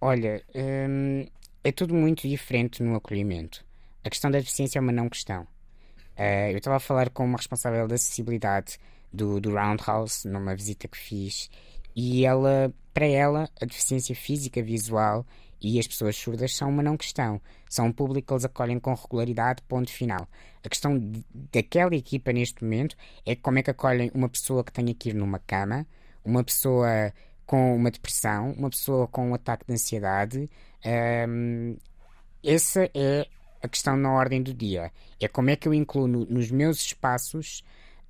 Olha, 0.00 0.42
hum, 0.54 1.26
é 1.62 1.72
tudo 1.72 1.94
muito 1.94 2.26
diferente 2.26 2.82
no 2.82 2.96
acolhimento. 2.96 3.62
A 4.02 4.08
questão 4.08 4.30
da 4.30 4.38
deficiência 4.38 4.78
é 4.78 4.80
uma 4.80 4.92
não 4.92 5.10
questão. 5.10 5.46
Ah, 6.16 6.50
eu 6.50 6.58
estava 6.58 6.76
a 6.76 6.80
falar 6.80 7.10
com 7.10 7.24
uma 7.24 7.36
responsável 7.38 7.86
da 7.86 7.94
acessibilidade 7.94 8.78
do, 9.12 9.40
do 9.40 9.50
Roundhouse 9.54 10.26
numa 10.28 10.54
visita 10.54 10.88
que 10.88 10.98
fiz 10.98 11.50
e 11.94 12.24
ela, 12.26 12.72
para 12.92 13.06
ela, 13.06 13.48
a 13.60 13.64
deficiência 13.64 14.14
física, 14.14 14.62
visual 14.62 15.26
e 15.60 15.78
as 15.78 15.86
pessoas 15.86 16.14
surdas 16.16 16.54
são 16.54 16.68
uma 16.68 16.82
não 16.82 16.96
questão. 16.96 17.40
São 17.68 17.86
um 17.86 17.92
público 17.92 18.28
que 18.28 18.32
eles 18.34 18.44
acolhem 18.44 18.78
com 18.78 18.92
regularidade, 18.94 19.62
ponto 19.66 19.90
final. 19.90 20.28
A 20.62 20.68
questão 20.68 20.98
de- 20.98 21.24
daquela 21.52 21.94
equipa 21.94 22.32
neste 22.32 22.62
momento 22.62 22.94
é 23.24 23.34
como 23.34 23.58
é 23.58 23.62
que 23.62 23.70
acolhem 23.70 24.10
uma 24.14 24.28
pessoa 24.28 24.62
que 24.62 24.72
tenha 24.72 24.94
que 24.94 25.10
ir 25.10 25.14
numa 25.14 25.38
cama, 25.38 25.86
uma 26.24 26.44
pessoa 26.44 27.12
com 27.46 27.74
uma 27.76 27.90
depressão, 27.90 28.52
uma 28.52 28.68
pessoa 28.68 29.06
com 29.08 29.30
um 29.30 29.34
ataque 29.34 29.64
de 29.66 29.72
ansiedade. 29.72 30.50
Ahm, 30.84 31.76
essa 32.44 32.90
é 32.94 33.26
a 33.62 33.68
questão 33.68 33.96
na 33.96 34.10
ordem 34.12 34.42
do 34.42 34.52
dia. 34.54 34.92
É 35.20 35.28
como 35.28 35.50
é 35.50 35.56
que 35.56 35.66
eu 35.68 35.74
incluo 35.74 36.06
no- 36.06 36.26
nos 36.26 36.50
meus 36.50 36.80
espaços 36.80 37.62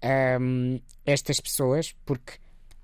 ahm, 0.03 0.79
estas 1.05 1.41
pessoas, 1.41 1.95
porque 2.05 2.35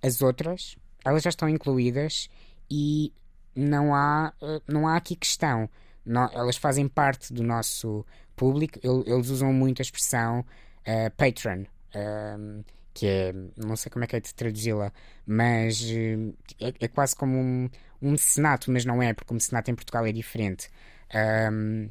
as 0.02 0.22
outras, 0.22 0.76
elas 1.04 1.22
já 1.22 1.30
estão 1.30 1.48
incluídas 1.48 2.28
e 2.70 3.12
não 3.54 3.94
há, 3.94 4.32
eh, 4.42 4.60
não 4.66 4.88
há 4.88 4.96
aqui 4.96 5.14
questão. 5.16 5.68
Nó- 6.04 6.30
elas 6.32 6.56
fazem 6.56 6.88
parte 6.88 7.32
do 7.32 7.42
nosso 7.42 8.04
público. 8.34 8.78
El- 8.82 9.04
Eles 9.06 9.28
usam 9.28 9.52
muito 9.52 9.80
a 9.80 9.84
expressão 9.84 10.44
eh, 10.84 11.10
patron, 11.10 11.64
ahm, 11.94 12.62
que 12.94 13.06
é, 13.06 13.32
não 13.56 13.76
sei 13.76 13.90
como 13.90 14.04
é 14.04 14.08
que 14.08 14.16
é 14.16 14.20
de 14.20 14.34
traduzi-la, 14.34 14.92
mas 15.26 15.80
eh, 15.84 16.16
é, 16.60 16.74
é 16.80 16.88
quase 16.88 17.14
como 17.14 17.36
um, 17.38 17.70
um 18.00 18.10
mecenato, 18.12 18.70
mas 18.70 18.84
não 18.84 19.00
é, 19.02 19.12
porque 19.14 19.30
o 19.32 19.34
mecenato 19.34 19.70
em 19.70 19.74
Portugal 19.74 20.04
é 20.06 20.12
diferente. 20.12 20.68
Ahm, 21.14 21.88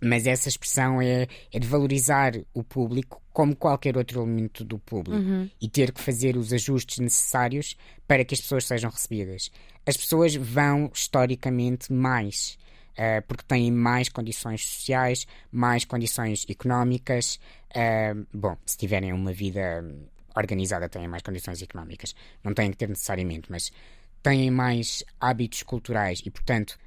mas 0.00 0.26
essa 0.26 0.48
expressão 0.48 1.00
é, 1.00 1.26
é 1.52 1.58
de 1.58 1.66
valorizar 1.66 2.32
o 2.54 2.64
público 2.64 3.20
como 3.32 3.54
qualquer 3.54 3.96
outro 3.96 4.20
elemento 4.20 4.64
do 4.64 4.78
público 4.78 5.22
e 5.60 5.68
ter 5.68 5.92
que 5.92 6.00
fazer 6.00 6.36
os 6.36 6.52
ajustes 6.52 6.98
necessários 6.98 7.76
para 8.06 8.24
que 8.24 8.34
as 8.34 8.40
pessoas 8.40 8.66
sejam 8.66 8.90
recebidas. 8.90 9.50
As 9.86 9.96
pessoas 9.96 10.34
vão 10.34 10.90
historicamente 10.92 11.92
mais, 11.92 12.58
ah, 12.96 13.22
porque 13.26 13.44
têm 13.46 13.70
mais 13.70 14.08
condições 14.08 14.66
sociais, 14.66 15.26
mais 15.50 15.84
condições 15.84 16.46
económicas. 16.48 17.38
ah, 17.74 18.14
bom, 18.32 18.56
se 18.66 18.76
tiverem 18.76 19.12
uma 19.12 19.32
vida 19.32 19.84
organizada, 20.36 20.88
têm 20.88 21.08
mais 21.08 21.22
condições 21.22 21.62
económicas. 21.62 22.14
Não 22.42 22.52
têm 22.52 22.70
que 22.70 22.76
ter 22.76 22.88
necessariamente, 22.88 23.50
mas 23.50 23.70
têm 24.22 24.50
mais 24.50 25.04
hábitos 25.20 25.62
culturais 25.62 26.20
e, 26.24 26.30
portanto, 26.30 26.78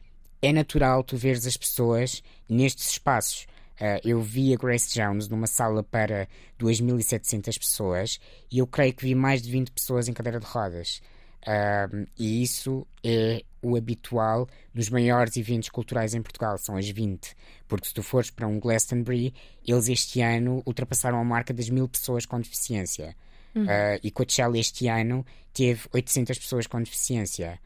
é 0.44 0.52
natural 0.52 1.04
tu 1.06 1.16
veres 1.16 1.48
as 1.48 1.56
pessoas 1.56 2.22
nestes 2.50 2.92
espaços. 2.92 3.48
Ah, 3.80 4.00
eu 4.04 4.22
vi 4.22 4.54
a 4.54 4.58
Grace 4.58 4.94
Jones 4.94 5.30
numa 5.30 5.48
sala 5.48 5.82
para 5.82 6.28
2.700 6.60 7.58
pessoas 7.58 8.20
e 8.52 8.60
eu 8.60 8.68
creio 8.68 8.94
que 8.94 9.06
vi 9.06 9.16
mais 9.16 9.42
de 9.42 9.50
20 9.50 9.72
pessoas 9.72 10.10
em 10.10 10.14
cadeira 10.14 10.42
de 10.42 10.46
rodas. 10.46 11.02
Ah, 11.48 11.88
e 12.20 12.44
isso 12.44 12.86
é 13.02 13.42
o 13.62 13.78
habitual 13.78 14.48
nos 14.74 14.90
maiores 14.90 15.38
eventos 15.38 15.70
culturais 15.70 16.14
em 16.14 16.22
Portugal, 16.22 16.58
são 16.58 16.76
as 16.76 16.90
20. 16.90 17.34
Porque 17.66 17.88
se 17.88 17.94
tu 17.94 18.04
fores 18.04 18.30
para 18.30 18.46
um 18.46 18.60
Glastonbury, 18.60 19.34
eles 19.66 19.88
este 19.88 20.20
ano 20.20 20.62
ultrapassaram 20.66 21.20
a 21.20 21.24
marca 21.24 21.54
das 21.54 21.70
mil 21.70 21.88
pessoas 21.88 22.26
com 22.26 22.38
deficiência. 22.38 23.16
Ah, 23.56 23.98
e 24.04 24.12
Coachella 24.12 24.58
este 24.58 24.90
ano 24.90 25.26
teve 25.54 25.88
800 25.94 26.38
pessoas 26.38 26.68
com 26.68 26.82
deficiência. 26.82 27.60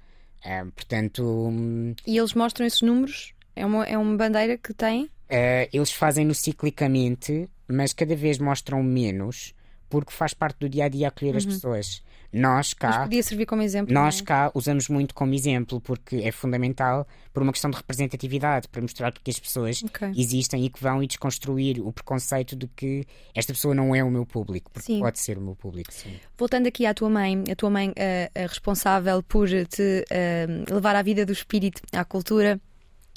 Uh, 0.45 0.71
portanto. 0.71 1.23
Um, 1.23 1.95
e 2.05 2.17
eles 2.17 2.33
mostram 2.33 2.65
esses 2.65 2.81
números? 2.81 3.33
É 3.55 3.65
uma, 3.65 3.85
é 3.85 3.97
uma 3.97 4.15
bandeira 4.15 4.57
que 4.57 4.73
tem? 4.73 5.05
Uh, 5.05 5.67
eles 5.73 5.91
fazem-no 5.91 6.33
ciclicamente, 6.33 7.49
mas 7.67 7.91
cada 7.91 8.15
vez 8.15 8.38
mostram 8.38 8.81
menos, 8.81 9.53
porque 9.89 10.11
faz 10.11 10.33
parte 10.33 10.59
do 10.59 10.69
dia 10.69 10.85
a 10.85 10.89
dia 10.89 11.07
acolher 11.07 11.31
uhum. 11.31 11.38
as 11.38 11.45
pessoas. 11.45 12.03
Nós 12.31 12.73
cá. 12.73 12.89
Mas 12.89 12.97
podia 13.03 13.23
servir 13.23 13.45
como 13.45 13.61
exemplo. 13.61 13.93
Nós 13.93 14.19
cá 14.21 14.51
usamos 14.53 14.89
muito 14.89 15.15
como 15.15 15.33
exemplo 15.33 15.79
porque 15.79 16.17
é 16.17 16.31
fundamental 16.31 17.07
por 17.33 17.43
uma 17.43 17.51
questão 17.51 17.69
de 17.69 17.77
representatividade, 17.77 18.67
para 18.67 18.81
mostrar 18.81 19.11
que 19.11 19.29
as 19.29 19.39
pessoas 19.39 19.83
okay. 19.83 20.11
existem 20.17 20.65
e 20.65 20.69
que 20.69 20.81
vão 20.81 21.03
e 21.03 21.07
desconstruir 21.07 21.79
o 21.79 21.93
preconceito 21.93 22.55
de 22.55 22.67
que 22.67 23.05
esta 23.33 23.53
pessoa 23.53 23.75
não 23.75 23.95
é 23.95 24.03
o 24.03 24.09
meu 24.09 24.25
público, 24.25 24.71
porque 24.71 24.93
sim. 24.93 24.99
pode 24.99 25.19
ser 25.19 25.38
o 25.38 25.41
meu 25.41 25.55
público. 25.55 25.93
Sim. 25.93 26.15
Voltando 26.35 26.67
aqui 26.67 26.85
à 26.85 26.93
tua 26.93 27.09
mãe, 27.09 27.43
a 27.49 27.55
tua 27.55 27.69
mãe 27.69 27.89
uh, 27.89 27.93
responsável 28.35 29.21
por 29.21 29.47
te 29.47 30.03
uh, 30.11 30.73
levar 30.73 30.95
à 30.95 31.01
vida 31.03 31.25
do 31.25 31.31
espírito, 31.31 31.81
à 31.93 32.03
cultura 32.03 32.59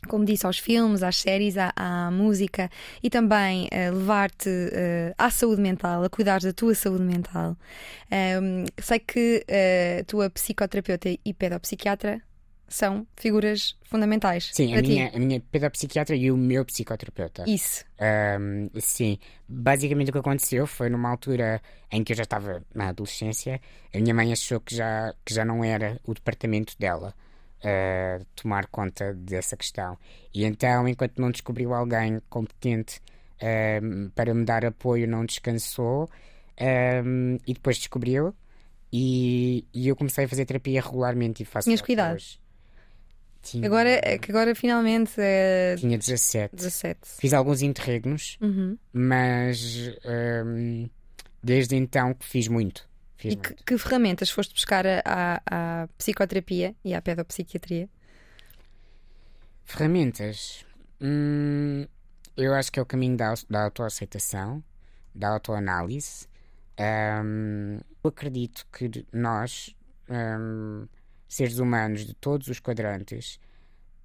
como 0.09 0.25
disse, 0.25 0.47
aos 0.47 0.59
filmes, 0.59 1.03
às 1.03 1.17
séries, 1.17 1.57
à, 1.57 1.73
à 1.77 2.11
música 2.11 2.71
e 3.03 3.11
também 3.11 3.67
uh, 3.67 3.95
levar-te 3.95 4.49
uh, 4.49 5.15
à 5.19 5.31
saúde 5.31 5.61
mental, 5.61 6.05
a 6.05 6.09
cuidar 6.09 6.41
da 6.41 6.53
tua 6.53 6.75
saúde 6.75 7.05
mental. 7.05 7.57
Um, 8.41 8.65
sei 8.79 8.99
que 8.99 9.45
a 9.49 10.01
uh, 10.01 10.05
tua 10.05 10.31
psicoterapeuta 10.31 11.11
e 11.25 11.35
pedopsiquiatra 11.35 12.23
são 12.71 13.05
figuras 13.17 13.77
fundamentais. 13.83 14.51
Sim, 14.53 14.75
a 14.77 14.81
minha, 14.81 15.11
a 15.13 15.19
minha 15.19 15.41
pedopsiquiatra 15.41 16.15
e 16.15 16.31
o 16.31 16.37
meu 16.37 16.65
psicoterapeuta. 16.65 17.45
Isso. 17.47 17.85
Um, 18.41 18.71
sim, 18.79 19.19
basicamente 19.49 20.11
o 20.11 20.13
que 20.13 20.19
aconteceu 20.19 20.67
foi 20.69 20.89
numa 20.89 21.11
altura 21.11 21.61
em 21.91 22.05
que 22.05 22.13
eu 22.13 22.17
já 22.17 22.23
estava 22.23 22.65
na 22.73 22.89
adolescência, 22.89 23.61
a 23.93 23.99
minha 23.99 24.15
mãe 24.15 24.33
achou 24.33 24.61
que 24.61 24.75
já, 24.75 25.13
que 25.25 25.35
já 25.35 25.45
não 25.45 25.65
era 25.65 26.01
o 26.05 26.15
departamento 26.15 26.75
dela 26.79 27.13
uh, 27.65 28.25
tomar 28.35 28.67
conta 28.67 29.15
dessa 29.15 29.57
questão. 29.57 29.97
E 30.35 30.45
então, 30.45 30.89
enquanto 30.89 31.19
não 31.19 31.31
descobriu 31.31 31.75
alguém 31.75 32.21
competente 32.29 33.01
uh, 33.37 34.11
para 34.15 34.35
me 34.35 34.45
dar 34.45 34.65
apoio, 34.65 35.09
não 35.09 35.25
descansou 35.25 36.05
uh, 36.05 37.41
e 37.47 37.55
depois 37.55 37.79
descobriu. 37.79 38.35
E, 38.93 39.65
e, 39.73 39.87
eu 39.87 39.95
comecei 39.95 40.25
a 40.25 40.29
fazer 40.29 40.45
terapia 40.45 40.83
regularmente 40.83 41.43
e 41.43 41.47
faço. 41.47 41.67
Tinhas 41.67 41.81
cuidado? 41.81 42.19
Tinha... 43.41 43.65
Agora, 43.67 44.01
é 44.03 44.19
que 44.19 44.31
agora 44.31 44.55
finalmente. 44.55 45.13
É... 45.17 45.77
Tinha 45.79 45.97
17. 45.97 46.57
17. 46.57 46.99
Fiz 47.21 47.33
alguns 47.33 47.63
interregnos, 47.63 48.37
uhum. 48.41 48.77
mas 48.93 49.93
um, 50.45 50.89
desde 51.43 51.77
então 51.77 52.13
que 52.13 52.27
fiz 52.27 52.49
muito. 52.49 52.90
Fiz 53.21 53.35
e 53.35 53.37
que, 53.37 53.53
que, 53.53 53.77
ferramentas 53.77 54.31
foste 54.31 54.55
buscar 54.55 54.87
à, 54.87 55.43
à 55.45 55.89
psicoterapia 55.99 56.75
e 56.83 56.95
à 56.95 57.03
pedopsiquiatria? 57.03 57.87
Ferramentas? 59.63 60.65
Hum, 60.99 61.87
eu 62.35 62.55
acho 62.55 62.73
que 62.73 62.81
é 62.81 62.83
o 62.83 62.87
caminho 62.87 63.19
da, 63.19 63.35
da 63.51 63.65
autoaceitação, 63.65 64.65
da 65.15 65.29
autoanálise. 65.29 66.27
Um, 66.79 67.79
eu 68.03 68.09
acredito 68.09 68.67
que 68.73 69.07
nós, 69.13 69.77
um, 70.09 70.89
seres 71.29 71.59
humanos 71.59 72.07
de 72.07 72.15
todos 72.15 72.49
os 72.49 72.59
quadrantes, 72.59 73.39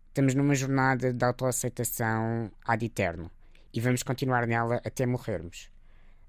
estamos 0.10 0.36
numa 0.36 0.56
jornada 0.56 1.14
de 1.14 1.24
autoaceitação 1.24 2.52
ad 2.66 2.86
eterno 2.86 3.32
e 3.74 3.80
vamos 3.80 4.04
continuar 4.04 4.46
nela 4.46 4.82
até 4.84 5.06
morrermos. 5.06 5.74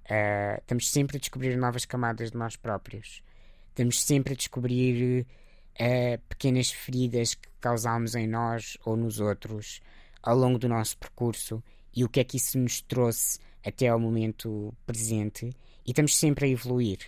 Uh, 0.07 0.59
estamos 0.61 0.91
sempre 0.91 1.17
a 1.17 1.21
descobrir 1.21 1.57
novas 1.57 1.85
camadas 1.85 2.31
de 2.31 2.37
nós 2.37 2.57
próprios. 2.57 3.23
Estamos 3.71 4.03
sempre 4.03 4.35
a 4.35 4.37
descobrir 4.37 5.27
uh, 5.75 6.19
pequenas 6.29 6.71
feridas 6.71 7.35
que 7.35 7.49
causámos 7.61 8.15
em 8.15 8.27
nós 8.27 8.79
ou 8.85 8.97
nos 8.97 9.19
outros 9.19 9.81
ao 10.23 10.37
longo 10.37 10.59
do 10.59 10.69
nosso 10.69 10.97
percurso 10.97 11.63
e 11.95 12.05
o 12.05 12.09
que 12.09 12.21
é 12.21 12.25
que 12.25 12.37
isso 12.37 12.59
nos 12.59 12.81
trouxe 12.81 13.39
até 13.65 13.89
ao 13.89 13.99
momento 13.99 14.73
presente. 14.87 15.47
E 15.85 15.91
estamos 15.91 16.17
sempre 16.17 16.47
a 16.47 16.49
evoluir. 16.49 16.99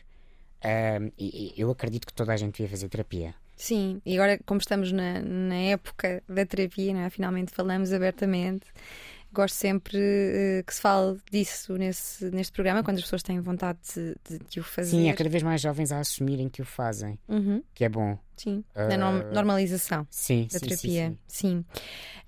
Uh, 0.65 1.13
eu 1.57 1.71
acredito 1.71 2.07
que 2.07 2.13
toda 2.13 2.33
a 2.33 2.37
gente 2.37 2.57
devia 2.57 2.69
fazer 2.69 2.89
terapia. 2.89 3.35
Sim, 3.57 4.01
e 4.07 4.15
agora, 4.15 4.39
como 4.47 4.61
estamos 4.61 4.93
na, 4.93 5.21
na 5.21 5.57
época 5.57 6.23
da 6.29 6.47
terapia, 6.47 6.97
é? 6.97 7.11
finalmente 7.11 7.53
falamos 7.53 7.93
abertamente 7.93 8.67
gosto 9.33 9.55
sempre 9.55 9.99
uh, 9.99 10.65
que 10.65 10.75
se 10.75 10.81
fale 10.81 11.19
disso 11.31 11.77
nesse, 11.77 12.31
neste 12.31 12.53
programa, 12.53 12.83
quando 12.83 12.97
as 12.99 13.03
pessoas 13.03 13.23
têm 13.23 13.41
vontade 13.41 13.79
de, 13.95 14.17
de, 14.29 14.45
de 14.49 14.61
o 14.61 14.63
fazer. 14.63 14.91
Sim, 14.91 15.11
há 15.11 15.15
cada 15.15 15.29
vez 15.29 15.43
mais 15.43 15.61
jovens 15.61 15.93
a 15.93 16.01
assumirem 16.01 16.49
que 16.49 16.63
o 16.63 16.65
fazem, 16.65 17.19
uhum. 17.29 17.63
que 17.75 17.85
é 17.85 17.89
bom. 17.89 18.19
Sim, 18.37 18.65
uh, 18.77 18.97
na 18.97 19.11
normalização 19.33 20.07
sim, 20.11 20.47
da 20.53 20.59
sim, 20.61 20.67
terapia. 20.67 21.19
Sim, 21.27 21.65
sim. 21.65 21.65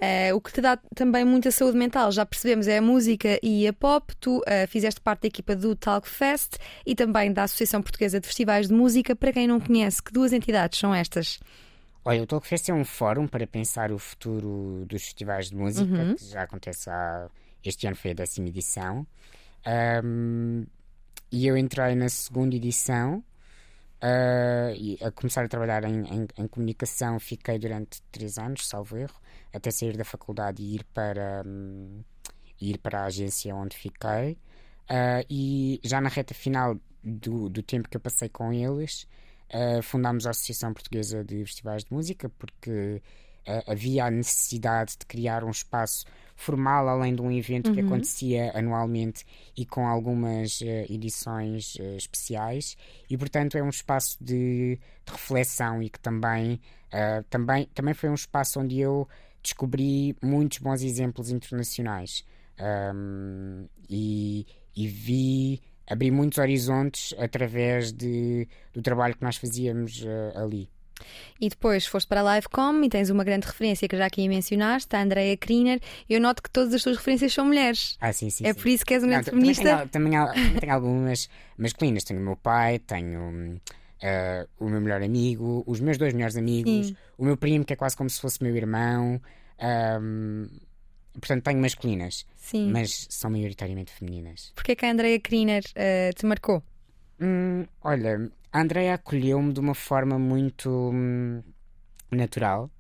Uh, 0.01 0.35
o 0.35 0.41
que 0.41 0.53
te 0.53 0.61
dá 0.61 0.77
também 0.95 1.25
muita 1.25 1.51
saúde 1.53 1.79
mental, 1.79 2.11
já 2.11 2.27
percebemos, 2.27 2.67
é 2.67 2.79
a 2.79 2.83
música 2.83 3.39
e 3.43 3.67
a 3.69 3.73
pop. 3.73 4.13
Tu 4.19 4.39
uh, 4.39 4.43
fizeste 4.69 5.01
parte 5.01 5.23
da 5.23 5.29
equipa 5.29 5.55
do 5.55 5.77
Talk 5.77 6.09
Fest 6.09 6.57
e 6.85 6.95
também 6.95 7.33
da 7.33 7.45
Associação 7.45 7.81
Portuguesa 7.81 8.19
de 8.19 8.27
Festivais 8.27 8.67
de 8.67 8.75
Música. 8.75 9.15
Para 9.15 9.33
quem 9.33 9.47
não 9.47 9.61
conhece, 9.61 10.03
que 10.03 10.13
duas 10.13 10.33
entidades 10.33 10.79
são 10.79 10.93
estas? 10.93 11.39
Olha, 12.05 12.23
o 12.23 12.27
Talkfest 12.27 12.71
é 12.71 12.75
um 12.75 12.85
fórum 12.85 13.27
para 13.27 13.47
pensar 13.47 13.93
o 13.93 13.99
futuro 13.99 14.85
dos 14.87 15.03
festivais 15.03 15.51
de 15.51 15.57
música, 15.57 15.93
uhum. 15.93 16.15
que 16.15 16.25
já 16.25 16.43
acontece 16.43 16.89
há. 16.89 17.29
Este 17.63 17.87
ano 17.87 17.97
foi 17.97 18.13
a 18.13 18.15
décima 18.15 18.49
edição. 18.49 19.07
Um, 20.03 20.65
e 21.31 21.47
eu 21.47 21.57
entrei 21.59 21.95
na 21.95 22.09
segunda 22.09 22.57
edição. 22.57 23.23
Uh, 24.03 24.73
e 24.75 24.99
a 25.03 25.11
começar 25.11 25.45
a 25.45 25.49
trabalhar 25.49 25.85
em, 25.85 26.01
em, 26.07 26.27
em, 26.39 26.49
comunicação, 26.49 27.21
fiquei 27.21 27.59
durante 27.59 28.01
três 28.11 28.39
anos, 28.39 28.67
salvo 28.67 28.97
erro, 28.97 29.21
até 29.53 29.71
sair 29.71 29.95
da 29.95 30.07
faculdade 30.07 30.63
e 30.63 30.77
ir 30.77 30.85
para, 30.95 31.43
um, 31.47 32.03
ir 32.59 32.79
para 32.79 33.03
a 33.03 33.05
agência 33.05 33.55
onde 33.55 33.77
fiquei. 33.77 34.39
Uh, 34.89 35.23
e 35.29 35.81
já 35.85 36.01
na 36.01 36.09
reta 36.09 36.33
final 36.33 36.79
do, 37.05 37.51
do 37.51 37.63
tempo 37.63 37.91
que 37.91 37.97
eu 37.99 38.01
passei 38.01 38.31
com 38.31 38.51
eles, 38.51 39.07
uh, 39.55 39.83
fundámos 39.83 40.27
a 40.27 40.31
Associação 40.31 40.73
Portuguesa 40.73 41.25
de 41.25 41.45
Festivais 41.45 41.85
de 41.85 41.93
Música 41.93 42.29
porque 42.39 43.03
uh, 43.47 43.71
havia 43.71 44.07
a 44.07 44.11
necessidade 44.11 44.97
de 44.99 45.07
criar 45.07 45.45
um 45.45 45.51
espaço 45.51 46.05
formal 46.41 46.89
além 46.89 47.15
de 47.15 47.21
um 47.21 47.31
evento 47.31 47.69
uhum. 47.69 47.75
que 47.75 47.81
acontecia 47.81 48.51
anualmente 48.55 49.27
e 49.57 49.67
com 49.67 49.87
algumas 49.87 50.61
uh, 50.63 50.65
edições 50.89 51.75
uh, 51.75 51.97
especiais 51.97 52.77
e 53.11 53.19
portanto 53.19 53.59
é 53.59 53.63
um 53.63 53.69
espaço 53.69 54.17
de, 54.21 54.79
de 55.05 55.13
reflexão 55.13 55.83
e 55.83 55.91
que 55.91 56.01
também, 56.01 56.55
uh, 56.87 57.23
também 57.29 57.67
também 57.75 57.93
foi 57.93 58.09
um 58.09 58.15
espaço 58.15 58.59
onde 58.59 58.81
eu 58.81 59.07
descobri 59.43 60.17
muitos 60.23 60.59
bons 60.59 60.83
exemplos 60.83 61.31
internacionais 61.31 62.25
um, 62.95 63.67
e, 63.89 64.47
e 64.75 64.87
vi 64.87 65.61
abri 65.91 66.11
muitos 66.11 66.39
horizontes 66.39 67.15
através 67.19 67.93
de, 67.93 68.49
do 68.73 68.81
trabalho 68.81 69.15
que 69.17 69.23
nós 69.23 69.37
fazíamos 69.37 70.03
uh, 70.03 70.39
ali. 70.39 70.71
E 71.41 71.49
depois 71.49 71.87
foste 71.87 72.07
para 72.07 72.21
a 72.21 72.35
Livecom 72.35 72.83
e 72.85 72.89
tens 72.89 73.11
uma 73.11 73.25
grande 73.25 73.47
referência 73.47 73.89
que 73.89 73.97
já 73.97 74.07
aqui 74.07 74.29
mencionaste, 74.29 74.95
a 74.95 75.03
Andrea 75.03 75.37
Kriner. 75.37 75.81
Eu 76.09 76.21
noto 76.21 76.43
que 76.43 76.51
todas 76.51 76.73
as 76.75 76.83
tuas 76.83 76.97
referências 76.99 77.33
são 77.33 77.47
mulheres. 77.47 77.97
Ah, 78.01 78.13
sim, 78.13 78.31
sim. 78.31 78.47
É 78.47 78.53
sim. 78.53 78.61
por 78.61 78.69
isso 78.69 78.85
que 78.85 78.95
és 78.95 79.03
uma 79.03 79.13
grande 79.13 79.31
feminista. 79.31 79.89
Também, 79.89 80.13
tenho, 80.13 80.27
também 80.27 80.61
tenho 80.61 80.73
algumas 80.73 81.29
masculinas. 81.57 82.05
Tenho 82.05 82.21
o 82.21 82.23
meu 82.23 82.37
pai, 82.37 82.79
tenho 82.79 83.59
uh, 84.03 84.49
o 84.59 84.69
meu 84.69 84.81
melhor 84.81 85.03
amigo, 85.03 85.65
os 85.67 85.81
meus 85.81 85.99
dois 85.99 86.13
melhores 86.13 86.37
amigos, 86.37 86.89
sim. 86.89 86.97
o 87.17 87.25
meu 87.25 87.37
primo, 87.37 87.65
que 87.65 87.73
é 87.73 87.77
quase 87.77 87.97
como 87.97 88.11
se 88.11 88.21
fosse 88.21 88.43
meu 88.43 88.55
irmão. 88.55 89.21
Um, 90.01 90.49
portanto, 91.13 91.45
tenho 91.45 91.61
masculinas. 91.61 92.27
Sim. 92.37 92.71
Mas 92.71 93.07
são 93.11 93.31
maioritariamente 93.31 93.93
femininas. 93.93 94.53
Porquê 94.55 94.77
que 94.77 94.85
a 94.85 94.91
Andrea 94.91 95.19
Kriner 95.21 95.63
uh, 95.65 96.15
te 96.15 96.27
marcou? 96.27 96.63
Hum, 97.21 97.67
olha, 97.83 98.31
a 98.53 98.61
Andrea 98.61 98.95
acolheu-me 98.95 99.53
de 99.53 99.61
uma 99.61 99.75
forma 99.75 100.19
muito 100.19 100.91
hum, 100.93 101.43
natural, 102.11 102.71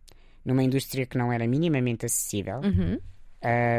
numa 0.44 0.62
indústria 0.62 1.06
que 1.06 1.18
não 1.18 1.32
era 1.32 1.46
minimamente 1.46 2.06
acessível, 2.06 2.60
uhum. 2.60 2.98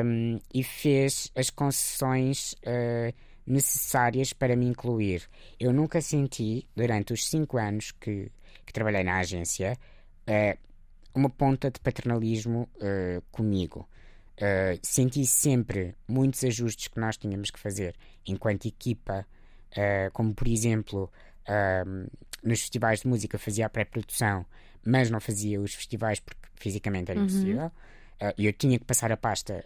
um, 0.05 0.39
e 0.53 0.63
fez 0.63 1.31
as 1.35 1.49
concessões 1.49 2.53
uh, 2.53 3.13
necessárias 3.45 4.33
para 4.33 4.55
me 4.55 4.67
incluir. 4.67 5.27
Eu 5.59 5.73
nunca 5.73 5.99
senti, 5.99 6.67
durante 6.75 7.11
os 7.11 7.27
cinco 7.27 7.57
anos 7.57 7.91
que, 7.91 8.31
que 8.65 8.71
trabalhei 8.71 9.03
na 9.03 9.17
agência, 9.17 9.77
uh, 10.27 10.57
uma 11.13 11.29
ponta 11.29 11.69
de 11.69 11.79
paternalismo 11.79 12.69
comigo. 13.33 13.85
Uh, 14.41 14.79
senti 14.81 15.23
sempre 15.23 15.95
muitos 16.07 16.43
ajustes 16.43 16.87
que 16.87 16.99
nós 16.99 17.15
tínhamos 17.15 17.51
que 17.51 17.59
fazer 17.59 17.95
enquanto 18.25 18.65
equipa, 18.65 19.23
uh, 19.73 20.11
como 20.13 20.33
por 20.33 20.47
exemplo, 20.47 21.11
uh, 21.47 22.09
nos 22.43 22.61
festivais 22.61 23.01
de 23.01 23.07
música 23.07 23.37
fazia 23.37 23.67
a 23.67 23.69
pré-produção, 23.69 24.43
mas 24.83 25.11
não 25.11 25.19
fazia 25.19 25.61
os 25.61 25.75
festivais 25.75 26.19
porque 26.19 26.41
fisicamente 26.55 27.11
era 27.11 27.19
uhum. 27.19 27.27
impossível. 27.27 27.71
E 28.37 28.45
eu 28.45 28.53
tinha 28.53 28.77
que 28.77 28.85
passar 28.85 29.11
a 29.11 29.17
pasta 29.17 29.65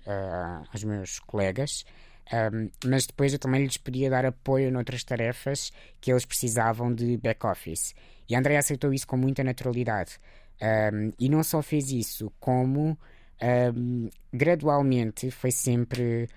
aos 0.71 0.81
meus 0.85 1.19
colegas. 1.19 1.85
Um, 2.31 2.69
mas 2.85 3.05
depois 3.05 3.33
eu 3.33 3.39
também 3.39 3.61
lhes 3.61 3.75
podia 3.75 4.09
dar 4.09 4.25
apoio 4.25 4.71
noutras 4.71 5.03
tarefas 5.03 5.73
que 5.99 6.09
eles 6.09 6.23
precisavam 6.23 6.93
de 6.93 7.17
back-office. 7.17 7.93
E 8.29 8.35
a 8.35 8.39
Andrea 8.39 8.59
aceitou 8.59 8.93
isso 8.93 9.05
com 9.05 9.17
muita 9.17 9.43
naturalidade. 9.43 10.17
Um, 10.61 11.11
e 11.19 11.27
não 11.27 11.43
só 11.43 11.61
fez 11.61 11.91
isso, 11.91 12.31
como 12.39 12.97
um, 13.41 14.09
gradualmente 14.33 15.31
foi 15.31 15.51
sempre 15.51 16.29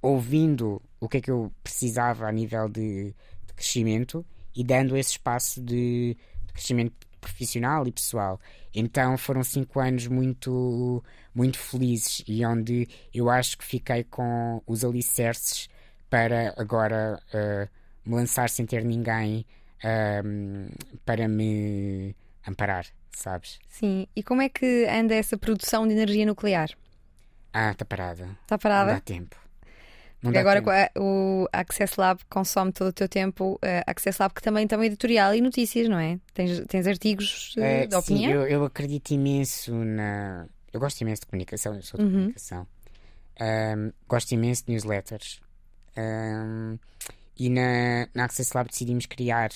ouvindo 0.00 0.80
o 1.00 1.08
que 1.08 1.18
é 1.18 1.20
que 1.20 1.30
eu 1.30 1.52
precisava 1.62 2.26
a 2.26 2.32
nível 2.32 2.68
de, 2.68 3.14
de 3.46 3.54
crescimento 3.54 4.24
e 4.54 4.64
dando 4.64 4.96
esse 4.96 5.12
espaço 5.12 5.60
de, 5.60 6.16
de, 6.46 6.52
crescimento 6.52 6.94
profissional 7.20 7.86
e 7.86 7.92
pessoal. 7.92 8.40
Então 8.74 9.16
foram 9.18 9.42
cinco 9.42 9.80
anos 9.80 10.06
muito, 10.06 11.02
muito 11.34 11.58
felizes 11.58 12.22
e 12.26 12.44
onde 12.44 12.88
eu 13.12 13.28
acho 13.28 13.58
que 13.58 13.64
fiquei 13.64 14.04
com 14.04 14.62
os 14.66 14.84
alicerces 14.84 15.68
para 16.08 16.54
agora 16.56 17.20
uh, 17.34 17.68
me 18.08 18.14
lançar 18.16 18.48
sem 18.48 18.64
ter 18.64 18.84
ninguém 18.84 19.44
para 21.04 21.28
me 21.28 22.14
amparar, 22.48 22.86
sabes? 23.12 23.58
Sim, 23.68 24.06
e 24.16 24.22
como 24.22 24.42
é 24.42 24.48
que 24.48 24.86
anda 24.86 25.14
essa 25.14 25.36
produção 25.36 25.86
de 25.86 25.94
energia 25.94 26.26
nuclear? 26.26 26.70
Ah, 27.52 27.72
está 27.72 27.84
parada. 27.84 28.28
Está 28.42 28.58
parada? 28.58 28.92
Não 28.92 28.98
dá 28.98 29.00
tempo. 29.00 29.36
Não 30.20 30.32
Porque 30.32 30.38
agora 30.38 30.60
tempo. 30.60 31.00
o 31.00 31.48
Access 31.52 31.94
Lab 31.96 32.20
consome 32.28 32.72
todo 32.72 32.88
o 32.88 32.92
teu 32.92 33.08
tempo. 33.08 33.54
Uh, 33.54 33.82
Access 33.86 34.20
Lab 34.20 34.34
que 34.34 34.42
também 34.42 34.66
tem 34.66 34.84
editorial 34.84 35.34
e 35.34 35.40
notícias, 35.40 35.88
não 35.88 35.98
é? 35.98 36.18
Tens, 36.34 36.60
tens 36.66 36.86
artigos 36.86 37.54
uh, 37.56 37.86
de 37.86 37.94
opinião? 37.94 38.32
Sim, 38.32 38.36
eu, 38.36 38.46
eu, 38.46 38.64
acredito 38.64 39.10
imenso 39.12 39.72
na. 39.72 40.46
Eu 40.72 40.80
gosto 40.80 41.00
imenso 41.00 41.22
de 41.22 41.28
comunicação, 41.28 41.74
eu 41.74 41.82
sou 41.82 41.98
de 41.98 42.06
uhum. 42.06 42.12
comunicação. 42.12 42.66
Um, 43.40 43.92
gosto 44.08 44.32
imenso 44.32 44.66
de 44.66 44.72
newsletters. 44.72 45.40
Um, 45.96 46.78
e 47.38 47.48
na, 47.48 48.08
na 48.12 48.24
Access 48.24 48.50
Lab 48.56 48.68
decidimos 48.68 49.06
criar 49.06 49.50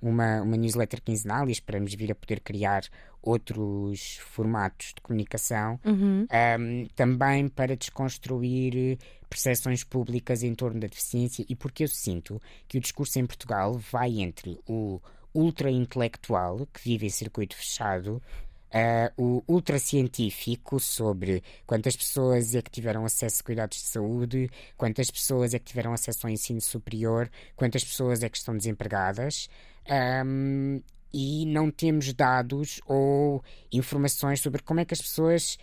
uma, 0.00 0.42
uma 0.42 0.56
newsletter 0.56 1.02
quinzenal 1.02 1.48
e 1.48 1.52
esperamos 1.52 1.94
vir 1.94 2.12
a 2.12 2.14
poder 2.14 2.40
criar 2.40 2.84
outros 3.22 4.18
formatos 4.18 4.94
de 4.94 5.00
comunicação, 5.00 5.80
uhum. 5.84 6.26
um, 6.60 6.86
também 6.94 7.48
para 7.48 7.76
desconstruir 7.76 8.98
percepções 9.28 9.82
públicas 9.82 10.42
em 10.44 10.54
torno 10.54 10.78
da 10.78 10.86
deficiência 10.86 11.44
e 11.48 11.56
porque 11.56 11.84
eu 11.84 11.88
sinto 11.88 12.40
que 12.68 12.78
o 12.78 12.80
discurso 12.80 13.18
em 13.18 13.26
Portugal 13.26 13.74
vai 13.74 14.20
entre 14.20 14.60
o 14.68 15.00
ultra-intelectual, 15.34 16.66
que 16.72 16.82
vive 16.82 17.06
em 17.06 17.10
circuito 17.10 17.56
fechado, 17.56 18.22
Uh, 18.66 19.08
o 19.16 19.44
ultracientífico 19.54 20.80
sobre 20.80 21.42
quantas 21.64 21.96
pessoas 21.96 22.54
é 22.54 22.60
que 22.60 22.70
tiveram 22.70 23.04
acesso 23.04 23.40
a 23.40 23.44
cuidados 23.44 23.78
de 23.78 23.84
saúde, 23.84 24.50
quantas 24.76 25.08
pessoas 25.08 25.54
é 25.54 25.58
que 25.58 25.64
tiveram 25.64 25.92
acesso 25.92 26.26
ao 26.26 26.32
ensino 26.32 26.60
superior, 26.60 27.30
quantas 27.54 27.84
pessoas 27.84 28.22
é 28.22 28.28
que 28.28 28.36
estão 28.36 28.56
desempregadas. 28.56 29.48
Um, 29.88 30.82
e 31.12 31.46
não 31.46 31.70
temos 31.70 32.12
dados 32.12 32.80
ou 32.86 33.42
informações 33.72 34.40
sobre 34.40 34.62
como 34.62 34.80
é 34.80 34.84
que 34.84 34.92
as 34.92 35.00
pessoas 35.00 35.58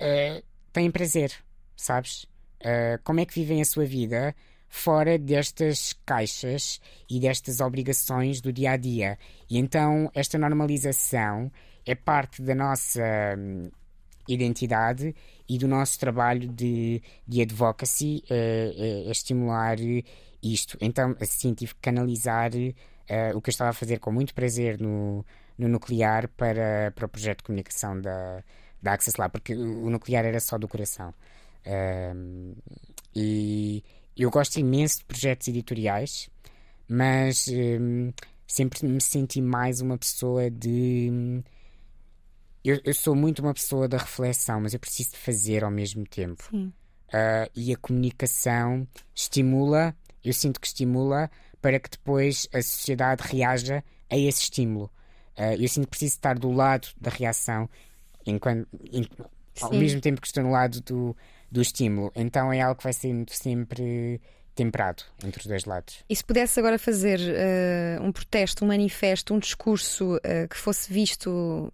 uh, 0.00 0.44
têm 0.72 0.90
prazer, 0.90 1.32
sabes? 1.76 2.24
Uh, 2.60 3.00
como 3.02 3.20
é 3.20 3.24
que 3.24 3.34
vivem 3.34 3.62
a 3.62 3.64
sua 3.64 3.86
vida 3.86 4.34
fora 4.68 5.18
destas 5.18 5.94
caixas 6.04 6.80
e 7.08 7.18
destas 7.18 7.60
obrigações 7.60 8.40
do 8.40 8.52
dia 8.52 8.72
a 8.72 8.76
dia. 8.76 9.18
E 9.48 9.58
então 9.58 10.10
esta 10.14 10.38
normalização 10.38 11.50
é 11.86 11.94
parte 11.94 12.42
da 12.42 12.54
nossa 12.54 13.02
hum, 13.38 13.70
identidade 14.28 15.14
e 15.48 15.58
do 15.58 15.66
nosso 15.66 15.98
trabalho 15.98 16.46
de, 16.46 17.02
de 17.26 17.42
advocacy 17.42 18.22
a 18.30 19.10
estimular 19.10 19.76
isto. 20.40 20.78
Então, 20.80 21.16
assim, 21.20 21.52
tive 21.52 21.74
que 21.74 21.80
canalizar 21.80 22.52
uh, 23.10 23.36
o 23.36 23.42
que 23.42 23.50
eu 23.50 23.52
estava 23.52 23.70
a 23.70 23.74
fazer 23.74 23.98
com 23.98 24.12
muito 24.12 24.32
prazer 24.34 24.80
no, 24.80 25.24
no 25.58 25.68
nuclear 25.68 26.28
para, 26.28 26.92
para 26.92 27.06
o 27.06 27.08
projeto 27.08 27.38
de 27.38 27.44
comunicação 27.44 28.00
da, 28.00 28.42
da 28.80 28.92
Access 28.94 29.20
Lab, 29.20 29.32
porque 29.32 29.54
o, 29.54 29.84
o 29.84 29.90
nuclear 29.90 30.24
era 30.24 30.40
só 30.40 30.56
do 30.56 30.68
coração. 30.68 31.12
Uh, 31.66 32.56
e 33.14 33.82
eu 34.16 34.30
gosto 34.30 34.58
imenso 34.58 34.98
de 34.98 35.04
projetos 35.04 35.48
editoriais, 35.48 36.30
mas 36.88 37.46
um, 37.48 38.12
sempre 38.46 38.86
me 38.86 39.00
senti 39.00 39.40
mais 39.40 39.80
uma 39.80 39.98
pessoa 39.98 40.50
de. 40.50 41.42
Eu, 42.62 42.78
eu, 42.84 42.92
sou 42.92 43.14
muito 43.14 43.40
uma 43.40 43.54
pessoa 43.54 43.88
da 43.88 43.96
reflexão, 43.96 44.60
mas 44.60 44.74
eu 44.74 44.80
preciso 44.80 45.12
de 45.12 45.16
fazer 45.16 45.64
ao 45.64 45.70
mesmo 45.70 46.04
tempo. 46.04 46.44
Uh, 46.54 47.50
e 47.56 47.72
a 47.72 47.76
comunicação 47.76 48.86
estimula, 49.14 49.96
eu 50.22 50.32
sinto 50.32 50.60
que 50.60 50.66
estimula 50.66 51.30
para 51.60 51.78
que 51.78 51.90
depois 51.90 52.48
a 52.52 52.62
sociedade 52.62 53.22
reaja 53.26 53.84
a 54.08 54.16
esse 54.16 54.42
estímulo. 54.42 54.90
Uh, 55.38 55.60
eu 55.60 55.68
sinto 55.68 55.84
que 55.84 55.90
preciso 55.90 56.14
estar 56.14 56.38
do 56.38 56.50
lado 56.50 56.88
da 57.00 57.10
reação, 57.10 57.68
enquanto, 58.26 58.68
em, 58.92 59.06
ao 59.60 59.72
mesmo 59.72 60.00
tempo 60.00 60.20
que 60.20 60.26
estou 60.26 60.42
no 60.42 60.50
lado 60.50 60.80
do, 60.80 61.16
do 61.50 61.60
estímulo. 61.60 62.12
Então 62.14 62.52
é 62.52 62.60
algo 62.60 62.76
que 62.76 62.84
vai 62.84 62.92
sendo 62.92 63.30
sempre 63.32 64.20
temperado 64.54 65.02
entre 65.24 65.40
os 65.40 65.46
dois 65.46 65.64
lados. 65.64 66.04
E 66.08 66.14
se 66.14 66.24
pudesse 66.24 66.58
agora 66.58 66.78
fazer 66.78 67.18
uh, 67.20 68.02
um 68.02 68.12
protesto, 68.12 68.64
um 68.64 68.68
manifesto, 68.68 69.32
um 69.32 69.38
discurso 69.38 70.16
uh, 70.16 70.48
que 70.48 70.56
fosse 70.56 70.92
visto 70.92 71.72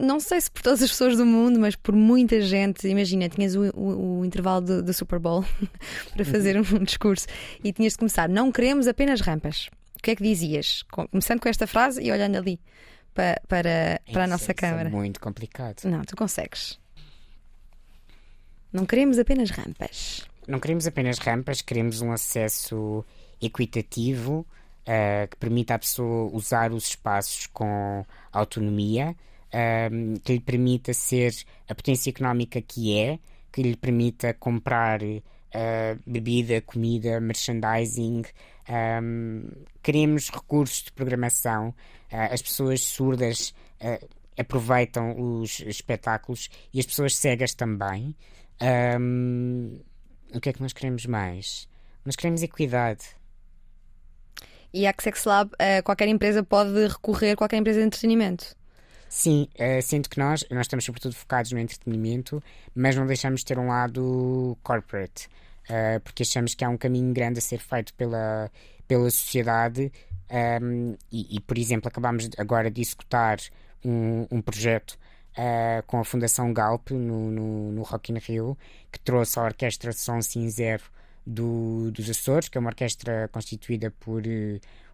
não 0.00 0.20
sei 0.20 0.40
se 0.40 0.50
por 0.50 0.62
todas 0.62 0.82
as 0.82 0.90
pessoas 0.90 1.16
do 1.16 1.26
mundo, 1.26 1.58
mas 1.58 1.74
por 1.74 1.94
muita 1.94 2.40
gente. 2.40 2.86
Imagina, 2.86 3.28
tinhas 3.28 3.54
o, 3.54 3.70
o, 3.74 4.20
o 4.20 4.24
intervalo 4.24 4.60
do, 4.60 4.82
do, 4.82 4.92
Super 4.92 5.18
Bowl 5.18 5.44
para 6.14 6.24
fazer 6.24 6.56
um, 6.56 6.76
um 6.76 6.84
discurso 6.84 7.26
e 7.62 7.72
tinhas 7.72 7.92
de 7.92 7.98
começar: 7.98 8.28
Não 8.28 8.52
queremos 8.52 8.86
apenas 8.86 9.20
rampas. 9.20 9.68
O 9.96 10.02
que 10.02 10.12
é 10.12 10.16
que 10.16 10.22
dizias? 10.22 10.84
Começando 11.10 11.40
com 11.40 11.48
esta 11.48 11.66
frase 11.66 12.02
e 12.02 12.12
olhando 12.12 12.36
ali 12.36 12.60
para, 13.14 13.40
para, 13.48 14.00
para 14.12 14.24
a 14.24 14.26
nossa 14.26 14.52
é 14.52 14.54
câmara. 14.54 14.88
É 14.88 14.92
muito 14.92 15.20
complicado. 15.20 15.84
Não, 15.84 16.02
tu 16.02 16.16
consegues. 16.16 16.78
Não 18.72 18.84
queremos 18.84 19.18
apenas 19.18 19.50
rampas. 19.50 20.26
Não 20.46 20.60
queremos 20.60 20.86
apenas 20.86 21.18
rampas, 21.18 21.62
queremos 21.62 22.00
um 22.00 22.12
acesso 22.12 23.04
equitativo 23.40 24.46
uh, 24.82 25.28
que 25.28 25.36
permita 25.36 25.74
à 25.74 25.78
pessoa 25.78 26.30
usar 26.32 26.72
os 26.72 26.88
espaços 26.88 27.46
com 27.46 28.04
autonomia 28.32 29.16
um, 29.54 30.14
que 30.16 30.32
lhe 30.32 30.40
permita 30.40 30.92
ser 30.92 31.32
a 31.68 31.74
potência 31.74 32.10
económica 32.10 32.60
que 32.60 32.98
é, 32.98 33.18
que 33.52 33.62
lhe 33.62 33.76
permita 33.76 34.34
comprar 34.34 35.00
uh, 35.54 36.00
bebida, 36.04 36.60
comida, 36.60 37.20
merchandising. 37.20 38.24
Um, 38.68 39.48
queremos 39.82 40.30
recursos 40.30 40.82
de 40.84 40.92
programação. 40.92 41.68
Uh, 42.12 42.32
as 42.32 42.42
pessoas 42.42 42.82
surdas 42.82 43.54
uh, 43.80 44.08
aproveitam 44.36 45.14
os 45.16 45.60
espetáculos 45.60 46.50
e 46.72 46.80
as 46.80 46.86
pessoas 46.86 47.14
cegas 47.14 47.54
também. 47.54 48.16
Um, 49.00 49.80
o 50.34 50.40
que 50.40 50.48
é 50.48 50.52
que 50.52 50.60
nós 50.60 50.72
queremos 50.72 51.06
mais? 51.06 51.68
Nós 52.04 52.16
queremos 52.16 52.42
equidade. 52.42 53.04
E 54.72 54.84
a 54.84 54.90
Access 54.90 55.28
Lab, 55.28 55.52
qualquer 55.84 56.08
empresa 56.08 56.42
pode 56.42 56.88
recorrer, 56.88 57.36
qualquer 57.36 57.58
empresa 57.58 57.78
de 57.78 57.86
entretenimento. 57.86 58.56
Sim, 59.08 59.48
uh, 59.54 59.80
sinto 59.82 60.10
que 60.10 60.18
nós, 60.18 60.44
nós 60.50 60.62
estamos 60.62 60.84
sobretudo 60.84 61.14
focados 61.14 61.52
no 61.52 61.58
entretenimento, 61.58 62.42
mas 62.74 62.96
não 62.96 63.06
deixamos 63.06 63.40
de 63.40 63.46
ter 63.46 63.58
um 63.58 63.68
lado 63.68 64.58
corporate, 64.62 65.28
uh, 65.68 66.00
porque 66.00 66.22
achamos 66.22 66.54
que 66.54 66.64
há 66.64 66.68
um 66.68 66.76
caminho 66.76 67.12
grande 67.12 67.38
a 67.38 67.42
ser 67.42 67.58
feito 67.58 67.94
pela, 67.94 68.50
pela 68.88 69.08
sociedade 69.10 69.92
um, 70.30 70.36
ehm, 70.36 70.96
e, 71.12 71.36
e, 71.36 71.40
por 71.40 71.56
exemplo, 71.56 71.88
acabamos 71.88 72.28
agora 72.38 72.70
de 72.70 72.80
executar 72.80 73.38
um, 73.84 74.26
um 74.30 74.42
projeto 74.42 74.98
uh, 75.38 75.82
com 75.86 76.00
a 76.00 76.04
Fundação 76.04 76.52
Galp 76.52 76.90
no, 76.90 77.30
no, 77.30 77.72
no 77.72 77.82
Rock 77.82 78.12
in 78.12 78.18
Rio, 78.18 78.58
que 78.90 78.98
trouxe 78.98 79.38
a 79.38 79.42
Orquestra 79.44 79.92
Som 79.92 80.22
Cinzero 80.22 80.82
do, 81.26 81.90
dos 81.92 82.08
Açores, 82.08 82.48
que 82.48 82.58
é 82.58 82.60
uma 82.60 82.70
orquestra 82.70 83.28
constituída 83.28 83.90
por 83.90 84.22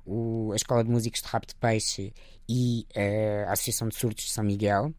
o, 0.06 0.50
a 0.52 0.56
Escola 0.56 0.84
de 0.84 0.90
Músicos 0.90 1.22
de 1.22 1.28
Rap 1.28 1.46
de 1.46 1.54
Peixe 1.54 2.12
e 2.48 2.86
uh, 2.96 3.48
a 3.48 3.52
Associação 3.52 3.88
de 3.88 3.94
Surdos 3.94 4.24
de 4.24 4.30
São 4.30 4.44
Miguel. 4.44 4.92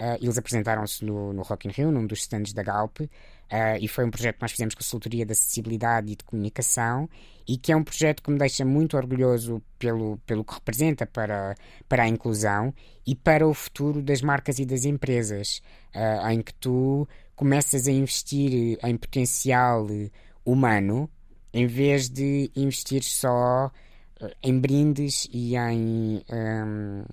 Uh, 0.00 0.16
eles 0.22 0.38
apresentaram-se 0.38 1.04
no, 1.04 1.32
no 1.32 1.42
Rock 1.42 1.68
in 1.68 1.72
Rio, 1.72 1.90
num 1.90 2.06
dos 2.06 2.20
stands 2.20 2.54
da 2.54 2.62
Galp, 2.62 3.00
uh, 3.00 3.06
e 3.78 3.86
foi 3.86 4.04
um 4.04 4.10
projeto 4.10 4.36
que 4.36 4.42
nós 4.42 4.50
fizemos 4.50 4.74
com 4.74 4.78
a 4.78 4.82
Consultoria 4.82 5.26
de 5.26 5.32
Acessibilidade 5.32 6.12
e 6.12 6.16
de 6.16 6.24
Comunicação, 6.24 7.08
e 7.46 7.58
que 7.58 7.70
é 7.70 7.76
um 7.76 7.84
projeto 7.84 8.22
que 8.22 8.30
me 8.30 8.38
deixa 8.38 8.64
muito 8.64 8.96
orgulhoso 8.96 9.62
pelo, 9.78 10.16
pelo 10.26 10.42
que 10.42 10.54
representa 10.54 11.04
para, 11.06 11.54
para 11.86 12.04
a 12.04 12.08
inclusão 12.08 12.72
e 13.06 13.14
para 13.14 13.46
o 13.46 13.52
futuro 13.52 14.00
das 14.00 14.22
marcas 14.22 14.58
e 14.58 14.64
das 14.64 14.86
empresas, 14.86 15.60
uh, 15.94 16.28
em 16.30 16.40
que 16.40 16.54
tu 16.54 17.06
começas 17.36 17.86
a 17.86 17.90
investir 17.90 18.78
em 18.82 18.96
potencial 18.96 19.86
humano, 20.44 21.10
em 21.52 21.66
vez 21.66 22.08
de 22.08 22.50
investir 22.56 23.02
só 23.02 23.70
em 24.42 24.58
brindes 24.58 25.28
e 25.32 25.56
em 25.56 26.22
um, 26.30 27.04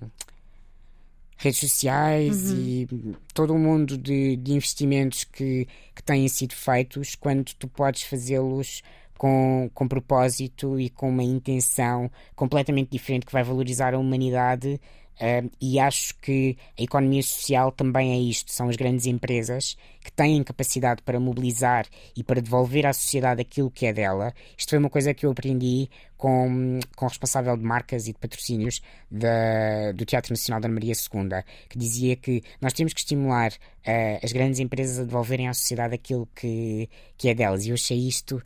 redes 1.36 1.60
sociais 1.60 2.50
uhum. 2.50 2.58
e 2.58 2.88
todo 3.32 3.54
o 3.54 3.58
mundo 3.58 3.96
de, 3.96 4.36
de 4.36 4.52
investimentos 4.52 5.24
que, 5.24 5.66
que 5.94 6.02
têm 6.02 6.26
sido 6.28 6.54
feitos 6.54 7.14
quando 7.14 7.44
tu 7.54 7.68
podes 7.68 8.02
fazê-los 8.02 8.82
com, 9.16 9.70
com 9.72 9.88
propósito 9.88 10.78
e 10.78 10.90
com 10.90 11.08
uma 11.08 11.22
intenção 11.22 12.10
completamente 12.34 12.90
diferente 12.90 13.26
que 13.26 13.32
vai 13.32 13.42
valorizar 13.42 13.94
a 13.94 13.98
humanidade 13.98 14.80
Uh, 15.20 15.50
e 15.60 15.80
acho 15.80 16.14
que 16.18 16.56
a 16.78 16.82
economia 16.82 17.22
social 17.22 17.72
também 17.72 18.12
é 18.12 18.18
isto: 18.18 18.52
são 18.52 18.68
as 18.68 18.76
grandes 18.76 19.04
empresas 19.06 19.76
que 20.00 20.12
têm 20.12 20.42
capacidade 20.44 21.02
para 21.02 21.18
mobilizar 21.18 21.86
e 22.16 22.22
para 22.22 22.40
devolver 22.40 22.86
à 22.86 22.92
sociedade 22.92 23.40
aquilo 23.40 23.70
que 23.70 23.86
é 23.86 23.92
dela. 23.92 24.32
Isto 24.56 24.70
foi 24.70 24.78
uma 24.78 24.88
coisa 24.88 25.12
que 25.12 25.26
eu 25.26 25.30
aprendi 25.32 25.90
com, 26.16 26.78
com 26.96 27.04
o 27.04 27.08
responsável 27.08 27.56
de 27.56 27.64
marcas 27.64 28.06
e 28.06 28.12
de 28.12 28.18
patrocínios 28.18 28.80
da, 29.10 29.92
do 29.92 30.04
Teatro 30.04 30.32
Nacional 30.32 30.60
da 30.60 30.68
Maria 30.68 30.94
II, 30.94 31.42
que 31.68 31.76
dizia 31.76 32.14
que 32.14 32.42
nós 32.60 32.72
temos 32.72 32.92
que 32.92 33.00
estimular 33.00 33.50
uh, 33.50 34.24
as 34.24 34.32
grandes 34.32 34.60
empresas 34.60 35.00
a 35.00 35.04
devolverem 35.04 35.48
à 35.48 35.54
sociedade 35.54 35.94
aquilo 35.94 36.28
que, 36.34 36.88
que 37.16 37.28
é 37.28 37.34
delas. 37.34 37.66
E 37.66 37.70
eu 37.70 37.74
achei 37.74 37.98
isto 37.98 38.40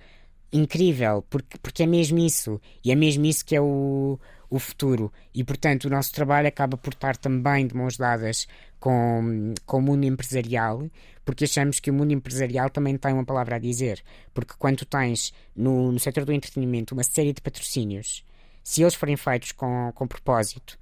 incrível, 0.52 1.24
porque, 1.30 1.58
porque 1.58 1.82
é 1.82 1.86
mesmo 1.86 2.18
isso. 2.18 2.60
E 2.84 2.92
é 2.92 2.94
mesmo 2.94 3.24
isso 3.24 3.44
que 3.44 3.56
é 3.56 3.60
o 3.60 4.18
o 4.52 4.58
futuro. 4.58 5.10
E, 5.34 5.42
portanto, 5.42 5.86
o 5.86 5.90
nosso 5.90 6.12
trabalho 6.12 6.46
acaba 6.46 6.76
por 6.76 6.92
estar 6.92 7.16
também 7.16 7.66
de 7.66 7.74
mãos 7.74 7.96
dadas 7.96 8.46
com, 8.78 9.54
com 9.64 9.78
o 9.78 9.82
mundo 9.82 10.04
empresarial, 10.04 10.90
porque 11.24 11.44
achamos 11.44 11.80
que 11.80 11.90
o 11.90 11.94
mundo 11.94 12.12
empresarial 12.12 12.68
também 12.68 12.98
tem 12.98 13.14
uma 13.14 13.24
palavra 13.24 13.56
a 13.56 13.58
dizer. 13.58 14.02
Porque 14.34 14.52
quando 14.58 14.84
tens 14.84 15.32
no, 15.56 15.90
no 15.90 15.98
setor 15.98 16.26
do 16.26 16.32
entretenimento 16.32 16.92
uma 16.92 17.02
série 17.02 17.32
de 17.32 17.40
patrocínios, 17.40 18.24
se 18.62 18.82
eles 18.82 18.94
forem 18.94 19.16
feitos 19.16 19.52
com, 19.52 19.90
com 19.94 20.06
propósito, 20.06 20.78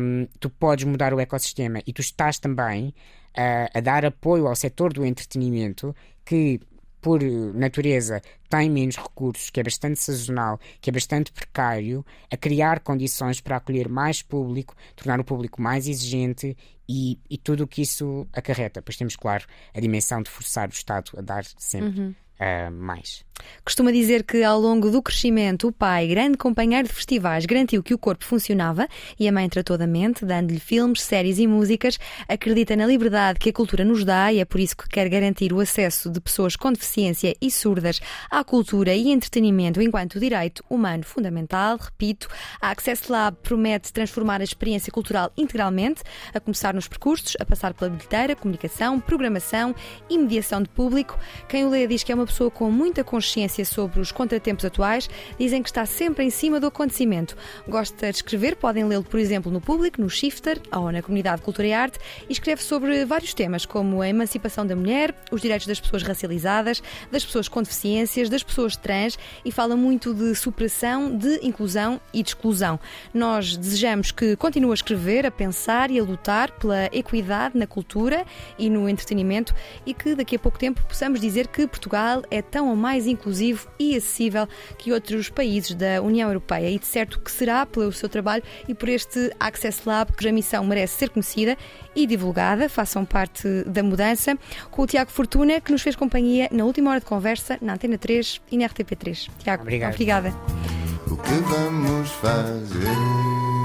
um, 0.00 0.28
tu 0.38 0.48
podes 0.48 0.84
mudar 0.84 1.12
o 1.12 1.18
ecossistema 1.18 1.80
e 1.84 1.92
tu 1.92 2.00
estás 2.00 2.38
também 2.38 2.88
uh, 3.36 3.70
a 3.74 3.80
dar 3.80 4.04
apoio 4.04 4.46
ao 4.46 4.54
setor 4.54 4.92
do 4.92 5.04
entretenimento 5.04 5.94
que 6.24 6.60
por 7.04 7.22
natureza, 7.22 8.22
tem 8.48 8.70
menos 8.70 8.96
recursos, 8.96 9.50
que 9.50 9.60
é 9.60 9.62
bastante 9.62 10.00
sazonal, 10.00 10.58
que 10.80 10.88
é 10.88 10.92
bastante 10.92 11.30
precário, 11.30 12.02
a 12.30 12.36
criar 12.38 12.80
condições 12.80 13.42
para 13.42 13.58
acolher 13.58 13.90
mais 13.90 14.22
público, 14.22 14.74
tornar 14.96 15.20
o 15.20 15.24
público 15.24 15.60
mais 15.60 15.86
exigente 15.86 16.56
e, 16.88 17.18
e 17.28 17.36
tudo 17.36 17.64
o 17.64 17.66
que 17.66 17.82
isso 17.82 18.26
acarreta. 18.32 18.80
Pois 18.80 18.96
temos, 18.96 19.16
claro, 19.16 19.44
a 19.74 19.80
dimensão 19.80 20.22
de 20.22 20.30
forçar 20.30 20.66
o 20.66 20.72
Estado 20.72 21.10
a 21.18 21.20
dar 21.20 21.44
sempre. 21.58 22.00
Uhum 22.00 22.14
uh, 22.40 22.70
mais. 22.70 23.24
Costuma 23.64 23.90
dizer 23.90 24.24
que 24.24 24.42
ao 24.42 24.60
longo 24.60 24.90
do 24.90 25.02
crescimento, 25.02 25.68
o 25.68 25.72
pai, 25.72 26.06
grande 26.06 26.36
companheiro 26.36 26.86
de 26.88 26.94
festivais, 26.94 27.46
garantiu 27.46 27.82
que 27.82 27.94
o 27.94 27.98
corpo 27.98 28.24
funcionava 28.24 28.88
e 29.18 29.28
a 29.28 29.32
mãe 29.32 29.48
tratou 29.48 29.78
da 29.78 29.86
mente, 29.86 30.24
dando-lhe 30.24 30.60
filmes, 30.60 31.02
séries 31.02 31.38
e 31.38 31.46
músicas. 31.46 31.98
Acredita 32.28 32.76
na 32.76 32.86
liberdade 32.86 33.38
que 33.38 33.50
a 33.50 33.52
cultura 33.52 33.84
nos 33.84 34.04
dá 34.04 34.32
e 34.32 34.40
é 34.40 34.44
por 34.44 34.60
isso 34.60 34.76
que 34.76 34.88
quer 34.88 35.08
garantir 35.08 35.52
o 35.52 35.60
acesso 35.60 36.10
de 36.10 36.20
pessoas 36.20 36.56
com 36.56 36.72
deficiência 36.72 37.34
e 37.40 37.50
surdas 37.50 38.00
à 38.30 38.42
cultura 38.42 38.94
e 38.94 39.10
entretenimento 39.10 39.80
enquanto 39.80 40.20
direito 40.20 40.64
humano 40.68 41.04
fundamental. 41.04 41.78
Repito, 41.78 42.28
a 42.60 42.70
Access 42.70 43.10
Lab 43.10 43.36
promete 43.42 43.92
transformar 43.92 44.40
a 44.40 44.44
experiência 44.44 44.92
cultural 44.92 45.32
integralmente, 45.36 46.02
a 46.32 46.40
começar 46.40 46.74
nos 46.74 46.88
percursos, 46.88 47.34
a 47.40 47.44
passar 47.44 47.72
pela 47.74 47.90
bilheteira, 47.90 48.36
comunicação, 48.36 49.00
programação 49.00 49.74
e 50.10 50.18
mediação 50.18 50.62
de 50.62 50.68
público. 50.68 51.18
Quem 51.48 51.64
o 51.64 51.70
lê 51.70 51.86
diz 51.86 52.02
que 52.02 52.12
é 52.12 52.14
uma 52.14 52.26
pessoa 52.26 52.50
com 52.50 52.70
muita 52.70 53.02
consciência 53.02 53.33
sobre 53.64 54.00
os 54.00 54.12
contratempos 54.12 54.64
atuais, 54.64 55.10
dizem 55.38 55.60
que 55.60 55.68
está 55.68 55.84
sempre 55.84 56.24
em 56.24 56.30
cima 56.30 56.60
do 56.60 56.68
acontecimento. 56.68 57.36
Gosta 57.66 58.10
de 58.10 58.16
escrever, 58.16 58.54
podem 58.54 58.84
lê-lo, 58.84 59.02
por 59.02 59.18
exemplo, 59.18 59.50
no 59.50 59.60
Público, 59.60 60.00
no 60.00 60.08
Shifter 60.08 60.60
ou 60.70 60.92
na 60.92 61.02
Comunidade 61.02 61.38
de 61.38 61.42
Cultura 61.42 61.66
e 61.66 61.72
Arte, 61.72 61.98
e 62.28 62.32
escreve 62.32 62.62
sobre 62.62 63.04
vários 63.04 63.34
temas, 63.34 63.66
como 63.66 64.00
a 64.00 64.08
emancipação 64.08 64.64
da 64.64 64.76
mulher, 64.76 65.12
os 65.32 65.42
direitos 65.42 65.66
das 65.66 65.80
pessoas 65.80 66.04
racializadas, 66.04 66.80
das 67.10 67.24
pessoas 67.24 67.48
com 67.48 67.60
deficiências, 67.60 68.28
das 68.28 68.44
pessoas 68.44 68.76
trans, 68.76 69.18
e 69.44 69.50
fala 69.50 69.76
muito 69.76 70.14
de 70.14 70.32
superação, 70.36 71.16
de 71.16 71.40
inclusão 71.42 72.00
e 72.12 72.22
de 72.22 72.28
exclusão. 72.28 72.78
Nós 73.12 73.56
desejamos 73.56 74.12
que 74.12 74.36
continue 74.36 74.70
a 74.70 74.74
escrever, 74.74 75.26
a 75.26 75.30
pensar 75.30 75.90
e 75.90 75.98
a 75.98 76.04
lutar 76.04 76.52
pela 76.52 76.86
equidade 76.92 77.58
na 77.58 77.66
cultura 77.66 78.24
e 78.56 78.70
no 78.70 78.88
entretenimento 78.88 79.54
e 79.84 79.92
que 79.92 80.14
daqui 80.14 80.36
a 80.36 80.38
pouco 80.38 80.58
tempo 80.58 80.82
possamos 80.86 81.20
dizer 81.20 81.48
que 81.48 81.66
Portugal 81.66 82.22
é 82.30 82.40
tão 82.40 82.68
ou 82.68 82.76
mais 82.76 83.06
inclusivo 83.24 83.66
e 83.78 83.96
acessível 83.96 84.46
que 84.78 84.92
outros 84.92 85.30
países 85.30 85.74
da 85.74 86.02
União 86.02 86.28
Europeia. 86.28 86.70
E 86.70 86.78
de 86.78 86.86
certo 86.86 87.18
que 87.18 87.30
será 87.30 87.64
pelo 87.64 87.90
seu 87.92 88.08
trabalho 88.08 88.42
e 88.68 88.74
por 88.74 88.88
este 88.88 89.32
Access 89.40 89.82
Lab 89.86 90.12
que 90.12 90.28
a 90.28 90.32
missão 90.32 90.64
merece 90.64 90.98
ser 90.98 91.08
conhecida 91.08 91.56
e 91.96 92.06
divulgada. 92.06 92.68
Façam 92.68 93.04
parte 93.04 93.48
da 93.64 93.82
mudança. 93.82 94.36
Com 94.70 94.82
o 94.82 94.86
Tiago 94.86 95.10
Fortuna, 95.10 95.60
que 95.60 95.72
nos 95.72 95.82
fez 95.82 95.96
companhia 95.96 96.48
na 96.52 96.64
última 96.64 96.90
hora 96.90 97.00
de 97.00 97.06
conversa 97.06 97.58
na 97.60 97.74
Antena 97.74 97.96
3 97.96 98.42
e 98.52 98.58
na 98.58 98.68
RTP3. 98.68 99.30
Tiago, 99.38 99.62
Obrigado. 99.62 99.92
obrigada. 99.94 100.34
O 101.06 101.16
que 101.16 101.34
vamos 101.34 102.10
fazer? 102.10 103.63